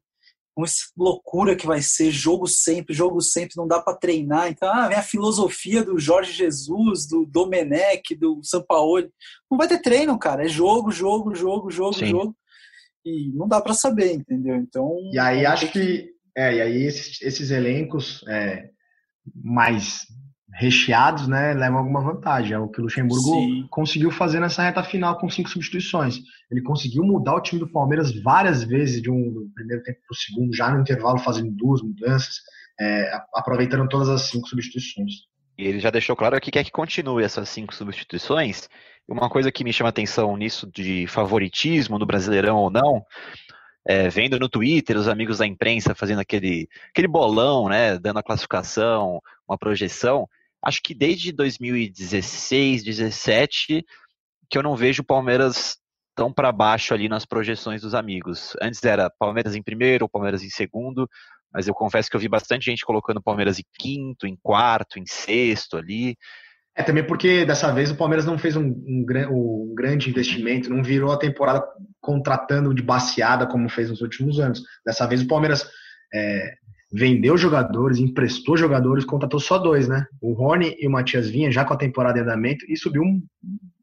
Uma 0.53 0.67
loucura 0.97 1.55
que 1.55 1.65
vai 1.65 1.81
ser, 1.81 2.12
jogo 2.12 2.45
sempre, 2.45 2.93
jogo 2.93 3.21
sempre, 3.21 3.55
não 3.55 3.65
dá 3.65 3.79
para 3.79 3.97
treinar. 3.97 4.49
Então, 4.49 4.69
ah, 4.69 4.89
vem 4.89 4.97
a 4.97 5.01
filosofia 5.01 5.81
do 5.81 5.97
Jorge 5.97 6.34
Jesus, 6.34 7.07
do 7.07 7.25
Domenech, 7.25 8.13
do 8.15 8.41
Sampaoli. 8.43 9.10
Não 9.49 9.57
vai 9.57 9.69
ter 9.69 9.81
treino, 9.81 10.19
cara. 10.19 10.43
É 10.43 10.49
jogo, 10.49 10.91
jogo, 10.91 11.34
jogo, 11.34 11.71
jogo, 11.71 11.93
Sim. 11.93 12.07
jogo 12.07 12.36
e 13.06 13.32
não 13.34 13.48
dá 13.48 13.62
para 13.62 13.74
saber, 13.74 14.14
entendeu? 14.14 14.56
Então. 14.56 14.96
E 15.12 15.20
aí 15.20 15.46
acho 15.46 15.72
que, 15.72 15.80
que, 15.80 16.10
é, 16.36 16.56
e 16.56 16.62
aí 16.62 16.84
esses, 16.84 17.22
esses 17.22 17.52
elencos 17.52 18.24
é, 18.28 18.70
mais 19.36 20.06
recheados, 20.54 21.28
né, 21.28 21.54
levam 21.54 21.80
alguma 21.80 22.02
vantagem. 22.02 22.54
É 22.54 22.60
o 22.60 22.68
que 22.68 22.80
o 22.80 22.84
Luxemburgo 22.84 23.24
Sim. 23.24 23.68
conseguiu 23.70 24.12
fazer 24.12 24.40
nessa 24.40 24.62
reta 24.62 24.84
final 24.84 25.18
com 25.18 25.30
cinco 25.30 25.50
substituições. 25.50 26.20
Ele 26.52 26.62
conseguiu 26.62 27.04
mudar 27.04 27.36
o 27.36 27.42
time 27.42 27.60
do 27.60 27.72
Palmeiras 27.72 28.12
várias 28.22 28.64
vezes 28.64 29.02
de 29.02 29.10
um 29.10 29.32
do 29.32 29.50
primeiro 29.56 29.82
tempo 29.84 30.00
para 30.00 30.14
o 30.14 30.18
segundo, 30.18 30.56
já 30.56 30.70
no 30.70 30.82
intervalo 30.82 31.18
fazendo 31.20 31.52
duas 31.52 31.82
mudanças, 31.82 32.36
é, 32.80 33.12
aproveitando 33.34 33.88
todas 33.88 34.10
as 34.10 34.24
cinco 34.24 34.48
substituições. 34.48 35.12
E 35.58 35.66
ele 35.66 35.80
já 35.80 35.90
deixou 35.90 36.16
claro 36.16 36.40
que 36.42 36.52
quer 36.52 36.64
que 36.64 36.72
continue 36.72 37.24
essas 37.24 37.48
cinco 37.50 37.74
substituições, 37.74 38.68
uma 39.08 39.30
coisa 39.30 39.52
que 39.52 39.64
me 39.64 39.74
chama 39.74 39.90
atenção 39.90 40.36
nisso 40.38 40.70
de 40.72 41.08
favoritismo 41.08 42.00
no 42.00 42.06
Brasileirão 42.06 42.58
ou 42.58 42.70
não, 42.70 43.06
é, 43.86 44.10
vendo 44.10 44.40
no 44.40 44.48
Twitter 44.48 44.98
os 44.98 45.08
amigos 45.08 45.40
da 45.40 45.48
imprensa 45.48 45.96
fazendo 45.96 46.20
aquele, 46.20 46.68
aquele 46.90 47.08
bolão, 47.08 47.68
né, 47.68 47.98
dando 47.98 48.20
a 48.20 48.24
classificação, 48.24 49.20
uma 49.48 49.58
projeção, 49.58 50.28
acho 50.64 50.82
que 50.84 50.94
desde 50.94 51.32
2016, 51.32 52.84
2017, 52.84 53.84
que 54.50 54.58
eu 54.58 54.64
não 54.64 54.76
vejo 54.76 55.02
o 55.02 55.06
Palmeiras 55.06 55.78
tão 56.16 56.32
para 56.32 56.52
baixo 56.52 56.94
ali 56.94 57.10
nas 57.10 57.26
projeções 57.26 57.82
dos 57.82 57.96
amigos. 57.96 58.56
Antes 58.62 58.84
era 58.84 59.10
Palmeiras 59.10 59.56
em 59.56 59.64
primeiro, 59.64 60.10
Palmeiras 60.10 60.44
em 60.44 60.50
segundo, 60.50 61.10
mas 61.54 61.68
eu 61.68 61.74
confesso 61.74 62.10
que 62.10 62.16
eu 62.16 62.20
vi 62.20 62.28
bastante 62.28 62.66
gente 62.66 62.86
colocando 62.86 63.22
Palmeiras 63.22 63.60
em 63.60 63.64
quinto, 63.80 64.28
em 64.28 64.38
quarto, 64.42 65.00
em 65.00 65.06
sexto 65.06 65.78
ali. 65.78 66.16
É 66.82 66.84
também 66.84 67.06
porque 67.06 67.46
dessa 67.46 67.72
vez 67.72 67.91
o 67.91 67.96
Palmeiras 67.96 68.26
não 68.26 68.39
fez 68.39 68.56
um, 68.56 68.63
um, 68.63 69.06
um, 69.30 69.76
grande 69.76 70.10
investimento, 70.10 70.67
não 70.67 70.82
virou 70.82 71.12
a 71.12 71.17
temporada 71.17 71.63
contratando 72.00 72.74
de 72.74 72.82
baseada 72.82 73.46
como 73.46 73.70
fez 73.70 73.91
nos 73.91 74.02
últimos 74.02 74.39
anos. 74.39 74.63
Dessa 74.84 75.06
vez 75.06 75.22
o 75.22 75.28
Palmeiras 75.28 75.70
é, 76.12 76.56
vendeu 76.91 77.38
jogadores, 77.38 78.00
emprestou 78.00 78.58
jogadores, 78.58 79.06
contratou 79.06 79.39
só 79.39 79.60
dois, 79.60 79.88
né? 79.88 80.08
O 80.20 80.34
Rony 80.34 80.76
e 80.80 80.88
o 80.88 80.89
Matias 80.89 81.30
Vinha 81.30 81.52
já 81.52 81.63
com 81.63 81.76
a 81.76 81.78
temporada 81.78 82.17
em 82.17 82.24
andamento 82.24 82.65
e 82.67 82.76
subiu 82.76 83.04
um, 83.04 83.22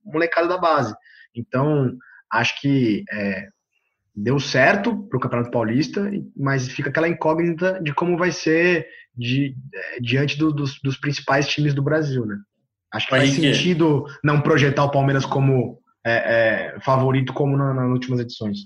molecado 0.04 0.48
da 0.48 0.58
base. 0.58 0.92
Então 1.36 1.96
acho 2.32 2.60
que 2.60 3.04
é, 3.12 3.46
deu 4.12 4.40
certo 4.40 5.04
para 5.04 5.16
o 5.16 5.20
Campeonato 5.20 5.52
Paulista, 5.52 6.10
mas 6.36 6.66
fica 6.66 6.90
aquela 6.90 7.08
incógnita 7.08 7.80
de 7.80 7.94
como 7.94 8.18
vai 8.18 8.32
ser 8.32 8.88
de, 9.16 9.54
é, 9.72 10.00
diante 10.00 10.36
do, 10.36 10.52
dos, 10.52 10.80
dos 10.82 10.96
principais 10.96 11.46
times 11.46 11.72
do 11.72 11.82
Brasil, 11.82 12.26
né? 12.26 12.36
Acho 12.92 13.06
que 13.06 13.10
faz 13.10 13.34
sentido 13.34 14.06
não 14.24 14.40
projetar 14.40 14.84
o 14.84 14.90
Palmeiras 14.90 15.26
como 15.26 15.80
é, 16.04 16.74
é, 16.76 16.80
favorito 16.80 17.32
como 17.32 17.56
na, 17.56 17.74
nas 17.74 17.90
últimas 17.90 18.20
edições. 18.20 18.60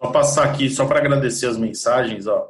Só 0.00 0.10
passar 0.10 0.44
aqui, 0.44 0.70
só 0.70 0.86
para 0.86 0.98
agradecer 0.98 1.46
as 1.46 1.56
mensagens, 1.56 2.26
ó. 2.26 2.48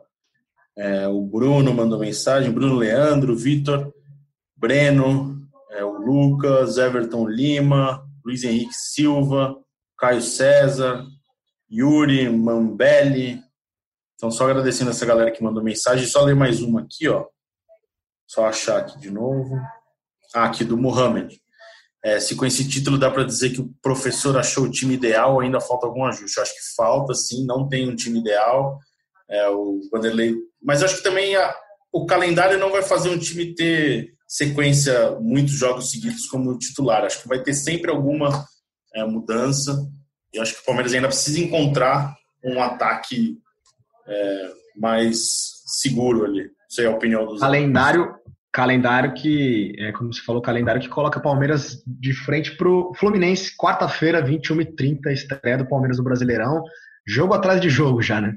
É, 0.76 1.06
o 1.06 1.20
Bruno 1.22 1.72
mandou 1.72 1.98
mensagem, 1.98 2.50
Bruno 2.50 2.76
Leandro, 2.76 3.36
Vitor, 3.36 3.92
Breno, 4.56 5.46
é, 5.70 5.84
o 5.84 5.92
Lucas, 5.92 6.78
Everton 6.78 7.28
Lima, 7.28 8.06
Luiz 8.24 8.44
Henrique 8.44 8.74
Silva, 8.74 9.56
Caio 9.98 10.22
César, 10.22 11.04
Yuri 11.70 12.28
Mambelli. 12.28 13.40
Então, 14.14 14.30
só 14.30 14.44
agradecendo 14.44 14.90
essa 14.90 15.04
galera 15.04 15.30
que 15.30 15.42
mandou 15.42 15.62
mensagem. 15.62 16.06
Só 16.06 16.22
ler 16.22 16.36
mais 16.36 16.62
uma 16.62 16.82
aqui, 16.82 17.08
ó. 17.08 17.26
Só 18.26 18.46
achar 18.46 18.78
aqui 18.78 18.98
de 18.98 19.10
novo. 19.10 19.58
Aqui 20.34 20.64
do 20.64 20.76
Mohamed. 20.76 21.40
É, 22.04 22.18
se 22.18 22.34
com 22.34 22.44
esse 22.44 22.68
título 22.68 22.98
dá 22.98 23.10
para 23.10 23.24
dizer 23.24 23.50
que 23.50 23.60
o 23.60 23.72
professor 23.80 24.36
achou 24.36 24.64
o 24.64 24.70
time 24.70 24.94
ideal, 24.94 25.38
ainda 25.38 25.60
falta 25.60 25.86
algum 25.86 26.04
ajuste. 26.04 26.40
Acho 26.40 26.52
que 26.52 26.74
falta, 26.76 27.14
sim, 27.14 27.46
não 27.46 27.68
tem 27.68 27.88
um 27.88 27.94
time 27.94 28.18
ideal. 28.18 28.78
É, 29.30 29.48
o 29.48 29.80
Vanderlei, 29.90 30.34
mas 30.60 30.82
acho 30.82 30.96
que 30.96 31.02
também 31.02 31.36
a, 31.36 31.54
o 31.92 32.04
calendário 32.04 32.58
não 32.58 32.70
vai 32.70 32.82
fazer 32.82 33.08
um 33.08 33.18
time 33.18 33.54
ter 33.54 34.14
sequência 34.26 35.12
muitos 35.20 35.52
jogos 35.52 35.90
seguidos 35.90 36.26
como 36.26 36.58
titular. 36.58 37.04
Acho 37.04 37.22
que 37.22 37.28
vai 37.28 37.42
ter 37.42 37.54
sempre 37.54 37.90
alguma 37.90 38.46
é, 38.94 39.04
mudança. 39.04 39.76
E 40.32 40.40
acho 40.40 40.54
que 40.54 40.62
o 40.62 40.64
Palmeiras 40.64 40.92
ainda 40.92 41.08
precisa 41.08 41.38
encontrar 41.38 42.14
um 42.44 42.60
ataque 42.60 43.38
é, 44.08 44.52
mais 44.76 45.18
seguro 45.66 46.24
ali. 46.24 46.44
Não 46.44 46.70
sei 46.70 46.86
a 46.86 46.90
opinião 46.90 47.26
dos 47.26 47.40
calendário 47.40 48.12
calendário 48.52 49.14
que, 49.14 49.74
é, 49.78 49.92
como 49.92 50.12
você 50.12 50.20
falou, 50.22 50.42
calendário 50.42 50.80
que 50.80 50.88
coloca 50.88 51.20
Palmeiras 51.20 51.82
de 51.86 52.12
frente 52.12 52.54
para 52.56 52.68
o 52.68 52.94
Fluminense, 52.94 53.56
quarta-feira, 53.56 54.22
21h30, 54.22 55.10
estreia 55.10 55.58
do 55.58 55.68
Palmeiras 55.68 55.98
no 55.98 56.04
Brasileirão. 56.04 56.62
Jogo 57.06 57.32
atrás 57.32 57.60
de 57.60 57.70
jogo 57.70 58.02
já, 58.02 58.20
né? 58.20 58.36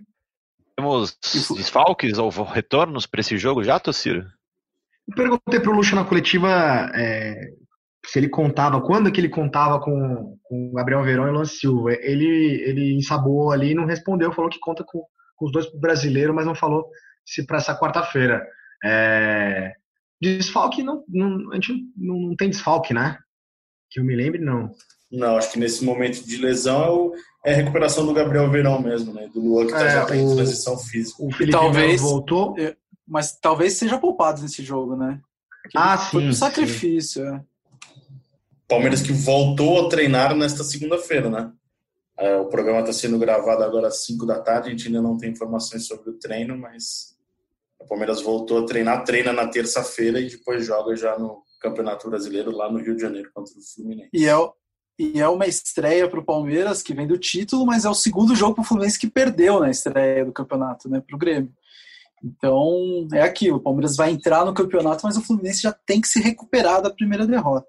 Temos 0.78 1.18
desfalques 1.56 2.18
ou 2.18 2.30
retornos 2.30 3.06
para 3.06 3.20
esse 3.20 3.38
jogo 3.38 3.64
já, 3.64 3.80
Tociro? 3.80 4.26
Eu 5.08 5.16
perguntei 5.16 5.60
para 5.60 5.72
o 5.72 5.76
Luxo 5.76 5.96
na 5.96 6.06
coletiva 6.06 6.50
é, 6.96 7.50
se 8.06 8.18
ele 8.18 8.30
contava, 8.30 8.82
quando 8.82 9.12
que 9.12 9.20
ele 9.20 9.30
contava 9.30 9.80
com, 9.80 10.38
com 10.44 10.70
o 10.70 10.74
Gabriel 10.74 11.04
Verão 11.04 11.28
e 11.28 11.30
o 11.30 11.34
Lance 11.34 11.58
Silva. 11.58 11.94
Ele, 11.94 12.64
ele 12.66 12.96
ensabou 12.96 13.52
ali 13.52 13.72
e 13.72 13.76
não 13.76 13.86
respondeu, 13.86 14.32
falou 14.32 14.50
que 14.50 14.60
conta 14.60 14.84
com, 14.84 15.06
com 15.36 15.46
os 15.46 15.52
dois 15.52 15.72
brasileiros, 15.80 16.34
mas 16.34 16.46
não 16.46 16.56
falou 16.56 16.88
se 17.26 17.46
para 17.46 17.58
essa 17.58 17.78
quarta-feira. 17.78 18.46
É, 18.84 19.74
Desfalque 20.38 20.84
não, 20.84 21.04
não, 21.08 21.52
a 21.52 21.56
gente 21.56 21.86
não, 21.96 22.16
não 22.20 22.36
tem 22.36 22.50
desfalque, 22.50 22.94
né? 22.94 23.18
Que 23.90 24.00
eu 24.00 24.04
me 24.04 24.16
lembre, 24.16 24.40
não. 24.40 24.72
Não, 25.12 25.38
acho 25.38 25.52
que 25.52 25.60
nesse 25.60 25.84
momento 25.84 26.26
de 26.26 26.38
lesão 26.38 27.12
é, 27.46 27.52
é 27.52 27.54
a 27.54 27.58
recuperação 27.58 28.06
do 28.06 28.14
Gabriel 28.14 28.50
Verão 28.50 28.82
mesmo, 28.82 29.14
né? 29.14 29.28
Do 29.28 29.40
Luan 29.40 29.68
que 29.68 29.72
tá, 29.72 29.86
é, 29.86 29.92
já 29.92 30.06
tá 30.06 30.16
em 30.16 30.36
transição 30.36 30.78
física. 30.78 31.24
O 31.24 31.32
Felipe 31.32 31.52
talvez 31.52 32.02
voltou. 32.02 32.56
Mas 33.08 33.38
talvez 33.40 33.74
seja 33.74 34.00
poupado 34.00 34.42
nesse 34.42 34.64
jogo, 34.64 34.96
né? 34.96 35.22
Porque 35.62 35.78
ah, 35.78 35.98
sim. 35.98 36.12
Foi 36.12 36.28
um 36.28 36.34
sacrifício, 36.34 37.24
sim. 37.24 37.36
é. 37.36 37.42
Palmeiras 38.68 39.02
que 39.02 39.14
voltou 39.14 39.86
a 39.86 39.90
treinar 39.90 40.36
nesta 40.36 40.64
segunda-feira, 40.64 41.30
né? 41.30 41.52
É, 42.18 42.36
o 42.36 42.46
programa 42.46 42.80
está 42.80 42.94
sendo 42.94 43.20
gravado 43.20 43.64
agora 43.64 43.88
às 43.88 44.06
5 44.06 44.26
da 44.26 44.40
tarde, 44.40 44.70
a 44.70 44.72
gente 44.72 44.88
ainda 44.88 45.02
não 45.02 45.18
tem 45.18 45.32
informações 45.32 45.86
sobre 45.86 46.10
o 46.10 46.14
treino, 46.14 46.58
mas 46.58 47.15
o 47.80 47.88
Palmeiras 47.88 48.22
voltou 48.22 48.60
a 48.60 48.66
treinar, 48.66 49.04
treina 49.04 49.34
na 49.34 49.48
terça-feira 49.48 50.20
e 50.20 50.30
depois 50.30 50.66
joga 50.66 50.96
já 50.96 51.18
no 51.18 51.44
Campeonato 51.60 52.10
Brasileiro 52.10 52.52
lá 52.52 52.72
no 52.72 52.80
Rio 52.80 52.96
de 52.96 53.02
Janeiro 53.02 53.30
contra 53.34 53.54
o 53.54 53.62
Fluminense. 53.62 54.10
E 54.14 54.28
é, 54.28 54.36
e 54.98 55.20
é 55.20 55.28
uma 55.28 55.46
estreia 55.46 56.08
para 56.08 56.20
o 56.20 56.26
Palmeiras 56.26 56.82
que 56.82 56.94
vem 56.94 57.06
do 57.06 57.18
título, 57.18 57.66
mas 57.66 57.86
é 57.86 57.90
o 57.90 57.94
segundo 57.94 58.36
jogo 58.36 58.56
para 58.56 58.62
o 58.62 58.66
Fluminense 58.66 59.00
que 59.00 59.10
perdeu 59.10 59.60
na 59.60 59.70
estreia 59.70 60.26
do 60.26 60.32
campeonato, 60.32 60.90
né, 60.90 61.02
para 61.06 61.16
o 61.16 61.20
Grêmio. 61.20 61.52
Então 62.24 63.08
é 63.14 63.22
aquilo, 63.22 63.58
o 63.58 63.62
Palmeiras 63.62 63.96
vai 63.96 64.10
entrar 64.10 64.46
no 64.46 64.54
campeonato, 64.54 65.06
mas 65.06 65.18
o 65.18 65.22
Fluminense 65.22 65.62
já 65.62 65.72
tem 65.72 66.00
que 66.00 66.08
se 66.08 66.20
recuperar 66.20 66.82
da 66.82 66.90
primeira 66.90 67.28
derrota. 67.28 67.68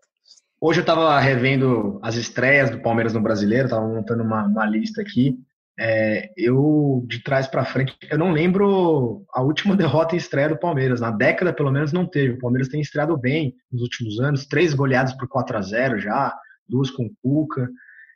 Hoje 0.59 0.81
eu 0.81 0.83
estava 0.83 1.19
revendo 1.21 1.99
as 2.03 2.15
estreias 2.15 2.71
do 2.71 2.81
Palmeiras 2.81 3.13
no 3.13 3.21
Brasileiro, 3.21 3.65
estava 3.65 3.87
montando 3.87 4.23
uma, 4.23 4.47
uma 4.47 4.65
lista 4.65 5.03
aqui. 5.03 5.39
É, 5.79 6.31
eu, 6.37 7.05
de 7.07 7.23
trás 7.23 7.47
para 7.47 7.65
frente, 7.65 7.95
eu 8.11 8.19
não 8.19 8.33
lembro 8.33 9.25
a 9.33 9.43
última 9.43 9.77
derrota 9.77 10.15
em 10.15 10.19
estreia 10.19 10.49
do 10.49 10.59
Palmeiras. 10.59 11.01
Na 11.01 11.11
década, 11.11 11.53
pelo 11.53 11.71
menos, 11.71 11.93
não 11.93 12.07
teve. 12.07 12.35
O 12.35 12.39
Palmeiras 12.39 12.69
tem 12.69 12.81
estreado 12.81 13.17
bem 13.17 13.55
nos 13.71 13.83
últimos 13.83 14.19
anos. 14.21 14.47
Três 14.47 14.73
goleadas 14.73 15.13
por 15.15 15.29
4 15.29 15.59
a 15.59 15.61
0 15.61 15.99
já, 15.99 16.35
duas 16.69 16.91
com 16.91 17.05
o 17.05 17.13
Cuca. 17.23 17.69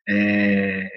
É, 0.08 0.88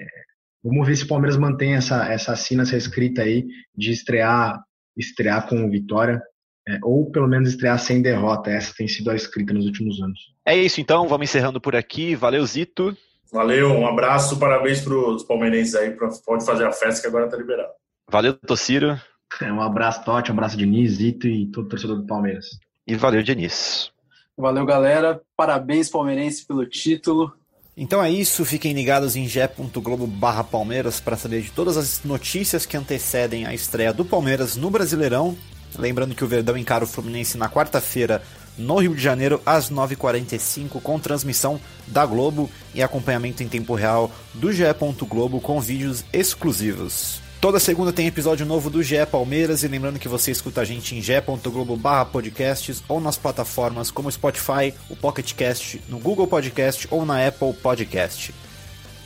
vamos 0.62 0.86
ver 0.86 0.96
se 0.96 1.04
o 1.04 1.08
Palmeiras 1.08 1.36
mantém 1.36 1.74
essa, 1.74 2.10
essa 2.10 2.34
sina, 2.34 2.62
essa 2.62 2.76
escrita 2.76 3.22
aí 3.22 3.46
de 3.76 3.92
estrear, 3.92 4.58
estrear 4.96 5.46
com 5.46 5.68
vitória. 5.70 6.22
É, 6.66 6.78
ou 6.82 7.10
pelo 7.10 7.28
menos 7.28 7.50
estrear 7.50 7.78
sem 7.78 8.00
derrota. 8.00 8.50
Essa 8.50 8.72
tem 8.74 8.88
sido 8.88 9.10
a 9.10 9.14
escrita 9.14 9.52
nos 9.52 9.66
últimos 9.66 10.00
anos. 10.00 10.18
É 10.46 10.56
isso 10.56 10.80
então, 10.80 11.06
vamos 11.06 11.28
encerrando 11.28 11.60
por 11.60 11.76
aqui. 11.76 12.14
Valeu, 12.14 12.44
Zito. 12.46 12.96
Valeu, 13.34 13.72
um 13.72 13.84
abraço, 13.84 14.38
parabéns 14.38 14.80
para 14.80 14.94
os 14.94 15.24
palmeirenses 15.24 15.74
aí, 15.74 15.90
pode 16.24 16.46
fazer 16.46 16.64
a 16.64 16.70
festa 16.70 17.00
que 17.00 17.08
agora 17.08 17.24
está 17.24 17.36
liberado. 17.36 17.72
Valeu, 18.08 18.32
Tociro. 18.34 18.96
É, 19.42 19.52
um 19.52 19.60
abraço, 19.60 20.04
Totti, 20.04 20.30
um 20.30 20.34
abraço, 20.34 20.56
Diniz, 20.56 20.92
Zito 20.92 21.26
e 21.26 21.50
todo 21.50 21.68
torcedor 21.68 21.96
do 21.96 22.06
Palmeiras. 22.06 22.46
E 22.86 22.94
valeu, 22.94 23.24
Diniz. 23.24 23.90
Valeu, 24.38 24.64
galera. 24.64 25.20
Parabéns, 25.36 25.90
palmeirense, 25.90 26.46
pelo 26.46 26.64
título. 26.64 27.32
Então 27.76 28.00
é 28.00 28.08
isso, 28.08 28.44
fiquem 28.44 28.72
ligados 28.72 29.16
em 29.16 29.26
ge.globo 29.26 30.06
barra 30.06 30.44
Palmeiras 30.44 31.00
para 31.00 31.16
saber 31.16 31.42
de 31.42 31.50
todas 31.50 31.76
as 31.76 32.04
notícias 32.04 32.64
que 32.64 32.76
antecedem 32.76 33.46
a 33.46 33.52
estreia 33.52 33.92
do 33.92 34.04
Palmeiras 34.04 34.54
no 34.54 34.70
Brasileirão. 34.70 35.36
Lembrando 35.76 36.14
que 36.14 36.22
o 36.22 36.28
Verdão 36.28 36.56
encara 36.56 36.84
o 36.84 36.86
Fluminense 36.86 37.36
na 37.36 37.48
quarta-feira 37.48 38.22
no 38.56 38.78
Rio 38.78 38.94
de 38.94 39.02
Janeiro 39.02 39.40
às 39.44 39.70
9h45 39.70 40.80
com 40.82 40.98
transmissão 40.98 41.60
da 41.86 42.04
Globo 42.06 42.50
e 42.74 42.82
acompanhamento 42.82 43.42
em 43.42 43.48
tempo 43.48 43.74
real 43.74 44.10
do 44.34 44.52
GE. 44.52 44.64
Globo 45.08 45.40
com 45.40 45.60
vídeos 45.60 46.04
exclusivos. 46.12 47.22
Toda 47.40 47.60
segunda 47.60 47.92
tem 47.92 48.06
episódio 48.06 48.46
novo 48.46 48.70
do 48.70 48.82
GE 48.82 49.04
Palmeiras 49.10 49.62
e 49.62 49.68
lembrando 49.68 49.98
que 49.98 50.08
você 50.08 50.30
escuta 50.30 50.62
a 50.62 50.64
gente 50.64 50.96
em 50.96 51.02
ge.globo 51.02 51.78
podcasts 52.10 52.82
ou 52.88 52.98
nas 53.00 53.18
plataformas 53.18 53.90
como 53.90 54.10
Spotify, 54.10 54.72
o 54.88 54.96
Pocket 54.96 55.34
Cast, 55.34 55.82
no 55.86 55.98
Google 55.98 56.26
Podcast 56.26 56.88
ou 56.90 57.04
na 57.04 57.26
Apple 57.26 57.52
Podcast. 57.52 58.34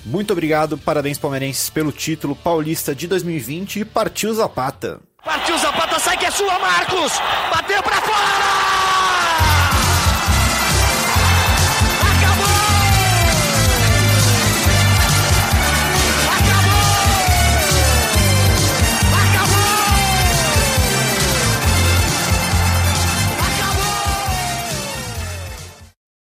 Muito 0.05 0.33
obrigado, 0.33 0.79
parabéns 0.79 1.19
palmeirenses 1.19 1.69
pelo 1.69 1.91
título 1.91 2.37
paulista 2.37 2.95
de 2.95 3.09
2020 3.09 3.81
e 3.81 3.85
partiu 3.85 4.33
Zapata. 4.33 5.01
Partiu 5.25 5.59
Zapata, 5.59 5.99
sai 5.99 6.17
que 6.17 6.25
é 6.27 6.31
sua, 6.31 6.59
Marcos! 6.61 7.13
Bateu 7.51 7.83
pra 7.83 8.01
fora! 8.01 8.98